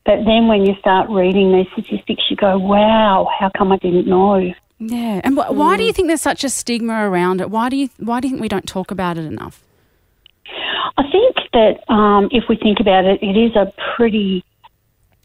But 0.04 0.24
then 0.26 0.48
when 0.48 0.66
you 0.66 0.74
start 0.78 1.08
reading 1.08 1.52
these 1.52 1.66
statistics, 1.72 2.22
you 2.28 2.36
go, 2.36 2.58
"Wow, 2.58 3.28
how 3.38 3.50
come 3.56 3.72
I 3.72 3.78
didn't 3.78 4.06
know?" 4.06 4.52
Yeah. 4.78 5.20
And 5.24 5.38
wh- 5.38 5.52
why 5.52 5.76
do 5.76 5.84
you 5.84 5.92
think 5.92 6.08
there's 6.08 6.20
such 6.20 6.44
a 6.44 6.50
stigma 6.50 7.08
around 7.08 7.40
it? 7.40 7.50
Why 7.50 7.68
do 7.70 7.76
you 7.76 7.88
why 7.98 8.20
do 8.20 8.28
you 8.28 8.32
think 8.32 8.42
we 8.42 8.48
don't 8.48 8.68
talk 8.68 8.90
about 8.90 9.16
it 9.16 9.24
enough? 9.24 9.64
I 10.96 11.10
think 11.10 11.36
that 11.52 11.92
um, 11.92 12.28
if 12.32 12.44
we 12.48 12.56
think 12.56 12.80
about 12.80 13.04
it, 13.04 13.22
it 13.22 13.36
is 13.36 13.54
a 13.56 13.72
pretty 13.96 14.44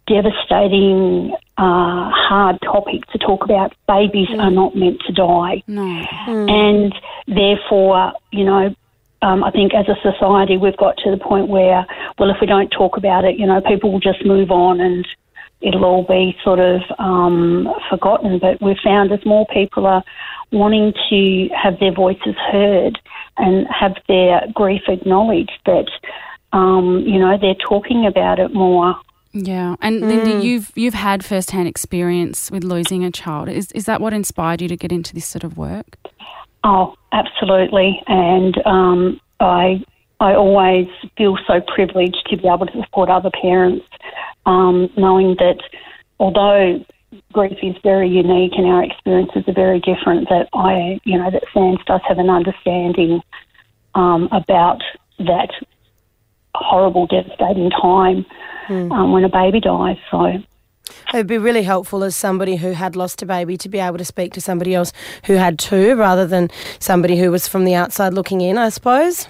devastating, 0.08 1.34
uh, 1.58 2.10
hard 2.10 2.60
topic 2.62 3.06
to 3.08 3.18
talk 3.18 3.44
about. 3.44 3.74
Babies 3.88 4.30
are 4.40 4.52
not 4.52 4.76
meant 4.76 5.02
to 5.08 5.14
die. 5.14 5.64
No. 5.68 6.04
and 6.28 6.94
therefore, 7.28 8.14
you 8.32 8.46
know, 8.46 8.76
um, 9.22 9.44
I 9.44 9.52
think 9.52 9.74
as 9.74 9.88
a 9.90 9.96
society 10.02 10.58
we've 10.58 10.78
got 10.78 10.98
to 10.98 11.12
the 11.12 11.18
point 11.18 11.48
where, 11.48 11.86
well, 12.18 12.30
if 12.30 12.38
we 12.40 12.48
don't 12.48 12.70
talk 12.70 12.98
about 12.98 13.26
it, 13.26 13.38
you 13.38 13.46
know, 13.46 13.62
people 13.62 13.92
will 13.92 14.00
just 14.00 14.26
move 14.26 14.52
on 14.52 14.80
and 14.80 15.08
it'll 15.60 15.86
all 15.86 16.04
be 16.04 16.38
sort 16.44 16.60
of 16.60 16.82
um, 17.00 17.68
forgotten. 17.90 18.40
But 18.40 18.62
we've 18.62 18.78
found 18.84 19.12
as 19.12 19.26
more 19.26 19.46
people 19.48 19.86
are 19.88 20.04
wanting 20.52 20.94
to 21.10 21.50
have 21.56 21.80
their 21.80 21.92
voices 21.92 22.36
heard 22.52 23.00
and 23.38 23.68
have 23.68 23.96
their 24.08 24.42
grief 24.54 24.84
acknowledged, 24.88 25.60
that 25.66 25.90
um, 26.54 27.04
you 27.06 27.20
know 27.20 27.38
they're 27.40 27.56
talking 27.56 28.06
about 28.06 28.40
it 28.40 28.54
more. 28.54 28.96
Yeah. 29.34 29.76
And 29.82 30.02
Linda, 30.02 30.44
you've 30.44 30.72
you've 30.76 30.94
had 30.94 31.24
firsthand 31.24 31.68
experience 31.68 32.50
with 32.50 32.64
losing 32.64 33.04
a 33.04 33.12
child. 33.12 33.50
Is 33.50 33.72
is 33.74 33.86
that 33.86 34.02
what 34.02 34.14
inspired 34.14 34.62
you 34.62 34.68
to 34.68 34.78
get 34.78 34.92
into 34.92 35.14
this 35.14 35.26
sort 35.26 35.44
of 35.44 35.58
work? 35.58 35.98
Oh, 36.64 36.96
absolutely. 37.12 38.02
And 38.08 38.58
um, 38.66 39.22
I 39.40 39.84
I 40.20 40.34
always 40.34 40.88
feel 41.18 41.38
so 41.46 41.62
privileged 41.62 42.26
to 42.30 42.38
be 42.38 42.48
able 42.48 42.66
to 42.66 42.82
support 42.84 43.10
other 43.10 43.30
parents, 43.30 43.86
um, 44.46 44.90
knowing 44.98 45.36
that 45.40 45.60
although 46.20 46.84
grief 47.34 47.58
is 47.64 47.76
very 47.84 48.10
unique 48.10 48.54
and 48.58 48.66
our 48.68 48.84
experiences 48.84 49.44
are 49.48 49.54
very 49.54 49.80
different, 49.80 50.28
that 50.30 50.50
I, 50.54 51.00
you 51.04 51.18
know, 51.18 51.32
that 51.32 51.44
SANDS 51.54 51.84
does 51.86 52.02
have 52.08 52.18
an 52.18 52.30
understanding 52.30 53.22
um, 53.96 54.28
about 54.32 54.82
that 55.20 55.50
horrible, 56.54 57.08
devastating 57.08 57.70
time 57.70 58.26
um, 58.70 59.12
when 59.12 59.24
a 59.24 59.30
baby 59.30 59.60
dies. 59.60 59.98
So. 60.12 60.44
It'd 61.14 61.28
be 61.28 61.38
really 61.38 61.64
helpful 61.64 62.04
as 62.04 62.16
somebody 62.16 62.58
who 62.58 62.72
had 62.72 62.96
lost 62.96 63.22
a 63.22 63.26
baby 63.26 63.58
to 63.58 63.70
be 63.70 63.80
able 63.80 63.98
to 63.98 64.06
speak 64.06 64.34
to 64.34 64.42
somebody 64.42 64.74
else 64.74 64.92
who 65.26 65.34
had 65.34 65.60
two 65.60 65.96
rather 65.96 66.26
than 66.26 66.50
somebody 66.80 67.18
who 67.18 67.32
was 67.32 67.48
from 67.48 67.66
the 67.66 67.76
outside 67.76 68.14
looking 68.14 68.42
in, 68.42 68.58
I 68.58 68.70
suppose. 68.70 69.28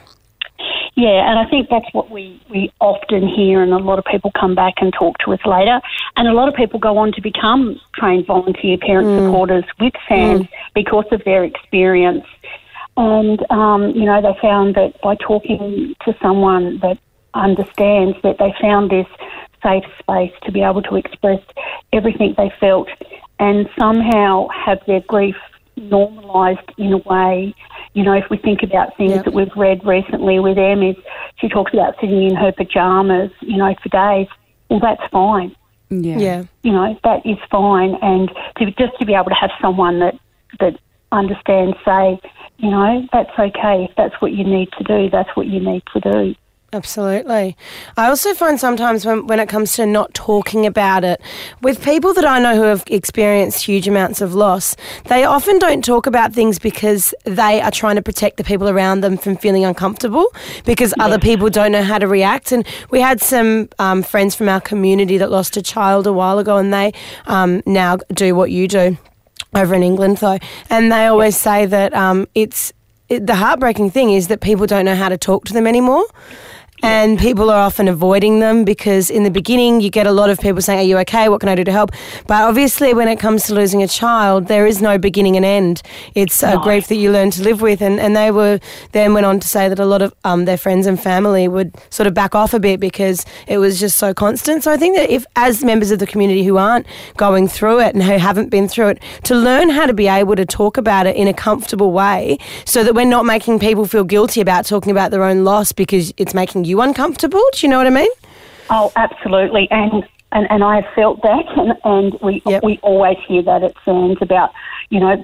Yeah, 0.97 1.29
and 1.29 1.37
I 1.37 1.47
think 1.47 1.69
that's 1.69 1.85
what 1.93 2.09
we, 2.09 2.41
we 2.49 2.73
often 2.81 3.27
hear, 3.27 3.61
and 3.61 3.71
a 3.71 3.77
lot 3.77 3.99
of 3.99 4.05
people 4.05 4.31
come 4.31 4.55
back 4.55 4.73
and 4.81 4.91
talk 4.91 5.19
to 5.19 5.31
us 5.31 5.39
later. 5.45 5.79
And 6.15 6.27
a 6.27 6.33
lot 6.33 6.49
of 6.49 6.55
people 6.55 6.79
go 6.79 6.97
on 6.97 7.11
to 7.11 7.21
become 7.21 7.79
trained 7.93 8.25
volunteer 8.25 8.79
parent 8.79 9.07
supporters 9.07 9.63
with 9.79 9.93
SANDS 10.09 10.47
because 10.73 11.05
of 11.11 11.23
their 11.23 11.43
experience. 11.43 12.25
And, 12.97 13.39
um, 13.51 13.91
you 13.91 14.05
know, 14.05 14.23
they 14.23 14.35
found 14.41 14.73
that 14.73 14.99
by 15.03 15.15
talking 15.17 15.95
to 16.03 16.15
someone 16.19 16.79
that 16.79 16.97
understands 17.35 18.17
that 18.23 18.39
they 18.39 18.51
found 18.59 18.89
this 18.89 19.05
safe 19.61 19.83
space 19.99 20.33
to 20.45 20.51
be 20.51 20.63
able 20.63 20.81
to 20.81 20.95
express 20.95 21.41
everything 21.93 22.33
they 22.37 22.51
felt 22.59 22.89
and 23.37 23.69
somehow 23.77 24.47
have 24.47 24.79
their 24.87 25.01
grief 25.01 25.35
normalised 25.75 26.71
in 26.79 26.93
a 26.93 26.97
way. 26.97 27.53
You 27.97 28.03
know, 28.03 28.13
if 28.13 28.25
we 28.29 28.37
think 28.37 28.61
about 28.61 28.95
things 28.95 29.13
Yep. 29.13 29.25
that 29.25 29.33
we've 29.33 29.55
read 29.55 29.83
recently 29.83 30.37
with 30.39 30.59
Em, 30.59 30.83
is 30.83 30.95
she 31.37 31.49
talks 31.49 31.73
about 31.73 31.95
sitting 31.99 32.21
in 32.29 32.35
her 32.35 32.51
pajamas, 32.51 33.31
you 33.41 33.57
know, 33.57 33.73
for 33.81 33.89
days. 33.89 34.27
Well, 34.69 34.79
that's 34.79 35.01
fine. 35.11 35.55
Yeah. 35.89 36.19
Yeah. 36.19 36.43
You 36.61 36.73
know, 36.73 36.95
that 37.03 37.25
is 37.25 37.39
fine. 37.49 37.95
And 38.03 38.31
to 38.57 38.65
just 38.65 38.99
to 38.99 39.05
be 39.05 39.15
able 39.15 39.31
to 39.31 39.39
have 39.41 39.49
someone 39.59 39.97
that 39.97 40.13
that 40.59 40.77
understands 41.11 41.75
say, 41.83 42.21
you 42.59 42.69
know, 42.69 43.07
that's 43.11 43.31
okay. 43.39 43.87
If 43.89 43.95
that's 43.95 44.21
what 44.21 44.31
you 44.31 44.43
need 44.43 44.69
to 44.77 44.83
do, 44.83 45.09
that's 45.09 45.35
what 45.35 45.47
you 45.47 45.59
need 45.59 45.81
to 45.93 45.99
do. 45.99 46.35
Absolutely. 46.73 47.55
I 47.95 48.09
also 48.09 48.33
find 48.33 48.59
sometimes 48.59 49.05
when, 49.05 49.25
when 49.25 49.39
it 49.39 49.47
comes 49.47 49.73
to 49.77 49.85
not 49.85 50.13
talking 50.13 50.65
about 50.65 51.05
it, 51.05 51.21
with 51.61 51.81
people 51.81 52.13
that 52.13 52.25
I 52.25 52.39
know 52.39 52.57
who 52.57 52.63
have 52.63 52.83
experienced 52.87 53.63
huge 53.63 53.87
amounts 53.87 54.19
of 54.19 54.35
loss, 54.35 54.75
they 55.05 55.23
often 55.23 55.59
don't 55.59 55.83
talk 55.83 56.07
about 56.07 56.33
things 56.33 56.59
because 56.59 57.13
they 57.23 57.61
are 57.61 57.71
trying 57.71 57.95
to 57.95 58.01
protect 58.01 58.35
the 58.35 58.43
people 58.43 58.67
around 58.67 58.99
them 58.99 59.17
from 59.17 59.37
feeling 59.37 59.63
uncomfortable 59.63 60.27
because 60.65 60.93
other 60.99 61.17
people 61.17 61.49
don't 61.49 61.71
know 61.71 61.83
how 61.83 61.99
to 61.99 62.07
react. 62.07 62.51
And 62.51 62.67
we 62.89 62.99
had 62.99 63.21
some 63.21 63.69
um, 63.79 64.03
friends 64.03 64.35
from 64.35 64.49
our 64.49 64.59
community 64.59 65.17
that 65.19 65.31
lost 65.31 65.55
a 65.55 65.61
child 65.61 66.05
a 66.05 66.11
while 66.11 66.37
ago 66.37 66.57
and 66.57 66.73
they 66.73 66.91
um, 67.27 67.63
now 67.65 67.95
do 68.13 68.35
what 68.35 68.51
you 68.51 68.67
do 68.67 68.97
over 69.55 69.73
in 69.73 69.83
England, 69.83 70.17
though. 70.17 70.37
And 70.69 70.91
they 70.91 71.05
always 71.05 71.37
say 71.37 71.65
that 71.65 71.93
um, 71.93 72.27
it's 72.35 72.73
it, 73.07 73.25
the 73.25 73.35
heartbreaking 73.35 73.91
thing 73.91 74.11
is 74.11 74.27
that 74.27 74.41
people 74.41 74.65
don't 74.67 74.83
know 74.83 74.95
how 74.95 75.07
to 75.07 75.17
talk 75.17 75.45
to 75.45 75.53
them 75.53 75.65
anymore. 75.65 76.05
And 76.83 77.17
people 77.17 77.49
are 77.49 77.57
often 77.57 77.87
avoiding 77.87 78.39
them 78.39 78.63
because 78.63 79.09
in 79.09 79.23
the 79.23 79.31
beginning 79.31 79.81
you 79.81 79.89
get 79.89 80.05
a 80.05 80.11
lot 80.11 80.29
of 80.29 80.39
people 80.39 80.61
saying, 80.61 80.79
Are 80.79 80.83
you 80.83 80.97
okay? 80.99 81.27
What 81.27 81.39
can 81.39 81.49
I 81.49 81.55
do 81.55 81.63
to 81.63 81.71
help? 81.71 81.91
But 82.27 82.43
obviously, 82.43 82.93
when 82.93 83.07
it 83.07 83.19
comes 83.19 83.45
to 83.47 83.55
losing 83.55 83.81
a 83.81 83.87
child, 83.87 84.47
there 84.47 84.67
is 84.67 84.81
no 84.81 84.97
beginning 84.97 85.35
and 85.35 85.45
end. 85.45 85.81
It's 86.13 86.43
a 86.43 86.57
grief 86.57 86.87
that 86.87 86.95
you 86.95 87.11
learn 87.11 87.31
to 87.31 87.41
live 87.41 87.61
with. 87.61 87.81
And, 87.81 87.99
and 87.99 88.15
they 88.15 88.29
were 88.29 88.59
then 88.91 89.13
went 89.13 89.25
on 89.25 89.39
to 89.39 89.47
say 89.47 89.69
that 89.69 89.79
a 89.79 89.85
lot 89.85 90.01
of 90.01 90.13
um, 90.23 90.45
their 90.45 90.57
friends 90.57 90.85
and 90.85 91.01
family 91.01 91.47
would 91.47 91.75
sort 91.89 92.05
of 92.05 92.13
back 92.13 92.35
off 92.35 92.53
a 92.53 92.59
bit 92.59 92.79
because 92.79 93.25
it 93.47 93.57
was 93.57 93.79
just 93.79 93.97
so 93.97 94.13
constant. 94.13 94.63
So 94.63 94.71
I 94.71 94.77
think 94.77 94.95
that 94.97 95.09
if, 95.09 95.25
as 95.35 95.63
members 95.63 95.89
of 95.89 95.99
the 95.99 96.07
community 96.07 96.43
who 96.43 96.57
aren't 96.57 96.85
going 97.15 97.47
through 97.47 97.79
it 97.79 97.95
and 97.95 98.03
who 98.03 98.17
haven't 98.17 98.49
been 98.49 98.67
through 98.67 98.89
it, 98.89 99.03
to 99.23 99.35
learn 99.35 99.69
how 99.69 99.87
to 99.87 99.93
be 99.93 100.07
able 100.07 100.35
to 100.35 100.45
talk 100.45 100.77
about 100.77 101.07
it 101.07 101.15
in 101.15 101.27
a 101.27 101.33
comfortable 101.33 101.91
way 101.91 102.37
so 102.65 102.83
that 102.83 102.93
we're 102.93 103.05
not 103.05 103.25
making 103.25 103.57
people 103.57 103.85
feel 103.85 104.03
guilty 104.03 104.41
about 104.41 104.65
talking 104.65 104.91
about 104.91 105.09
their 105.09 105.23
own 105.23 105.43
loss 105.43 105.71
because 105.71 106.13
it's 106.17 106.33
making 106.33 106.66
you 106.67 106.81
uncomfortable. 106.81 107.43
Do 107.53 107.65
you 107.65 107.69
know 107.71 107.77
what 107.77 107.87
I 107.87 107.91
mean? 107.91 108.11
Oh, 108.69 108.91
absolutely, 108.95 109.67
and 109.71 110.03
and, 110.31 110.45
and 110.51 110.63
I 110.63 110.81
have 110.81 110.93
felt 110.93 111.21
that, 111.21 111.45
and, 111.55 111.73
and 111.85 112.19
we 112.21 112.41
Yep. 112.45 112.63
we 112.63 112.79
always 112.83 113.17
hear 113.27 113.41
that 113.43 113.63
at 113.63 113.73
Sands 113.85 114.19
about, 114.21 114.51
you 114.89 114.99
know, 114.99 115.23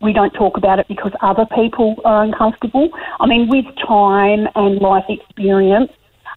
we 0.00 0.12
don't 0.12 0.32
talk 0.34 0.56
about 0.56 0.78
it 0.78 0.86
because 0.88 1.12
other 1.20 1.46
people 1.46 2.00
are 2.04 2.22
uncomfortable. 2.22 2.90
I 3.18 3.26
mean, 3.26 3.48
with 3.48 3.66
time 3.86 4.46
and 4.54 4.80
life 4.80 5.04
experience, 5.08 5.90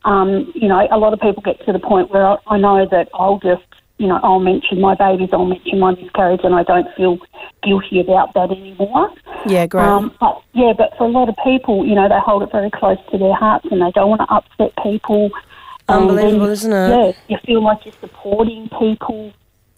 um, 0.05 0.51
you 0.55 0.67
know, 0.67 0.87
a 0.89 0.97
lot 0.97 1.13
of 1.13 1.19
people 1.19 1.43
get 1.43 1.63
to 1.65 1.73
the 1.73 1.79
point 1.79 2.09
where 2.09 2.25
I, 2.25 2.37
I 2.47 2.57
know 2.57 2.87
that 2.89 3.09
I'll 3.13 3.39
just, 3.39 3.63
you 3.97 4.07
know, 4.07 4.19
I'll 4.23 4.39
mention 4.39 4.81
my 4.81 4.95
babies, 4.95 5.29
I'll 5.33 5.45
mention 5.45 5.77
my 5.79 5.91
miscarriage, 5.93 6.41
and 6.43 6.55
I 6.55 6.63
don't 6.63 6.87
feel 6.95 7.19
guilty 7.61 7.99
about 7.99 8.33
that 8.33 8.49
anymore. 8.49 9.13
Yeah, 9.45 9.67
great. 9.67 9.85
Um, 9.85 10.13
but 10.19 10.41
yeah, 10.53 10.73
but 10.77 10.95
for 10.97 11.05
a 11.05 11.09
lot 11.11 11.29
of 11.29 11.35
people, 11.43 11.85
you 11.85 11.95
know, 11.95 12.07
they 12.09 12.19
hold 12.19 12.43
it 12.43 12.51
very 12.51 12.69
close 12.71 12.97
to 13.11 13.17
their 13.17 13.33
hearts 13.35 13.65
and 13.71 13.81
they 13.81 13.91
don't 13.91 14.09
want 14.09 14.21
to 14.21 14.33
upset 14.33 14.73
people. 14.83 15.31
Um, 15.87 16.01
Unbelievable, 16.09 16.45
then, 16.45 16.51
isn't 16.51 16.73
it? 16.73 16.89
Yeah, 16.89 17.11
you 17.27 17.37
feel 17.45 17.63
like 17.63 17.85
you're 17.85 17.93
supporting 17.99 18.69
people 18.77 19.31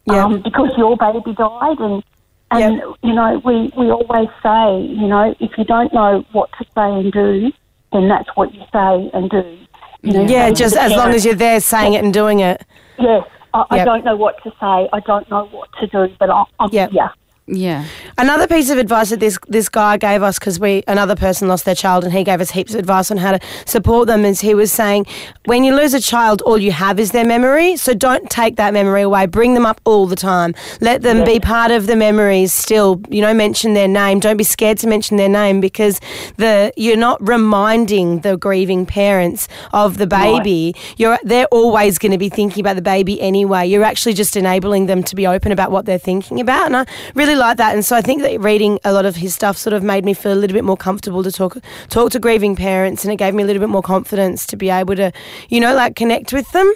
Yeah. 0.05 0.25
um, 0.25 0.41
because 0.41 0.69
your 0.77 0.97
baby 0.97 1.33
died, 1.33 1.79
and 1.79 2.03
and 2.51 2.75
Yep. 2.77 2.83
you 3.03 3.13
know, 3.13 3.41
we 3.45 3.71
we 3.77 3.89
always 3.91 4.27
say, 4.43 4.81
you 4.81 5.07
know, 5.07 5.33
if 5.39 5.57
you 5.57 5.63
don't 5.63 5.93
know 5.93 6.25
what 6.33 6.49
to 6.57 6.65
say 6.75 6.89
and 6.99 7.11
do, 7.11 7.51
then 7.93 8.07
that's 8.09 8.29
what 8.35 8.53
you 8.53 8.61
say 8.73 9.09
and 9.13 9.29
do. 9.29 9.57
You 10.01 10.13
know, 10.13 10.21
yeah, 10.23 10.49
just 10.49 10.75
as 10.75 10.91
long 10.91 11.11
as 11.11 11.23
you're 11.23 11.35
there 11.35 11.59
saying 11.59 11.93
it 11.93 12.03
and 12.03 12.13
doing 12.13 12.39
it. 12.39 12.65
yes. 12.97 13.23
I, 13.53 13.65
I 13.69 13.83
don't 13.85 14.05
know 14.05 14.15
what 14.15 14.41
to 14.43 14.49
say. 14.49 14.89
I 14.93 14.99
don't 15.05 15.29
know 15.29 15.45
what 15.51 15.69
to 15.79 15.87
do, 15.87 16.07
but 16.19 16.29
I, 16.29 16.43
I'm 16.59 16.69
Yep. 16.71 16.89
yeah. 16.93 17.09
Yeah. 17.47 17.85
Another 18.17 18.47
piece 18.47 18.69
of 18.69 18.77
advice 18.77 19.09
that 19.09 19.19
this 19.19 19.37
this 19.47 19.67
guy 19.67 19.97
gave 19.97 20.21
us 20.21 20.37
because 20.37 20.59
we 20.59 20.83
another 20.87 21.15
person 21.15 21.47
lost 21.47 21.65
their 21.65 21.75
child 21.75 22.03
and 22.03 22.13
he 22.13 22.23
gave 22.23 22.39
us 22.39 22.51
heaps 22.51 22.73
of 22.73 22.79
advice 22.79 23.09
on 23.09 23.17
how 23.17 23.31
to 23.31 23.39
support 23.65 24.07
them 24.07 24.23
is 24.23 24.41
he 24.41 24.53
was 24.53 24.71
saying 24.71 25.05
when 25.45 25.63
you 25.63 25.75
lose 25.75 25.93
a 25.93 25.99
child 25.99 26.41
all 26.43 26.57
you 26.57 26.71
have 26.71 26.99
is 26.99 27.11
their 27.11 27.25
memory 27.25 27.75
so 27.75 27.93
don't 27.93 28.29
take 28.29 28.55
that 28.57 28.73
memory 28.73 29.01
away. 29.01 29.25
Bring 29.25 29.55
them 29.55 29.65
up 29.65 29.81
all 29.85 30.05
the 30.05 30.15
time. 30.15 30.53
Let 30.79 31.01
them 31.01 31.25
be 31.25 31.39
part 31.39 31.71
of 31.71 31.87
the 31.87 31.95
memories 31.95 32.53
still. 32.53 33.01
You 33.09 33.21
know 33.21 33.33
mention 33.33 33.73
their 33.73 33.87
name. 33.87 34.19
Don't 34.19 34.37
be 34.37 34.43
scared 34.43 34.77
to 34.79 34.87
mention 34.87 35.17
their 35.17 35.29
name 35.29 35.59
because 35.59 35.99
the 36.37 36.71
you're 36.77 36.95
not 36.95 37.27
reminding 37.27 38.19
the 38.19 38.37
grieving 38.37 38.85
parents 38.85 39.47
of 39.73 39.97
the 39.97 40.07
baby. 40.07 40.73
You're 40.97 41.19
they're 41.23 41.47
always 41.47 41.97
going 41.97 42.11
to 42.11 42.17
be 42.17 42.29
thinking 42.29 42.61
about 42.61 42.75
the 42.75 42.81
baby 42.81 43.19
anyway. 43.19 43.67
You're 43.67 43.83
actually 43.83 44.13
just 44.13 44.37
enabling 44.37 44.85
them 44.85 45.03
to 45.03 45.15
be 45.15 45.27
open 45.27 45.51
about 45.51 45.71
what 45.71 45.85
they're 45.85 45.97
thinking 45.97 46.39
about. 46.39 46.67
And 46.67 46.77
I 46.77 46.85
really 47.15 47.30
like 47.37 47.57
that 47.57 47.73
and 47.73 47.83
so 47.85 47.95
I 47.95 48.01
think 48.01 48.21
that 48.21 48.39
reading 48.39 48.79
a 48.83 48.93
lot 48.93 49.05
of 49.05 49.15
his 49.15 49.33
stuff 49.35 49.57
sort 49.57 49.73
of 49.73 49.83
made 49.83 50.05
me 50.05 50.13
feel 50.13 50.33
a 50.33 50.35
little 50.35 50.53
bit 50.53 50.63
more 50.63 50.77
comfortable 50.77 51.23
to 51.23 51.31
talk 51.31 51.57
talk 51.89 52.11
to 52.11 52.19
grieving 52.19 52.55
parents 52.55 53.03
and 53.03 53.13
it 53.13 53.17
gave 53.17 53.33
me 53.33 53.43
a 53.43 53.45
little 53.45 53.59
bit 53.59 53.69
more 53.69 53.81
confidence 53.81 54.45
to 54.47 54.57
be 54.57 54.69
able 54.69 54.95
to 54.95 55.11
you 55.49 55.59
know 55.59 55.73
like 55.73 55.95
connect 55.95 56.33
with 56.33 56.51
them 56.51 56.71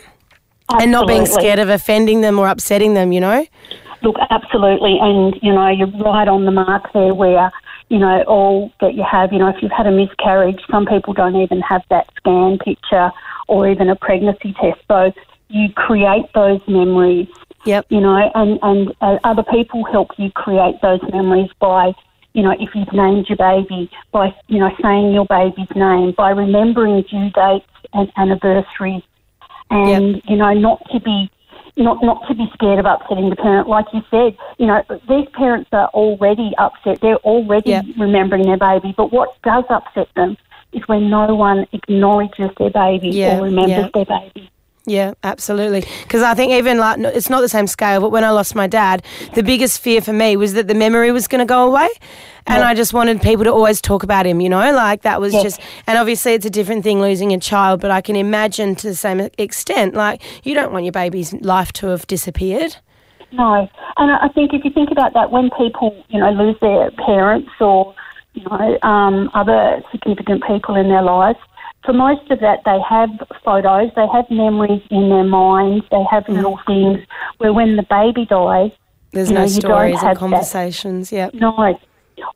and 0.80 0.91
not 0.91 1.08
being 1.08 1.26
scared 1.26 1.60
of 1.60 1.70
offending 1.70 2.22
them 2.22 2.39
or 2.39 2.48
upsetting 2.48 2.94
them 2.94 3.12
you 3.12 3.20
know 3.20 3.46
Look, 4.06 4.18
absolutely, 4.30 5.00
and 5.02 5.34
you 5.41 5.52
know 5.52 5.68
you're 5.68 5.89
right 6.00 6.28
on 6.28 6.46
the 6.46 6.52
mark 6.52 6.94
there. 6.94 7.15
Where 7.15 7.52
you 7.89 7.98
know 7.98 8.22
all 8.28 8.72
that 8.80 8.94
you 8.94 9.04
have, 9.04 9.34
you 9.34 9.39
know, 9.39 9.48
if 9.48 9.56
you've 9.63 9.72
had 9.72 9.88
a 9.88 9.91
miscarriage, 9.91 10.60
some 10.70 10.86
people 10.86 11.13
don't 11.13 11.36
even 11.36 11.60
have 11.62 11.82
that 11.89 12.08
scan 12.18 12.60
picture 12.60 13.12
or 13.48 13.68
even 13.68 13.89
a 13.89 13.96
pregnancy 13.96 14.54
test. 14.62 14.80
So 14.88 15.12
you 15.50 15.74
create 15.74 16.26
those 16.36 16.62
memories, 16.68 17.28
yep 17.65 17.86
you 17.89 17.99
know, 17.99 18.15
and 18.36 18.60
and 18.62 18.93
uh, 19.01 19.17
other 19.23 19.43
people 19.43 19.84
help 19.91 20.10
you 20.17 20.32
create 20.32 20.82
those 20.82 20.99
memories 21.12 21.49
by. 21.60 21.93
You 22.34 22.43
know, 22.43 22.51
if 22.60 22.75
you've 22.75 22.91
named 22.91 23.28
your 23.30 23.38
baby 23.38 23.89
by, 24.12 24.36
you 24.47 24.60
know, 24.60 24.69
saying 24.84 25.13
your 25.13 25.25
baby's 25.25 25.73
name, 25.73 26.13
by 26.17 26.32
remembering 26.32 27.01
due 27.04 27.30
dates 27.30 27.65
and 27.93 28.12
anniversaries, 28.17 29.04
and 29.69 30.21
you 30.28 30.36
know, 30.36 30.51
not 30.54 30.82
to 30.91 30.99
be 30.99 31.30
not 31.78 32.04
not 32.04 32.28
to 32.28 32.36
be 32.36 32.45
scared 32.54 32.80
of 32.80 32.86
upsetting 32.86 33.30
the 33.30 33.36
parent. 33.36 33.67
Like 33.69 33.86
you 33.93 34.01
said, 34.12 34.36
you 34.58 34.65
know, 34.67 34.84
these 35.08 35.28
parents 35.34 35.69
are 35.71 35.88
already 35.89 36.51
upset. 36.58 36.99
They're 37.01 37.17
already 37.17 37.69
Yep. 37.71 37.86
remembering 37.97 38.43
their 38.43 38.58
baby. 38.58 38.93
But 38.97 39.12
what 39.13 39.41
does 39.43 39.63
upset 39.69 40.10
them 40.15 40.38
is 40.73 40.82
when 40.88 41.10
no 41.10 41.34
one 41.36 41.65
acknowledges 41.71 42.49
their 42.58 42.69
baby 42.69 43.10
Yeah, 43.10 43.38
or 43.39 43.43
remembers 43.45 43.91
their 43.93 44.06
baby. 44.06 44.49
Yeah, 44.88 45.13
absolutely. 45.24 45.84
Because 46.04 46.21
I 46.21 46.34
think 46.36 46.52
even 46.52 46.78
like 46.78 47.00
it's 47.00 47.30
not 47.30 47.41
the 47.41 47.50
same 47.50 47.67
scale, 47.67 48.02
but 48.02 48.12
when 48.12 48.24
I 48.24 48.30
lost 48.30 48.54
my 48.56 48.67
dad, 48.67 49.04
the 49.34 49.41
biggest 49.43 49.82
fear 49.82 50.00
for 50.02 50.13
me 50.13 50.38
was 50.38 50.54
that 50.54 50.67
the 50.67 50.76
memory 50.76 51.12
was 51.12 51.28
going 51.28 51.39
to 51.39 51.45
go 51.45 51.65
away, 51.67 51.89
and 52.45 52.63
I 52.63 52.76
just 52.76 52.93
wanted 52.93 53.21
people 53.21 53.45
to 53.45 53.52
always 53.52 53.82
talk 53.82 54.04
about 54.04 54.28
him. 54.28 54.39
You 54.41 54.50
know, 54.50 54.71
like 54.74 55.02
that 55.02 55.19
was 55.19 55.34
Yeah. 55.34 55.43
just. 55.43 55.60
And 55.88 55.98
obviously, 55.98 56.34
it's 56.34 56.45
a 56.45 56.52
different 56.52 56.84
thing 56.84 57.02
losing 57.02 57.34
a 57.34 57.39
child, 57.39 57.82
but 57.82 57.89
I 57.89 58.02
can 58.02 58.15
imagine 58.15 58.76
to 58.76 58.88
the 58.88 58.95
same 58.95 59.28
extent, 59.38 59.95
like 59.95 60.21
you 60.45 60.54
don't 60.54 60.71
want 60.71 60.86
your 60.86 60.91
baby's 60.91 61.34
life 61.41 61.74
to 61.74 61.88
have 61.88 62.06
disappeared. 62.06 62.76
No, 63.32 63.67
and 63.98 64.12
I 64.12 64.26
I 64.26 64.28
think 64.30 64.54
if 64.54 64.63
you 64.63 64.71
think 64.71 64.91
about 64.91 65.13
that, 65.13 65.32
when 65.32 65.50
people 65.58 65.95
you 66.10 66.19
know 66.19 66.30
lose 66.32 66.58
their 66.62 66.91
parents 66.91 67.50
or 67.60 67.95
you 68.36 68.43
know 68.43 68.78
um, 68.84 69.32
other 69.34 69.82
significant 69.91 70.43
people 70.45 70.76
in 70.76 70.89
their 70.89 71.02
lives, 71.02 71.39
for 71.86 71.93
most 71.93 72.30
of 72.32 72.39
that 72.39 72.60
they 72.65 72.80
have 72.88 73.10
photos, 73.43 73.91
they 73.95 74.08
have 74.13 74.26
memories 74.30 74.82
in 74.89 75.10
their 75.10 75.24
minds, 75.24 75.86
they 75.91 76.04
have 76.10 76.28
little 76.28 76.60
things 76.65 77.00
where 77.38 77.54
when 77.54 77.76
the 77.76 77.84
baby 77.84 78.26
dies, 78.26 78.71
There's 79.12 79.32
no 79.32 79.41
know, 79.41 79.48
stories 79.48 80.02
and 80.02 80.17
conversations. 80.17 81.12
Yep. 81.12 81.36
No, 81.36 81.78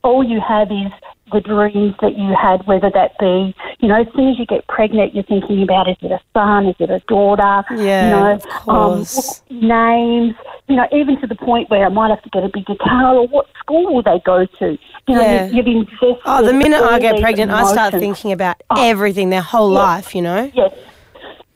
all 0.02 0.24
you 0.24 0.40
have 0.40 0.70
is 0.70 0.92
the 1.32 1.40
dreams 1.40 1.94
that 2.00 2.18
you 2.18 2.34
had, 2.40 2.66
whether 2.66 2.90
that 2.90 3.12
be, 3.18 3.54
you 3.78 3.88
know, 3.88 4.00
as 4.00 4.06
soon 4.14 4.28
as 4.28 4.38
you 4.38 4.46
get 4.46 4.66
pregnant, 4.66 5.14
you're 5.14 5.24
thinking 5.24 5.62
about 5.62 5.88
is 5.88 5.96
it 6.02 6.10
a 6.10 6.20
son, 6.34 6.66
is 6.66 6.76
it 6.78 6.90
a 6.90 7.00
daughter? 7.08 7.64
Yeah, 7.76 8.04
you 8.04 8.10
know. 8.10 8.72
Um, 8.72 9.06
names, 9.50 10.34
you 10.68 10.76
know, 10.76 10.86
even 10.92 11.20
to 11.20 11.26
the 11.26 11.36
point 11.36 11.70
where 11.70 11.84
I 11.84 11.88
might 11.88 12.10
have 12.10 12.22
to 12.22 12.30
get 12.30 12.44
a 12.44 12.50
bigger 12.52 12.74
car 12.82 13.14
or 13.16 13.28
what 13.28 13.46
school 13.70 13.94
will 13.94 14.02
they 14.02 14.20
go 14.24 14.46
to? 14.46 14.78
You 15.08 15.14
know, 15.14 15.22
Yeah. 15.22 15.46
you, 15.46 15.56
you've 15.56 15.66
invested. 15.66 16.16
Oh, 16.24 16.44
the 16.44 16.52
minute 16.52 16.82
I 16.82 16.98
get 16.98 17.20
pregnant, 17.20 17.50
I 17.50 17.64
start 17.64 17.94
thinking 17.94 18.32
about 18.32 18.56
Oh. 18.70 18.82
everything, 18.84 19.30
their 19.30 19.42
whole 19.42 19.72
Yeah. 19.72 19.78
life. 19.78 20.14
You 20.14 20.22
know. 20.22 20.50
Yes, 20.54 20.72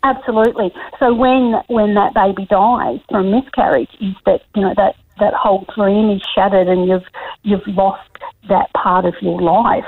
absolutely. 0.03 0.73
So 0.99 1.13
when 1.15 1.61
when 1.69 1.95
that 1.95 2.15
baby 2.15 2.47
dies 2.47 3.01
from 3.11 3.31
miscarriage, 3.31 3.91
is 4.01 4.15
that 4.27 4.43
you 4.55 4.63
know 4.63 4.75
that 4.77 4.95
that 5.19 5.35
whole 5.35 5.65
dream 5.75 6.11
is 6.11 6.23
shattered, 6.35 6.69
and 6.69 6.87
you've 6.89 7.05
you've 7.43 7.67
lost 7.67 8.09
that 8.49 8.73
part 8.75 9.05
of 9.05 9.15
your 9.21 9.41
life 9.41 9.85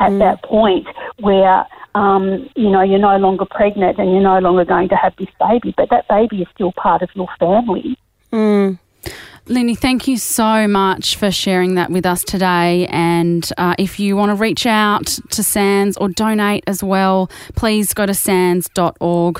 at 0.00 0.18
that 0.18 0.42
point 0.42 0.86
where. 1.20 1.66
Um, 1.96 2.50
you 2.56 2.70
know, 2.70 2.82
you're 2.82 2.98
no 2.98 3.16
longer 3.18 3.44
pregnant 3.48 3.98
and 4.00 4.10
you're 4.10 4.20
no 4.20 4.40
longer 4.40 4.64
going 4.64 4.88
to 4.88 4.96
have 4.96 5.14
this 5.16 5.28
baby, 5.38 5.72
but 5.76 5.90
that 5.90 6.08
baby 6.08 6.42
is 6.42 6.48
still 6.52 6.72
part 6.72 7.02
of 7.02 7.08
your 7.14 7.28
family. 7.38 7.96
Lyndy, 9.46 9.76
thank 9.76 10.08
you 10.08 10.16
so 10.16 10.66
much 10.66 11.16
for 11.16 11.30
sharing 11.30 11.74
that 11.74 11.90
with 11.90 12.06
us 12.06 12.24
today. 12.24 12.86
And 12.86 13.46
uh, 13.58 13.74
if 13.78 14.00
you 14.00 14.16
want 14.16 14.30
to 14.30 14.34
reach 14.36 14.64
out 14.64 15.04
to 15.06 15.42
SANDS 15.42 15.98
or 15.98 16.08
donate 16.08 16.64
as 16.66 16.82
well, 16.82 17.30
please 17.54 17.92
go 17.92 18.06
to 18.06 18.14
sands.org.au. 18.14 19.32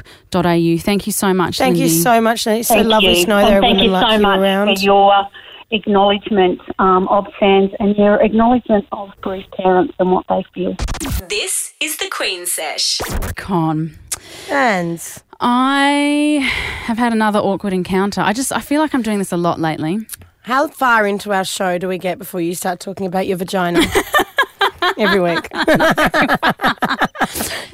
Thank 0.78 1.06
you 1.06 1.12
so 1.12 1.32
much, 1.32 1.56
Thank 1.56 1.78
you 1.78 1.88
so 1.88 2.20
much. 2.20 2.46
It's 2.46 2.68
so 2.68 2.74
Thank 2.74 2.86
lovely 2.88 3.18
you. 3.18 3.24
to 3.24 3.28
know 3.30 3.38
and 3.38 3.48
there 3.48 3.58
are 3.58 3.62
thank 3.62 3.76
women 3.78 3.84
you 3.84 3.90
like 3.92 4.06
so 4.10 4.16
you 4.16 4.20
much 4.22 4.38
around. 4.40 4.76
for 4.76 4.82
your 4.82 5.28
acknowledgement 5.70 6.60
um, 6.78 7.08
of 7.08 7.26
SANDS 7.40 7.72
and 7.80 7.96
your 7.96 8.22
acknowledgement 8.22 8.84
of 8.92 9.10
grief 9.22 9.46
parents 9.56 9.94
and 9.98 10.12
what 10.12 10.26
they 10.28 10.44
feel. 10.54 10.76
This 11.30 11.72
is 11.80 11.96
the 11.96 12.08
Queen 12.10 12.44
Sesh. 12.44 13.00
Con. 13.36 13.98
And 14.50 15.00
I 15.46 16.40
have 16.86 16.96
had 16.96 17.12
another 17.12 17.38
awkward 17.38 17.74
encounter. 17.74 18.22
I 18.22 18.32
just 18.32 18.50
I 18.50 18.60
feel 18.60 18.80
like 18.80 18.94
I'm 18.94 19.02
doing 19.02 19.18
this 19.18 19.30
a 19.30 19.36
lot 19.36 19.60
lately. 19.60 19.98
how 20.42 20.68
far 20.68 21.06
into 21.06 21.34
our 21.34 21.44
show 21.44 21.76
do 21.76 21.86
we 21.86 21.98
get 21.98 22.18
before 22.18 22.40
you 22.40 22.54
start 22.54 22.80
talking 22.80 23.06
about 23.06 23.26
your 23.26 23.36
vagina? 23.36 23.80
Every 24.98 25.20
week. 25.20 25.46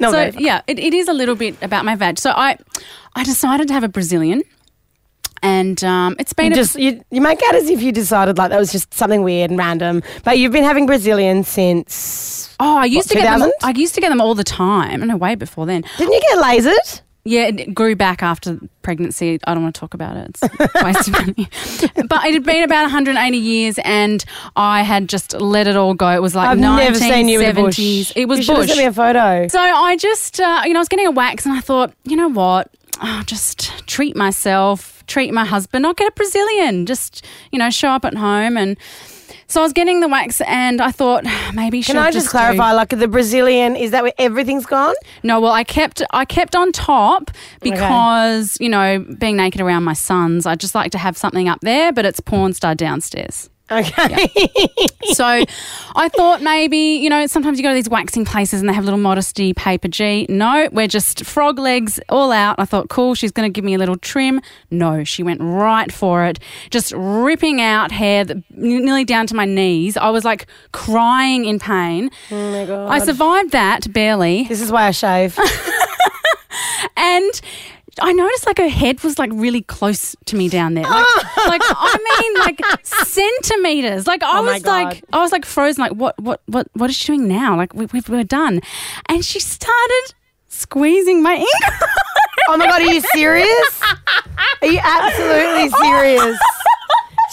no, 0.01 0.11
so 0.11 0.31
very 0.31 0.33
yeah, 0.37 0.61
it, 0.67 0.79
it 0.79 0.93
is 0.93 1.07
a 1.07 1.13
little 1.13 1.35
bit 1.35 1.55
about 1.61 1.85
my 1.85 1.95
vag. 1.95 2.19
So 2.19 2.31
I 2.31 2.57
I 3.15 3.23
decided 3.23 3.69
to 3.69 3.73
have 3.73 3.85
a 3.85 3.89
Brazilian. 3.89 4.43
And 5.43 5.81
um, 5.83 6.17
it's 6.19 6.33
been 6.33 6.47
You 6.47 6.51
a- 6.51 6.55
just 6.55 6.77
you, 6.77 7.01
you 7.09 7.21
make 7.21 7.41
out 7.47 7.55
as 7.55 7.69
if 7.69 7.81
you 7.81 7.93
decided 7.93 8.37
like 8.37 8.49
that 8.51 8.59
was 8.59 8.71
just 8.73 8.93
something 8.93 9.23
weird 9.23 9.49
and 9.49 9.57
random, 9.57 10.03
but 10.25 10.37
you've 10.37 10.51
been 10.51 10.65
having 10.65 10.85
Brazilian 10.85 11.43
since. 11.45 12.53
oh, 12.59 12.77
I 12.77 12.85
used 12.85 13.09
what, 13.09 13.15
to 13.15 13.23
get 13.23 13.39
them. 13.39 13.49
2000? 13.49 13.53
I 13.63 13.71
used 13.79 13.95
to 13.95 14.01
get 14.01 14.09
them 14.09 14.19
all 14.21 14.35
the 14.35 14.43
time. 14.43 15.07
No, 15.07 15.15
way 15.15 15.33
before 15.35 15.65
then. 15.65 15.83
Didn't 15.97 16.13
you 16.13 16.21
get 16.21 16.37
lasered? 16.37 17.01
Yeah, 17.23 17.47
it 17.47 17.75
grew 17.75 17.95
back 17.95 18.23
after 18.23 18.59
pregnancy. 18.81 19.39
I 19.45 19.53
don't 19.53 19.61
want 19.61 19.75
to 19.75 19.79
talk 19.79 19.93
about 19.93 20.17
it. 20.17 20.29
It's 20.29 20.43
a 20.43 20.83
waste 20.85 21.07
of 21.07 21.13
money. 21.13 21.49
But 22.07 22.25
it 22.25 22.33
had 22.33 22.43
been 22.43 22.63
about 22.63 22.83
180 22.83 23.37
years, 23.37 23.79
and 23.83 24.25
I 24.55 24.81
had 24.81 25.07
just 25.07 25.39
let 25.39 25.67
it 25.67 25.75
all 25.75 25.93
go. 25.93 26.09
It 26.09 26.21
was 26.21 26.35
like 26.35 26.49
I've 26.49 26.57
1970s. 26.57 26.77
never 26.77 26.95
seen 26.99 27.27
you 27.27 27.41
a 27.45 27.53
bush. 27.53 27.79
It 28.15 28.27
was 28.27 28.47
you 28.47 28.55
bush. 28.55 28.67
sent 28.67 28.79
me 28.79 28.85
a 28.85 28.93
photo. 28.93 29.47
So 29.47 29.59
I 29.59 29.97
just, 29.97 30.39
uh, 30.39 30.63
you 30.65 30.73
know, 30.73 30.79
I 30.79 30.81
was 30.81 30.89
getting 30.89 31.07
a 31.07 31.11
wax, 31.11 31.45
and 31.45 31.55
I 31.55 31.61
thought, 31.61 31.93
you 32.05 32.15
know 32.15 32.27
what? 32.27 32.71
I'll 32.99 33.23
just 33.23 33.87
treat 33.87 34.15
myself, 34.15 35.03
treat 35.07 35.31
my 35.33 35.45
husband. 35.45 35.85
I'll 35.85 35.93
get 35.93 36.07
a 36.07 36.11
Brazilian. 36.11 36.85
Just, 36.85 37.25
you 37.51 37.59
know, 37.59 37.69
show 37.69 37.89
up 37.89 38.03
at 38.05 38.15
home 38.15 38.57
and. 38.57 38.77
So 39.51 39.59
I 39.59 39.63
was 39.63 39.73
getting 39.73 39.99
the 39.99 40.07
wax, 40.07 40.39
and 40.47 40.79
I 40.81 40.91
thought 40.91 41.25
maybe 41.53 41.81
should 41.81 41.95
Can 41.95 42.01
I 42.01 42.09
just 42.09 42.27
do- 42.27 42.31
clarify? 42.31 42.71
Like 42.71 42.89
the 42.89 43.07
Brazilian, 43.09 43.75
is 43.75 43.91
that 43.91 44.01
where 44.01 44.13
everything's 44.17 44.65
gone? 44.65 44.95
no, 45.23 45.41
well, 45.41 45.51
I 45.51 45.65
kept 45.65 46.01
I 46.11 46.23
kept 46.23 46.55
on 46.55 46.71
top 46.71 47.31
because 47.61 48.57
you 48.61 48.69
know 48.69 49.05
being 49.19 49.35
naked 49.35 49.59
around 49.61 49.83
my 49.83 49.93
sons, 49.93 50.45
I 50.45 50.55
just 50.55 50.73
like 50.73 50.91
to 50.93 50.97
have 50.97 51.17
something 51.17 51.49
up 51.49 51.59
there, 51.61 51.91
but 51.91 52.05
it's 52.05 52.19
porn 52.21 52.53
star 52.53 52.75
downstairs. 52.75 53.49
Okay. 53.71 54.27
So 55.13 55.25
I 55.25 56.09
thought 56.09 56.41
maybe 56.41 56.77
you 56.77 57.09
know 57.09 57.25
sometimes 57.27 57.57
you 57.57 57.63
go 57.63 57.69
to 57.69 57.75
these 57.75 57.89
waxing 57.89 58.25
places 58.25 58.59
and 58.59 58.69
they 58.69 58.73
have 58.73 58.83
little 58.85 58.99
modesty 58.99 59.53
paper 59.53 59.87
G. 59.87 60.25
No, 60.29 60.69
we're 60.71 60.87
just 60.87 61.25
frog 61.25 61.57
legs 61.59 61.99
all 62.09 62.31
out. 62.31 62.55
I 62.59 62.65
thought 62.65 62.89
cool, 62.89 63.15
she's 63.15 63.31
going 63.31 63.51
to 63.51 63.53
give 63.53 63.63
me 63.63 63.73
a 63.73 63.77
little 63.77 63.97
trim. 63.97 64.41
No, 64.69 65.03
she 65.03 65.23
went 65.23 65.41
right 65.41 65.91
for 65.91 66.25
it, 66.25 66.39
just 66.69 66.93
ripping 66.95 67.61
out 67.61 67.91
hair 67.91 68.23
that, 68.25 68.37
nearly 68.51 69.05
down 69.05 69.27
to 69.27 69.35
my 69.35 69.45
knees. 69.45 69.97
I 69.97 70.09
was 70.09 70.23
like 70.25 70.47
crying 70.71 71.45
in 71.45 71.59
pain. 71.59 72.09
oh 72.31 72.51
my 72.51 72.65
god. 72.65 72.89
I 72.89 72.99
survived 72.99 73.51
that 73.51 73.91
barely. 73.91 74.43
this 74.43 74.61
is 74.61 74.71
why 74.71 74.87
I 74.87 74.91
shave. 74.91 75.37
And 76.97 77.41
I 77.99 78.13
noticed 78.13 78.45
like 78.45 78.57
her 78.57 78.69
head 78.69 79.03
was 79.03 79.19
like 79.19 79.31
really 79.33 79.61
close 79.61 80.15
to 80.25 80.35
me 80.35 80.47
down 80.49 80.75
there. 80.75 80.83
Like, 80.83 80.91
like 81.47 81.61
I 81.65 82.21
mean 82.21 82.39
like 82.39 82.61
centimeters. 82.83 84.07
Like 84.07 84.23
I 84.23 84.39
Oh 84.39 84.43
my 84.43 84.53
was 84.53 84.65
like 84.65 85.03
I 85.11 85.19
was 85.19 85.31
like 85.31 85.45
frozen 85.45 85.81
like 85.81 85.91
what 85.93 86.17
what 86.19 86.41
what 86.45 86.67
what 86.73 86.89
is 86.89 86.95
she 86.95 87.07
doing 87.07 87.27
now? 87.27 87.57
Like 87.57 87.73
we, 87.73 87.87
we 87.87 88.01
we're 88.07 88.23
done. 88.23 88.61
And 89.07 89.25
she 89.25 89.39
started 89.39 90.13
squeezing 90.47 91.21
my 91.21 91.35
ink. 91.35 91.49
oh 92.47 92.57
my 92.57 92.65
god, 92.65 92.81
are 92.81 92.93
you 92.93 93.01
serious? 93.01 93.81
Are 94.61 94.67
you 94.67 94.79
absolutely 94.81 95.69
oh 95.73 95.81
serious? 95.81 96.39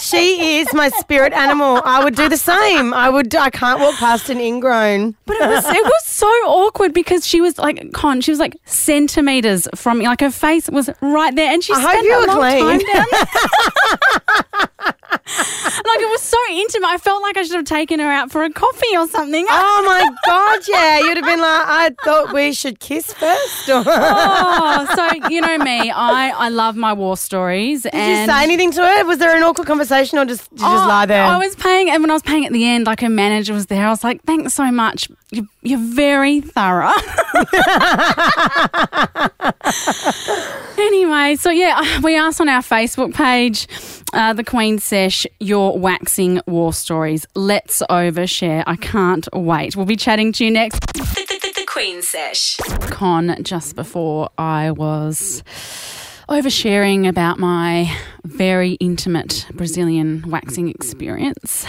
She 0.09 0.59
is 0.59 0.73
my 0.73 0.89
spirit 0.89 1.33
animal. 1.33 1.81
I 1.85 2.03
would 2.03 2.15
do 2.15 2.27
the 2.29 2.37
same. 2.37 2.93
I 2.93 3.09
would. 3.09 3.33
I 3.35 3.49
can't 3.49 3.79
walk 3.79 3.95
past 3.95 4.29
an 4.29 4.39
ingrown. 4.39 5.15
But 5.25 5.37
it 5.37 5.47
was 5.49 5.65
it 5.65 5.83
was 5.83 6.03
so 6.05 6.27
awkward 6.45 6.93
because 6.93 7.25
she 7.27 7.41
was 7.41 7.57
like 7.57 7.91
con 7.93 8.21
she 8.21 8.31
was 8.31 8.39
like 8.39 8.55
centimeters 8.65 9.67
from 9.75 9.99
me. 9.99 10.05
Like 10.05 10.21
her 10.21 10.31
face 10.31 10.69
was 10.69 10.89
right 11.01 11.35
there 11.35 11.51
and 11.51 11.63
she 11.63 11.73
I 11.73 11.79
hope 11.79 11.89
spent 11.91 12.05
you 12.05 12.13
a 12.15 12.19
were 12.21 12.27
long 12.27 12.39
clean. 12.39 12.79
time 12.79 13.07
down 13.07 14.67
like 15.11 15.99
it 16.01 16.09
was 16.09 16.21
so 16.21 16.37
intimate. 16.51 16.87
I 16.87 16.97
felt 16.97 17.21
like 17.21 17.37
I 17.37 17.43
should 17.43 17.55
have 17.55 17.65
taken 17.65 17.99
her 17.99 18.09
out 18.09 18.31
for 18.31 18.43
a 18.43 18.49
coffee 18.51 18.97
or 18.97 19.07
something. 19.07 19.45
Oh 19.61 19.83
my 19.85 20.09
god, 20.25 20.59
yeah. 20.67 20.99
You'd 20.99 21.17
have 21.17 21.25
been 21.25 21.39
like, 21.39 21.65
I 21.67 21.91
thought 22.03 22.33
we 22.33 22.53
should 22.53 22.79
kiss 22.79 23.13
first. 23.13 23.69
Oh, 24.01 24.87
so 24.95 25.27
you 25.29 25.41
know 25.41 25.57
me, 25.57 25.89
I, 25.91 26.29
I 26.35 26.49
love 26.49 26.75
my 26.75 26.93
war 26.93 27.17
stories. 27.17 27.83
Did 27.83 27.93
you 27.93 28.25
say 28.25 28.43
anything 28.43 28.71
to 28.73 28.81
her? 28.85 29.05
Was 29.05 29.17
there 29.19 29.35
an 29.35 29.43
awkward 29.43 29.67
conversation 29.67 30.17
or 30.19 30.25
just 30.25 30.49
did 30.51 30.59
you 30.61 30.65
just 30.67 30.85
Oh, 30.85 30.87
lie 30.87 31.05
there? 31.05 31.23
I 31.23 31.37
was 31.37 31.55
paying, 31.55 31.89
and 31.89 32.01
when 32.03 32.09
I 32.09 32.13
was 32.13 32.23
paying 32.23 32.45
at 32.45 32.51
the 32.53 32.65
end, 32.65 32.85
like 32.85 33.01
her 33.01 33.09
manager 33.09 33.53
was 33.53 33.67
there. 33.67 33.85
I 33.85 33.89
was 33.89 34.03
like, 34.03 34.23
"Thanks 34.23 34.53
so 34.53 34.71
much. 34.71 35.09
You, 35.31 35.47
you're 35.61 35.79
very 35.79 36.41
thorough." 36.41 36.91
anyway, 40.77 41.35
so 41.35 41.49
yeah, 41.49 41.99
we 42.01 42.15
asked 42.15 42.41
on 42.41 42.49
our 42.49 42.61
Facebook 42.61 43.13
page, 43.13 43.67
uh, 44.13 44.33
the 44.33 44.43
Queen 44.43 44.79
Sesh, 44.79 45.25
your 45.39 45.77
waxing 45.77 46.41
war 46.47 46.73
stories. 46.73 47.25
Let's 47.35 47.81
overshare. 47.89 48.63
I 48.67 48.75
can't 48.75 49.27
wait. 49.33 49.75
We'll 49.75 49.85
be 49.85 49.95
chatting 49.95 50.31
to 50.33 50.45
you 50.45 50.51
next. 50.51 50.79
The, 50.93 50.99
the, 50.99 51.39
the, 51.41 51.53
the 51.61 51.65
Queen 51.65 52.01
Sesh. 52.01 52.57
con 52.89 53.35
just 53.43 53.75
before 53.75 54.29
I 54.37 54.71
was 54.71 55.43
oversharing 56.29 57.07
about 57.07 57.39
my 57.39 57.95
very 58.23 58.73
intimate 58.73 59.45
Brazilian 59.53 60.23
waxing 60.27 60.69
experience 60.69 61.65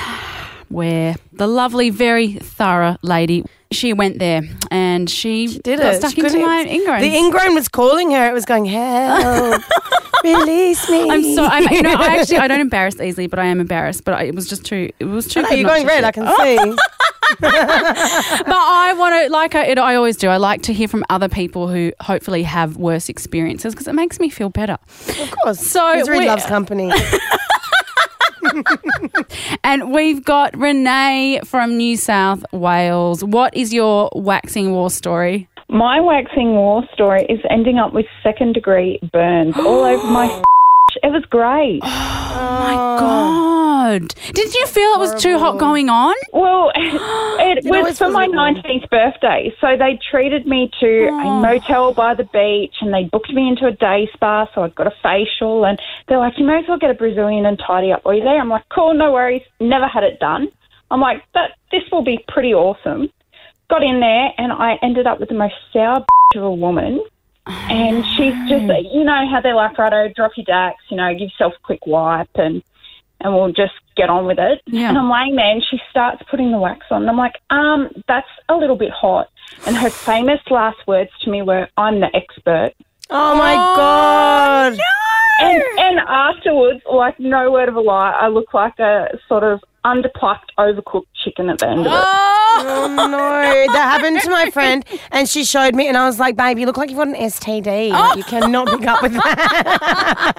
where 0.70 1.16
the 1.32 1.46
lovely, 1.46 1.90
very 1.90 2.34
thorough 2.34 2.96
lady 3.02 3.44
she 3.72 3.92
went 3.92 4.18
there 4.18 4.42
and 4.70 5.08
she, 5.08 5.46
did 5.46 5.78
got 5.78 5.94
it. 5.94 5.98
stuck 5.98 6.12
She 6.12 6.20
into 6.20 6.40
my 6.44 6.64
ingrown. 6.64 7.00
The 7.00 7.16
ingrown 7.16 7.54
was 7.54 7.68
calling 7.68 8.10
her. 8.10 8.28
It 8.28 8.32
was 8.32 8.44
going, 8.44 8.64
help, 8.64 9.62
release 10.24 10.88
me. 10.90 11.08
I'm 11.08 11.22
so 11.22 11.44
I'm, 11.44 11.62
you 11.72 11.82
know 11.82 11.94
I 11.94 12.16
actually 12.18 12.38
I 12.38 12.48
don't 12.48 12.60
embarrass 12.60 13.00
easily, 13.00 13.26
but 13.28 13.38
I 13.38 13.44
am 13.46 13.60
embarrassed. 13.60 14.04
But 14.04 14.14
I, 14.14 14.24
it 14.24 14.34
was 14.34 14.48
just 14.48 14.64
too 14.64 14.90
it 14.98 15.04
was 15.04 15.28
too. 15.28 15.42
No, 15.42 15.50
you're 15.50 15.68
going 15.68 15.86
red. 15.86 16.00
share. 16.00 16.06
I 16.06 16.12
can 16.12 16.26
see. 16.76 16.76
But 17.40 17.52
I 18.56 18.92
want 18.98 19.24
to, 19.24 19.32
like 19.32 19.54
I, 19.54 19.66
it, 19.66 19.78
I 19.78 19.94
always 19.94 20.16
do, 20.16 20.28
I 20.28 20.36
like 20.36 20.62
to 20.62 20.72
hear 20.72 20.88
from 20.88 21.04
other 21.08 21.28
people 21.28 21.68
who 21.68 21.92
hopefully 22.00 22.42
have 22.42 22.76
worse 22.76 23.08
experiences 23.08 23.72
because 23.72 23.86
it 23.86 23.94
makes 23.94 24.18
me 24.18 24.30
feel 24.30 24.50
better. 24.50 24.78
Of 25.08 25.30
course. 25.42 25.60
So 25.60 25.94
Misery 25.94 26.26
loves 26.26 26.44
company. 26.46 26.90
And 29.64 29.92
we've 29.92 30.24
got 30.24 30.56
Renee 30.56 31.40
from 31.44 31.76
New 31.76 31.96
South 31.96 32.44
Wales. 32.52 33.22
What 33.24 33.54
is 33.56 33.72
your 33.72 34.10
waxing 34.14 34.72
war 34.72 34.90
story? 34.90 35.48
My 35.68 36.00
waxing 36.00 36.52
war 36.52 36.82
story 36.92 37.24
is 37.28 37.38
ending 37.48 37.78
up 37.78 37.92
with 37.92 38.06
second 38.22 38.54
degree 38.54 38.98
burns 39.12 39.56
all 39.56 39.84
over 39.84 40.06
my. 40.06 40.42
It 41.02 41.12
was 41.12 41.24
great. 41.30 41.80
Oh, 42.32 42.60
my 42.60 42.74
God. 43.00 44.14
Didn't 44.32 44.54
you 44.54 44.66
feel 44.66 44.92
it 44.92 44.98
was 45.00 45.20
too 45.20 45.36
hot 45.38 45.58
going 45.58 45.88
on? 45.88 46.14
Well, 46.32 46.70
it 46.76 47.64
You 47.64 47.70
was 47.72 47.90
it's 47.90 47.98
for 47.98 48.08
my 48.08 48.26
really 48.26 48.54
19th 48.62 48.88
birthday. 48.88 49.52
So 49.60 49.76
they 49.76 49.98
treated 50.10 50.46
me 50.46 50.70
to 50.80 51.08
a 51.08 51.24
motel 51.42 51.92
by 51.92 52.14
the 52.14 52.22
beach 52.24 52.76
and 52.80 52.94
they 52.94 53.04
booked 53.10 53.32
me 53.32 53.48
into 53.48 53.66
a 53.66 53.72
day 53.72 54.08
spa. 54.12 54.46
So 54.54 54.62
I 54.62 54.68
got 54.68 54.86
a 54.86 54.92
facial 55.02 55.64
and 55.64 55.78
they're 56.06 56.18
like, 56.18 56.34
you 56.38 56.44
may 56.46 56.58
as 56.60 56.64
well 56.68 56.78
get 56.78 56.90
a 56.90 56.94
Brazilian 56.94 57.44
and 57.46 57.58
tidy 57.66 57.90
up 57.92 58.04
while 58.04 58.14
you're 58.14 58.24
there. 58.24 58.38
I'm 58.38 58.48
like, 58.48 58.68
cool, 58.72 58.94
no 58.94 59.12
worries. 59.12 59.42
Never 59.58 59.88
had 59.88 60.04
it 60.04 60.20
done. 60.20 60.48
I'm 60.92 61.00
like, 61.00 61.24
that 61.34 61.52
this 61.72 61.82
will 61.90 62.04
be 62.04 62.24
pretty 62.28 62.54
awesome. 62.54 63.08
Got 63.68 63.82
in 63.82 63.98
there 63.98 64.30
and 64.38 64.52
I 64.52 64.78
ended 64.82 65.08
up 65.08 65.18
with 65.18 65.30
the 65.30 65.34
most 65.34 65.54
sour 65.72 66.04
of 66.36 66.42
a 66.42 66.52
woman. 66.52 67.04
And 67.46 68.04
she's 68.16 68.34
just, 68.48 68.92
you 68.92 69.04
know 69.04 69.26
how 69.28 69.40
they're 69.42 69.54
like, 69.54 69.76
righto, 69.78 70.12
drop 70.14 70.32
your 70.36 70.44
dax, 70.44 70.76
you 70.90 70.96
know, 70.96 71.10
give 71.12 71.30
yourself 71.30 71.54
a 71.56 71.62
quick 71.64 71.86
wipe 71.86 72.30
and 72.34 72.62
and 73.22 73.34
we'll 73.34 73.52
just 73.52 73.74
get 73.96 74.08
on 74.08 74.26
with 74.26 74.38
it. 74.38 74.62
Yeah. 74.66 74.88
And 74.88 74.98
I'm 74.98 75.10
laying 75.10 75.36
there 75.36 75.50
and 75.50 75.62
she 75.62 75.78
starts 75.90 76.22
putting 76.30 76.52
the 76.52 76.58
wax 76.58 76.86
on. 76.90 77.02
And 77.02 77.10
I'm 77.10 77.18
like, 77.18 77.34
um, 77.50 77.90
that's 78.08 78.28
a 78.48 78.56
little 78.56 78.76
bit 78.76 78.90
hot. 78.90 79.28
And 79.66 79.76
her 79.76 79.90
famous 79.90 80.40
last 80.50 80.78
words 80.86 81.10
to 81.22 81.30
me 81.30 81.42
were, 81.42 81.68
I'm 81.76 82.00
the 82.00 82.08
expert. 82.16 82.72
Oh 83.10 83.34
my 83.34 83.54
oh, 83.54 83.76
god. 83.76 84.78
And, 85.40 85.62
and 85.78 85.98
afterwards, 86.00 86.80
like, 86.90 87.18
no 87.18 87.50
word 87.50 87.68
of 87.68 87.74
a 87.74 87.80
lie, 87.80 88.10
I 88.10 88.28
look 88.28 88.52
like 88.52 88.78
a 88.78 89.08
sort 89.26 89.42
of 89.42 89.60
underplucked, 89.84 90.52
overcooked 90.58 91.06
chicken 91.24 91.48
at 91.48 91.58
the 91.58 91.68
end 91.68 91.80
of 91.80 91.86
it. 91.86 91.92
Oh, 91.92 92.60
oh 92.62 93.08
no, 93.08 93.72
that 93.72 93.98
happened 93.98 94.20
to 94.20 94.30
my 94.30 94.50
friend, 94.50 94.84
and 95.10 95.28
she 95.28 95.44
showed 95.44 95.74
me, 95.74 95.88
and 95.88 95.96
I 95.96 96.06
was 96.06 96.18
like, 96.18 96.36
"Babe, 96.36 96.58
you 96.58 96.66
look 96.66 96.76
like 96.76 96.90
you've 96.90 96.98
got 96.98 97.08
an 97.08 97.14
STD. 97.14 97.90
Like, 97.90 98.14
oh. 98.14 98.18
you 98.18 98.24
cannot 98.24 98.68
pick 98.68 98.86
up 98.86 99.02
with 99.02 99.12
that." 99.14 100.36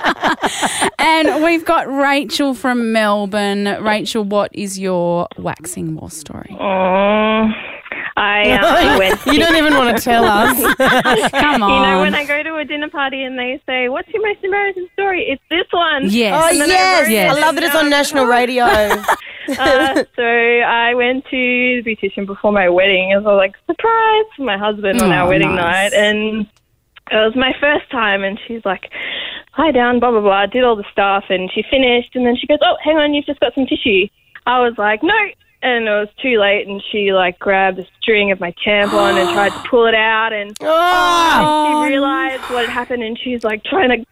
And 1.00 1.44
we've 1.44 1.66
got 1.66 1.92
Rachel 1.92 2.54
from 2.54 2.92
Melbourne. 2.92 3.66
Rachel, 3.84 4.24
what 4.24 4.54
is 4.54 4.78
your 4.80 5.28
waxing 5.38 5.96
war 5.96 6.10
story? 6.10 6.56
Oh, 6.60 7.50
I 8.24 8.52
uh, 8.96 9.00
went. 9.00 9.26
you 9.26 9.40
don't 9.40 9.56
even 9.56 9.74
want 9.74 9.98
to 9.98 10.04
tell 10.12 10.24
us. 10.26 10.56
Come 11.32 11.64
on. 11.64 11.72
You 11.74 11.82
know, 11.90 12.02
when 12.02 12.14
I 12.14 12.24
go 12.26 12.44
to 12.44 12.58
a 12.58 12.66
dinner 12.66 12.90
party 12.90 13.24
and 13.24 13.38
they 13.38 13.60
say, 13.66 13.90
"What's 13.90 14.08
your 14.10 14.22
most 14.22 14.44
embarrassing 14.44 14.88
story?" 14.94 15.26
It's 15.28 15.42
this 15.50 15.66
one. 15.72 16.10
yes. 16.10 16.34
Oh 16.38 16.58
then 16.58 16.70
I 16.70 16.74
yes, 16.74 17.10
Yes. 17.10 17.36
I 17.36 17.42
love 17.42 17.56
that 17.56 17.64
it's 17.64 17.76
on 17.76 17.90
national 17.90 18.26
radio. 18.26 18.66
Uh, 18.66 20.04
so 20.16 20.24
I 20.24 20.94
went 20.94 21.26
to 21.26 21.82
the 21.82 21.84
beautician 21.84 22.26
before 22.26 22.52
my 22.52 22.70
wedding. 22.70 23.12
and 23.12 23.26
I 23.26 23.32
was 23.32 23.38
like 23.38 23.56
surprise 23.66 24.26
for 24.38 24.44
my 24.44 24.58
husband 24.58 25.02
on 25.02 25.12
Oh, 25.12 25.16
our 25.16 25.28
wedding 25.28 25.56
nice. 25.56 25.92
night, 25.92 25.94
and 25.94 26.42
it 27.12 27.16
was 27.16 27.36
my 27.36 27.54
first 27.60 27.90
time. 27.90 28.24
And 28.24 28.40
she's 28.48 28.64
like, 28.66 28.92
"Hi, 29.54 29.72
down, 29.72 30.00
blah 30.00 30.12
blah 30.12 30.22
blah." 30.22 30.46
Did 30.46 30.64
all 30.64 30.76
the 30.76 30.86
stuff, 30.92 31.26
and 31.30 31.52
she 31.52 31.64
finished, 31.70 32.16
and 32.16 32.26
then 32.26 32.36
she 32.38 32.46
goes, 32.48 32.60
"Oh, 32.62 32.76
hang 32.84 32.98
on, 32.98 33.14
you've 33.16 33.26
just 33.26 33.40
got 33.40 33.56
some 33.56 33.66
tissue." 33.66 34.08
I 34.46 34.60
was 34.60 34.76
like, 34.78 35.02
"No." 35.02 35.18
And 35.64 35.88
it 35.88 35.92
was 35.92 36.10
too 36.22 36.40
late, 36.40 36.68
and 36.68 36.82
she 36.92 37.14
like 37.14 37.38
grabbed 37.38 37.78
the 37.78 37.86
string 38.02 38.32
of 38.32 38.40
my 38.40 38.54
tampon 38.66 39.20
and 39.20 39.30
tried 39.30 39.50
to 39.50 39.60
pull 39.70 39.86
it 39.86 39.94
out, 39.94 40.34
and 40.34 40.56
Oh, 40.62 41.84
she 41.84 41.90
realized 41.90 42.42
what 42.44 42.66
had 42.66 42.70
happened, 42.70 43.04
and 43.04 43.18
she's 43.20 43.44
like 43.44 43.64
trying 43.64 43.90
to 43.90 44.06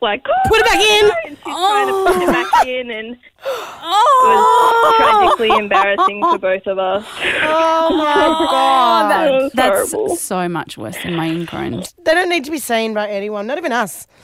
like, 0.00 0.24
oh, 0.28 0.48
Put 0.48 0.60
it 0.60 0.66
back 0.66 0.80
in. 0.80 1.10
And 1.26 1.36
she's 1.44 1.44
trying 1.44 1.86
to 1.88 1.92
put 1.92 2.22
it 2.22 2.28
back 2.28 2.46
oh. 2.52 2.68
in, 2.68 2.90
and 2.90 3.06
it 3.14 3.18
was 3.44 4.94
tragically 4.96 5.50
oh. 5.50 5.58
embarrassing 5.58 6.22
for 6.22 6.38
both 6.38 6.66
of 6.66 6.78
us. 6.78 7.06
Oh 7.42 7.96
my 7.96 8.04
god. 8.50 9.26
It 9.26 9.42
was 9.42 9.52
That's 9.52 9.92
horrible. 9.92 10.16
so 10.16 10.48
much 10.48 10.78
worse 10.78 10.96
than 11.02 11.14
my 11.14 11.26
ingrown. 11.28 11.84
They 12.04 12.14
don't 12.14 12.28
need 12.28 12.44
to 12.44 12.50
be 12.50 12.58
seen 12.58 12.94
by 12.94 13.08
anyone, 13.08 13.46
not 13.46 13.58
even 13.58 13.72
us. 13.72 14.06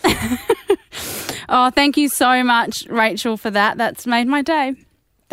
Oh, 1.49 1.71
thank 1.71 1.97
you 1.97 2.09
so 2.09 2.43
much, 2.43 2.87
Rachel, 2.89 3.37
for 3.37 3.51
that. 3.51 3.77
That's 3.77 4.07
made 4.07 4.27
my 4.27 4.43
day. 4.43 4.75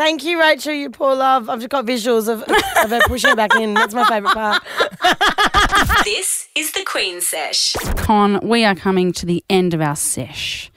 Thank 0.01 0.23
you, 0.23 0.39
Rachel, 0.39 0.73
you 0.73 0.89
poor 0.89 1.13
love. 1.13 1.47
I've 1.47 1.59
just 1.59 1.69
got 1.69 1.85
visuals 1.85 2.27
of, 2.27 2.41
of 2.41 2.89
her 2.89 3.01
pushing 3.05 3.29
it 3.29 3.35
back 3.35 3.53
in. 3.53 3.75
That's 3.75 3.93
my 3.93 4.03
favourite 4.05 4.33
part. 4.33 4.63
This 6.03 6.47
is 6.55 6.71
the 6.71 6.83
Queen 6.83 7.21
Sesh. 7.21 7.73
Con, 7.97 8.39
we 8.41 8.65
are 8.65 8.73
coming 8.73 9.13
to 9.13 9.27
the 9.27 9.43
end 9.47 9.75
of 9.75 9.79
our 9.79 9.95
sesh. 9.95 10.71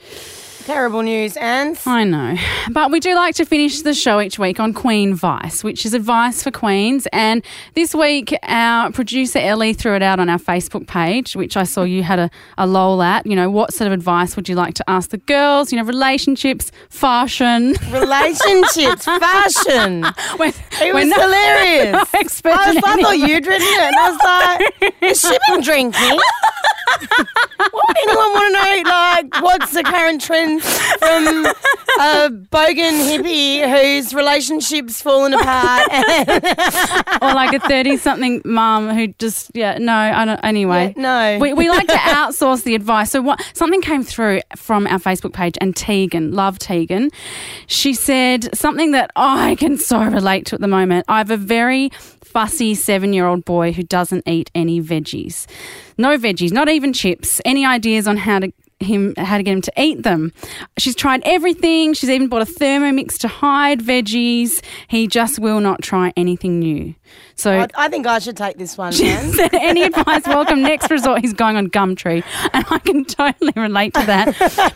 Terrible 0.65 1.03
news, 1.03 1.37
and 1.37 1.79
I 1.85 2.05
know. 2.05 2.37
But 2.71 2.91
we 2.91 2.99
do 2.99 3.15
like 3.15 3.35
to 3.35 3.45
finish 3.45 3.83
the 3.83 3.93
show 3.93 4.19
each 4.19 4.39
week 4.39 4.59
on 4.59 4.73
Queen 4.73 5.15
Vice, 5.15 5.63
which 5.63 5.85
is 5.85 5.93
advice 5.93 6.43
for 6.43 6.51
Queens. 6.51 7.07
And 7.13 7.45
this 7.75 7.95
week, 7.95 8.35
our 8.45 8.91
producer 8.91 9.39
Ellie 9.41 9.75
threw 9.75 9.95
it 9.95 10.03
out 10.03 10.21
on 10.21 10.31
our 10.31 10.39
Facebook 10.39 10.87
page, 10.87 11.37
which 11.37 11.59
I 11.59 11.65
saw 11.65 11.83
you 11.83 12.03
had 12.03 12.19
a, 12.19 12.31
a 12.57 12.67
lol 12.67 13.03
at. 13.03 13.27
You 13.27 13.37
know, 13.37 13.51
what 13.51 13.75
sort 13.75 13.89
of 13.89 13.93
advice 13.93 14.37
would 14.37 14.49
you 14.49 14.55
like 14.55 14.73
to 14.75 14.85
ask 14.89 15.11
the 15.11 15.19
girls? 15.19 15.71
You 15.71 15.79
know, 15.79 15.85
relationships, 15.85 16.73
fashion. 16.89 17.75
relationships, 17.91 19.05
fashion. 19.05 20.05
It 20.81 20.95
was 20.95 21.07
not- 21.07 21.21
hilarious. 21.21 21.93
not 22.45 22.59
I, 22.59 22.73
was, 22.75 22.83
I 22.85 23.03
thought 23.03 23.19
you'd 23.19 23.47
written 23.47 23.67
it, 23.69 23.81
and 23.81 23.97
I 23.97 24.11
was 24.11 24.19
like, 24.83 24.95
"Has 25.03 25.21
she 25.21 25.39
been 25.51 25.61
drinking?" 25.63 26.19
Why 26.87 27.71
would 27.73 27.97
anyone 27.99 28.33
want 28.33 28.55
to 28.55 28.61
know, 28.61 28.91
like, 28.91 29.43
what's 29.43 29.73
the 29.73 29.83
current 29.83 30.21
trend 30.21 30.63
from 30.63 31.47
a 31.47 32.29
bogan 32.51 32.99
hippie 33.09 33.69
whose 33.69 34.15
relationship's 34.15 35.01
fallen 35.01 35.35
apart? 35.35 35.89
or 37.23 37.35
like 37.35 37.55
a 37.55 37.61
30 37.69 37.97
something 37.97 38.43
mum 38.45 38.91
who 38.91 39.09
just, 39.19 39.51
yeah, 39.55 39.79
no, 39.79 39.93
I 39.95 40.25
don't, 40.25 40.41
anyway. 40.45 40.95
no. 40.97 41.39
We, 41.41 41.53
we 41.53 41.69
like 41.69 41.87
to 41.89 41.95
outsource 41.95 42.63
the 42.65 42.75
advice. 42.75 43.11
So 43.11 43.23
what 43.23 43.43
something 43.55 43.81
came 43.81 44.03
through 44.03 44.41
from 44.57 44.87
our 44.87 44.99
Facebook 44.99 45.33
page 45.33 45.57
and 45.61 45.75
Tegan, 45.75 46.33
love 46.33 46.59
Tegan. 46.59 47.11
She 47.67 47.95
said 47.95 48.57
something 48.57 48.93
that 48.93 49.11
I 49.17 49.57
can 49.57 49.79
so 49.79 50.03
relate 50.03 50.47
to 50.47 50.55
at 50.57 50.61
the 50.61 50.69
moment. 50.69 51.05
I 51.09 51.19
have 51.19 51.31
a 51.31 51.37
very 51.37 51.91
fussy 52.35 52.75
seven 52.75 53.13
year 53.13 53.27
old 53.27 53.45
boy 53.45 53.73
who 53.73 53.85
doesn't 53.85 54.29
eat 54.29 54.51
any 54.55 54.83
veggies. 54.83 55.47
No 55.97 56.19
veggies, 56.19 56.53
not 56.53 56.69
even 56.69 56.93
chips. 56.93 57.41
Any 57.45 57.65
ideas 57.65 58.09
on 58.09 58.17
how 58.17 58.41
to 58.41 58.53
him 58.85 59.15
how 59.17 59.37
to 59.37 59.43
get 59.43 59.53
him 59.53 59.63
to 59.63 59.73
eat 59.77 60.03
them. 60.03 60.33
She's 60.79 60.95
tried 60.95 61.23
everything. 61.25 61.95
She's 61.95 62.11
even 62.11 62.29
bought 62.29 62.43
a 62.43 62.47
thermomix 62.47 63.19
to 63.19 63.29
hide 63.29 63.81
veggies. 63.81 64.63
He 64.89 65.07
just 65.07 65.39
will 65.39 65.61
not 65.61 65.83
try 65.83 66.13
anything 66.17 66.59
new. 66.61 66.95
So 67.37 67.53
I, 67.61 67.69
I 67.77 67.89
think 67.89 68.07
I 68.07 68.19
should 68.19 68.37
take 68.37 68.59
this 68.59 68.77
one, 68.79 68.93
man. 68.99 69.33
said, 69.33 69.55
any 69.55 69.83
advice 69.83 70.27
welcome 70.27 70.63
next 70.63 70.91
resort 70.91 71.21
he's 71.21 71.33
going 71.33 71.57
on 71.57 71.69
gumtree 71.69 72.25
and 72.53 72.65
i 72.71 72.79
can 72.79 73.05
totally 73.05 73.53
relate 73.57 73.93
to 73.95 74.05
that 74.07 74.27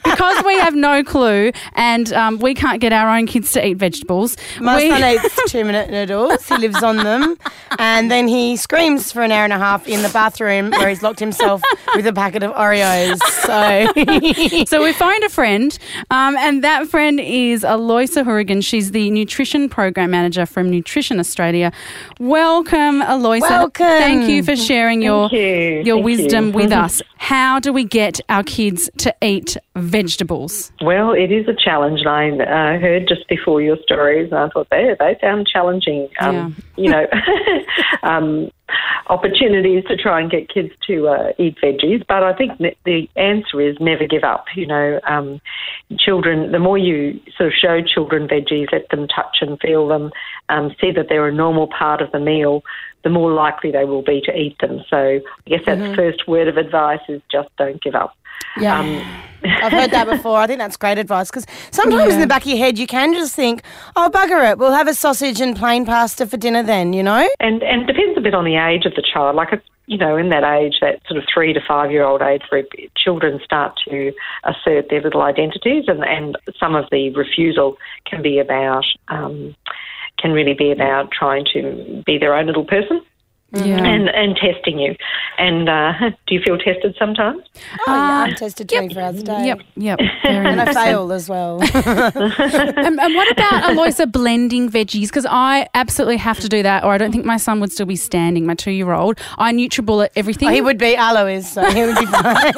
because 0.05 0.45
we 0.45 0.55
have 0.59 0.75
no 0.75 1.03
clue 1.05 1.53
and 1.75 2.13
um, 2.13 2.39
we 2.39 2.55
can't 2.55 2.81
get 2.81 2.93
our 2.93 3.17
own 3.17 3.27
kids 3.27 3.53
to 3.53 3.65
eat 3.67 3.75
vegetables 3.75 4.37
My 4.61 4.77
we- 4.77 4.89
son 4.91 5.03
eats 5.05 5.41
two 5.53 5.65
minute 5.65 5.91
noodles. 5.91 6.47
He 6.49 6.57
lives 6.59 6.83
on 6.83 6.97
them. 6.99 7.37
And 7.79 8.11
then 8.11 8.27
he 8.29 8.57
screams 8.57 9.11
for 9.13 9.23
an 9.23 9.31
hour 9.33 9.45
and 9.45 9.53
a 9.53 9.59
half 9.59 9.87
in 9.89 10.03
the 10.03 10.09
bathroom 10.09 10.71
where 10.71 10.89
he's 10.89 11.03
locked 11.03 11.21
himself 11.21 11.63
with 11.95 12.07
a 12.07 12.13
packet 12.13 12.43
of 12.43 12.53
Oreos. 12.55 13.19
So 13.47 13.98
so 14.67 14.83
we 14.83 14.93
phoned 14.93 15.25
a 15.25 15.29
friend, 15.29 15.79
um, 16.11 16.37
and 16.37 16.63
that 16.65 16.89
friend 16.89 17.21
is 17.21 17.63
Aloysa 17.63 18.25
Hourigan. 18.25 18.61
She's 18.61 18.93
the 18.93 19.11
nutrition 19.11 19.69
program 19.69 20.11
manager 20.11 20.47
from 20.47 20.71
Nutrition 20.71 21.19
Australia. 21.19 21.73
Welcome, 22.19 23.03
Aloisa. 23.03 23.49
Welcome. 23.49 23.87
Thank 23.87 24.29
you 24.29 24.43
for 24.43 24.57
sharing 24.57 25.03
your 25.03 25.29
you. 25.31 25.83
your 25.85 25.97
Thank 25.97 26.05
wisdom 26.05 26.47
you. 26.47 26.53
with 26.53 26.73
us. 26.73 27.03
How 27.19 27.59
do 27.59 27.73
we 27.73 27.85
get 27.85 28.21
our 28.29 28.45
kids 28.45 28.89
to 28.99 29.15
eat 29.21 29.57
vegetables? 29.77 30.73
Well, 30.81 31.13
it 31.13 31.33
is 31.33 31.49
a 31.49 31.55
challenge. 31.55 32.01
and 32.07 32.43
I 32.43 32.77
uh, 32.77 32.81
heard 32.81 33.09
just 33.09 33.29
before 33.29 33.61
your 33.61 33.77
stories, 33.83 34.31
and 34.31 34.39
I 34.39 34.49
thought 34.49 34.69
they 34.71 34.95
they 34.99 35.19
sound 35.21 35.47
challenging. 35.53 36.09
Um, 36.21 36.57
You 36.77 36.91
know, 36.91 37.07
um, 38.05 38.51
opportunities 39.09 39.85
to 39.89 39.97
try 39.97 40.21
and 40.21 40.31
get 40.31 40.49
kids 40.49 40.71
to 40.87 41.09
uh, 41.09 41.33
eat 41.39 41.57
veggies. 41.63 42.07
But 42.07 42.23
I 42.23 42.35
think 42.35 42.53
the 42.85 43.09
answer 43.17 43.61
is 43.61 43.77
never 43.81 44.07
give 44.07 44.23
up. 44.23 44.45
You 44.55 44.67
know, 44.67 45.01
um, 45.07 45.41
children. 45.99 46.53
The 46.53 46.61
more 46.61 46.79
you 46.79 47.21
sort 47.37 47.49
of 47.49 47.53
show 47.55 47.81
children 47.83 48.29
veggies, 48.29 48.73
let 48.73 48.89
them 48.91 49.09
touch 49.09 49.39
and 49.41 49.59
feel 49.61 49.89
them, 49.89 50.13
um, 50.49 50.75
see 50.81 50.93
that 50.93 51.07
they're 51.09 51.27
a 51.27 51.35
normal 51.35 51.67
part 51.67 52.01
of 52.01 52.13
the 52.13 52.21
meal. 52.21 52.63
The 53.09 53.15
more 53.15 53.33
likely 53.33 53.71
they 53.71 53.87
will 53.87 54.03
be 54.03 54.21
to 54.27 54.37
eat 54.37 54.59
them. 54.61 54.85
So 54.91 54.99
I 54.99 55.21
guess 55.47 55.61
that's 55.65 55.97
first 55.97 56.29
word 56.29 56.47
of 56.47 56.59
advice 56.59 57.01
is 57.09 57.23
just 57.33 57.49
don't 57.57 57.83
give 57.83 57.95
up. 57.95 58.15
Yeah. 58.59 58.83
I've 59.45 59.73
heard 59.73 59.93
that 59.93 60.07
before. 60.11 60.37
I 60.37 60.47
think 60.47 60.59
that's 60.59 60.77
great 60.77 60.99
advice 60.99 61.31
because 61.31 61.47
sometimes 61.71 62.13
in 62.13 62.21
the 62.21 62.27
back 62.27 62.43
of 62.43 62.49
your 62.49 62.59
head 62.59 62.79
you 62.79 62.87
can 62.87 63.15
just 63.15 63.35
think, 63.35 63.63
oh, 63.97 64.11
bugger 64.13 64.51
it, 64.51 64.59
we'll 64.59 64.73
have 64.73 64.89
a 64.89 64.93
sausage 64.93 65.41
and 65.41 65.57
plain 65.57 65.87
pasta 65.87 66.27
for 66.27 66.37
dinner 66.37 66.63
then, 66.63 66.93
you 66.93 67.03
know? 67.03 67.27
And 67.41 67.63
and 67.63 67.87
depends 67.87 68.19
a 68.19 68.21
bit 68.21 68.35
on 68.35 68.45
the 68.45 68.57
age 68.57 68.85
of 68.85 68.95
the 68.95 69.03
child. 69.03 69.37
Like 69.37 69.55
it's 69.55 69.67
you 69.87 69.97
know 69.97 70.19
in 70.19 70.29
that 70.29 70.45
age, 70.45 70.75
that 70.83 71.01
sort 71.09 71.17
of 71.17 71.25
three 71.33 71.55
to 71.55 71.61
five 71.67 71.91
year 71.91 72.05
old 72.05 72.21
age 72.21 72.43
group, 72.51 72.67
children 72.95 73.41
start 73.43 73.73
to 73.89 74.13
assert 74.45 74.91
their 74.91 75.01
little 75.01 75.23
identities, 75.23 75.85
and 75.89 76.05
and 76.05 76.37
some 76.61 76.75
of 76.75 76.85
the 76.91 77.09
refusal 77.15 77.79
can 78.05 78.21
be 78.21 78.39
about 78.39 78.85
um, 79.09 79.57
can 80.19 80.33
really 80.33 80.55
be 80.55 80.71
about 80.71 81.11
trying 81.11 81.45
to 81.53 82.03
be 82.05 82.19
their 82.19 82.35
own 82.35 82.47
little 82.47 82.65
person. 82.65 83.01
Yeah. 83.51 83.83
And 83.83 84.11
and 84.11 84.37
testing 84.37 84.79
you, 84.79 84.95
and 85.39 85.71
uh, 85.71 85.93
do 86.27 86.35
you 86.35 86.43
feel 86.45 86.59
tested 86.59 86.95
sometimes? 86.99 87.43
Oh, 87.87 87.95
yeah, 87.95 88.25
I'm 88.29 88.35
tested 88.35 88.69
24 88.69 89.03
hours 89.03 89.21
a 89.21 89.23
day. 89.23 89.47
Yep, 89.47 89.61
yep. 89.77 89.99
And 90.25 90.61
I 90.61 90.75
fail 90.75 91.11
as 91.13 91.31
well. 91.31 91.61
and, 91.75 93.01
and 93.01 93.15
what 93.15 93.33
about 93.33 93.63
Aloysa 93.63 94.11
blending 94.13 94.71
veggies? 94.71 95.07
Because 95.09 95.25
I 95.29 95.67
absolutely 95.73 96.19
have 96.19 96.39
to 96.41 96.49
do 96.49 96.63
that, 96.63 96.85
or 96.85 96.93
I 96.93 96.99
don't 96.99 97.11
think 97.11 97.25
my 97.25 97.39
son 97.39 97.59
would 97.61 97.73
still 97.73 97.87
be 97.87 97.97
standing. 97.97 98.45
My 98.45 98.55
two-year-old, 98.55 99.19
I 99.39 99.53
NutriBullet 99.55 100.11
everything. 100.15 100.49
Oh, 100.49 100.53
he 100.53 100.61
would 100.61 100.77
be 100.77 100.95
Alois, 100.95 101.41
so 101.41 101.65
he 101.71 101.87
would 101.87 101.97
be 101.99 102.05
fine. 102.05 102.53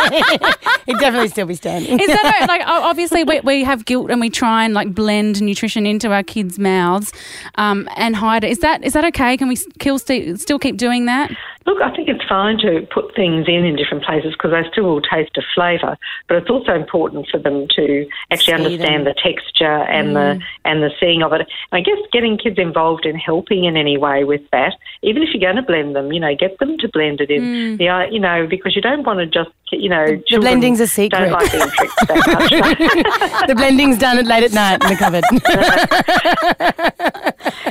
He'd 0.86 0.98
definitely 0.98 1.28
still 1.28 1.46
be 1.46 1.54
standing. 1.54 2.00
Is 2.00 2.06
that 2.08 2.46
like 2.48 2.62
obviously 2.66 3.22
we, 3.22 3.38
we 3.40 3.62
have 3.62 3.84
guilt 3.84 4.10
and 4.10 4.20
we 4.20 4.28
try 4.28 4.64
and 4.64 4.74
like 4.74 4.92
blend 4.92 5.40
nutrition 5.40 5.86
into 5.86 6.10
our 6.10 6.24
kids' 6.24 6.58
mouths 6.58 7.12
um, 7.54 7.88
and 7.96 8.16
hide 8.16 8.42
it. 8.42 8.50
Is 8.50 8.58
that 8.58 8.82
is 8.82 8.94
that 8.94 9.04
okay? 9.04 9.36
Can 9.36 9.46
we 9.46 9.54
s- 9.54 9.66
kill 9.78 9.98
still 10.00 10.58
keep 10.58 10.79
doing 10.80 11.04
that? 11.04 11.30
Look, 11.66 11.82
I 11.82 11.94
think 11.94 12.08
it's 12.08 12.24
fine 12.26 12.58
to 12.58 12.86
put 12.92 13.14
things 13.14 13.46
in 13.46 13.64
in 13.64 13.76
different 13.76 14.02
places 14.02 14.32
because 14.32 14.50
they 14.50 14.68
still 14.70 14.84
will 14.84 15.02
taste 15.02 15.36
a 15.36 15.42
flavour. 15.54 15.98
But 16.26 16.38
it's 16.38 16.50
also 16.50 16.74
important 16.74 17.28
for 17.30 17.38
them 17.38 17.68
to 17.76 18.06
actually 18.30 18.46
See 18.46 18.52
understand 18.52 19.06
them. 19.06 19.14
the 19.14 19.20
texture 19.22 19.64
and 19.64 20.16
the 20.16 20.40
and 20.64 20.82
the 20.82 20.90
seeing 20.98 21.22
of 21.22 21.32
it. 21.32 21.40
And 21.40 21.48
I 21.72 21.80
guess 21.80 21.98
getting 22.12 22.38
kids 22.38 22.58
involved 22.58 23.04
in 23.04 23.14
helping 23.16 23.64
in 23.64 23.76
any 23.76 23.98
way 23.98 24.24
with 24.24 24.42
that, 24.52 24.74
even 25.02 25.22
if 25.22 25.30
you're 25.34 25.40
going 25.40 25.56
to 25.56 25.62
blend 25.62 25.94
them, 25.94 26.12
you 26.12 26.20
know, 26.20 26.34
get 26.34 26.58
them 26.58 26.78
to 26.78 26.88
blend 26.88 27.20
it 27.20 27.30
in. 27.30 27.76
The 27.76 27.88
uh, 27.88 28.04
you 28.06 28.20
know 28.20 28.46
because 28.48 28.74
you 28.74 28.82
don't 28.82 29.04
want 29.04 29.18
to 29.20 29.26
just 29.26 29.50
you 29.70 29.88
know 29.88 30.06
the 30.06 30.22
children 30.26 30.52
blending's 30.52 30.80
a 30.80 30.86
secret. 30.86 31.18
Don't 31.18 31.32
like 31.32 31.52
being 31.52 31.68
tricked 31.68 32.08
that 32.08 32.26
much. 32.26 32.50
the 33.48 33.54
blending's 33.54 33.98
done 33.98 34.18
at 34.18 34.26
late 34.26 34.44
at 34.44 34.52
night 34.52 34.82
in 34.82 34.88
the 34.88 34.96
cupboard. 34.96 35.24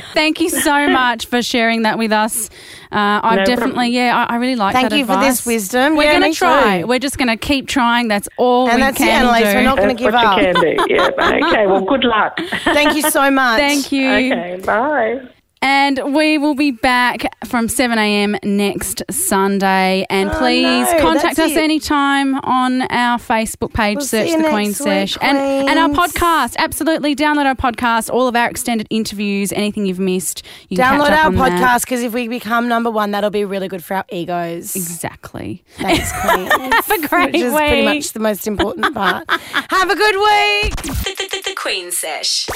Thank 0.12 0.40
you 0.40 0.50
so 0.50 0.88
much 0.88 1.26
for 1.26 1.42
sharing 1.42 1.82
that 1.82 1.98
with 1.98 2.12
us. 2.12 2.50
Uh, 2.92 3.20
I've 3.22 3.38
No 3.38 3.44
definitely, 3.44 3.79
problem. 3.84 3.92
yeah, 3.94 4.26
I, 4.28 4.34
I 4.34 4.36
really 4.38 4.56
like 4.56 4.74
Thank 4.74 4.90
that 4.90 4.96
you 4.98 5.04
for 5.06 5.16
this 5.18 5.44
wisdom. 5.46 5.96
We're 5.96 6.04
Yeah, 6.04 6.10
going 6.18 6.22
me 6.22 6.32
to 6.32 6.38
try. 6.38 6.80
too. 6.80 6.86
We're 6.86 6.98
just 6.98 7.18
going 7.18 7.28
to 7.28 7.36
keep 7.36 7.66
trying. 7.68 8.08
That's 8.08 8.28
all 8.36 8.68
And 8.68 8.76
we 8.76 8.82
that's 8.82 9.00
it, 9.00 9.04
can 9.04 9.22
Annalise. 9.22 9.42
do. 9.42 9.54
We're 9.54 9.62
not 9.62 9.76
going 9.78 9.88
That's 9.88 9.98
to 9.98 10.04
give 10.04 10.14
what 10.14 10.24
up. 10.24 10.38
you 10.38 10.44
can 10.44 10.54
do. 10.60 10.94
Yeah. 10.94 11.46
Okay. 11.48 11.66
Well, 11.66 11.82
good 11.82 12.04
luck. 12.04 12.38
Thank 12.64 12.94
you 12.96 13.02
so 13.02 13.30
much. 13.30 13.58
Thank 13.58 13.90
you. 13.92 14.08
Okay. 14.10 14.60
Bye. 14.64 15.20
And 15.62 16.14
we 16.14 16.38
will 16.38 16.54
be 16.54 16.70
back 16.70 17.26
from 17.44 17.68
7 17.68 17.98
a.m. 17.98 18.34
next 18.42 19.02
Sunday. 19.10 20.06
And 20.08 20.30
Oh, 20.30 20.38
please 20.38 20.90
no, 20.90 21.00
contact 21.00 21.38
us 21.38 21.50
it. 21.52 21.58
anytime 21.58 22.36
on 22.36 22.82
our 22.82 23.18
Facebook 23.18 23.74
page, 23.74 23.96
We'll 23.96 24.06
see 24.06 24.18
search 24.22 24.28
you 24.30 24.36
the 24.36 24.42
next 24.44 24.52
Queen 24.54 24.68
week, 24.68 24.76
Sesh. 24.76 25.18
And, 25.20 25.36
and 25.68 25.78
our 25.78 25.90
podcast. 25.90 26.56
Absolutely. 26.56 27.14
Download 27.14 27.44
our 27.44 27.54
podcast, 27.54 28.08
all 28.08 28.26
of 28.26 28.36
our 28.36 28.48
extended 28.48 28.86
interviews, 28.88 29.52
anything 29.52 29.84
you've 29.84 29.98
missed. 29.98 30.46
You 30.70 30.78
can 30.78 30.98
Download 30.98 31.08
catch 31.08 31.18
up 31.18 31.24
our 31.24 31.26
on 31.26 31.34
that. 31.36 31.60
podcast 31.60 31.80
because 31.82 32.02
if 32.02 32.14
we 32.14 32.26
become 32.28 32.66
number 32.66 32.90
one, 32.90 33.10
that'll 33.10 33.28
be 33.30 33.44
really 33.44 33.68
good 33.68 33.84
for 33.84 33.96
our 33.96 34.04
egos. 34.10 34.74
Exactly. 34.74 35.62
Thanks, 35.76 36.10
Queen. 36.22 36.46
Have 36.46 36.90
a 36.90 37.06
great 37.06 37.32
Which 37.34 37.42
is 37.42 37.52
pretty 37.54 37.82
much 37.84 38.12
the 38.12 38.20
most 38.20 38.46
important 38.46 38.94
part. 38.94 39.24
Have 39.28 39.90
a 39.90 39.94
good 39.94 40.14
week. 40.16 40.76
The, 40.76 41.14
the, 41.18 41.28
the, 41.36 41.42
the 41.50 41.54
Queen 41.54 41.90
Sesh. 41.90 42.46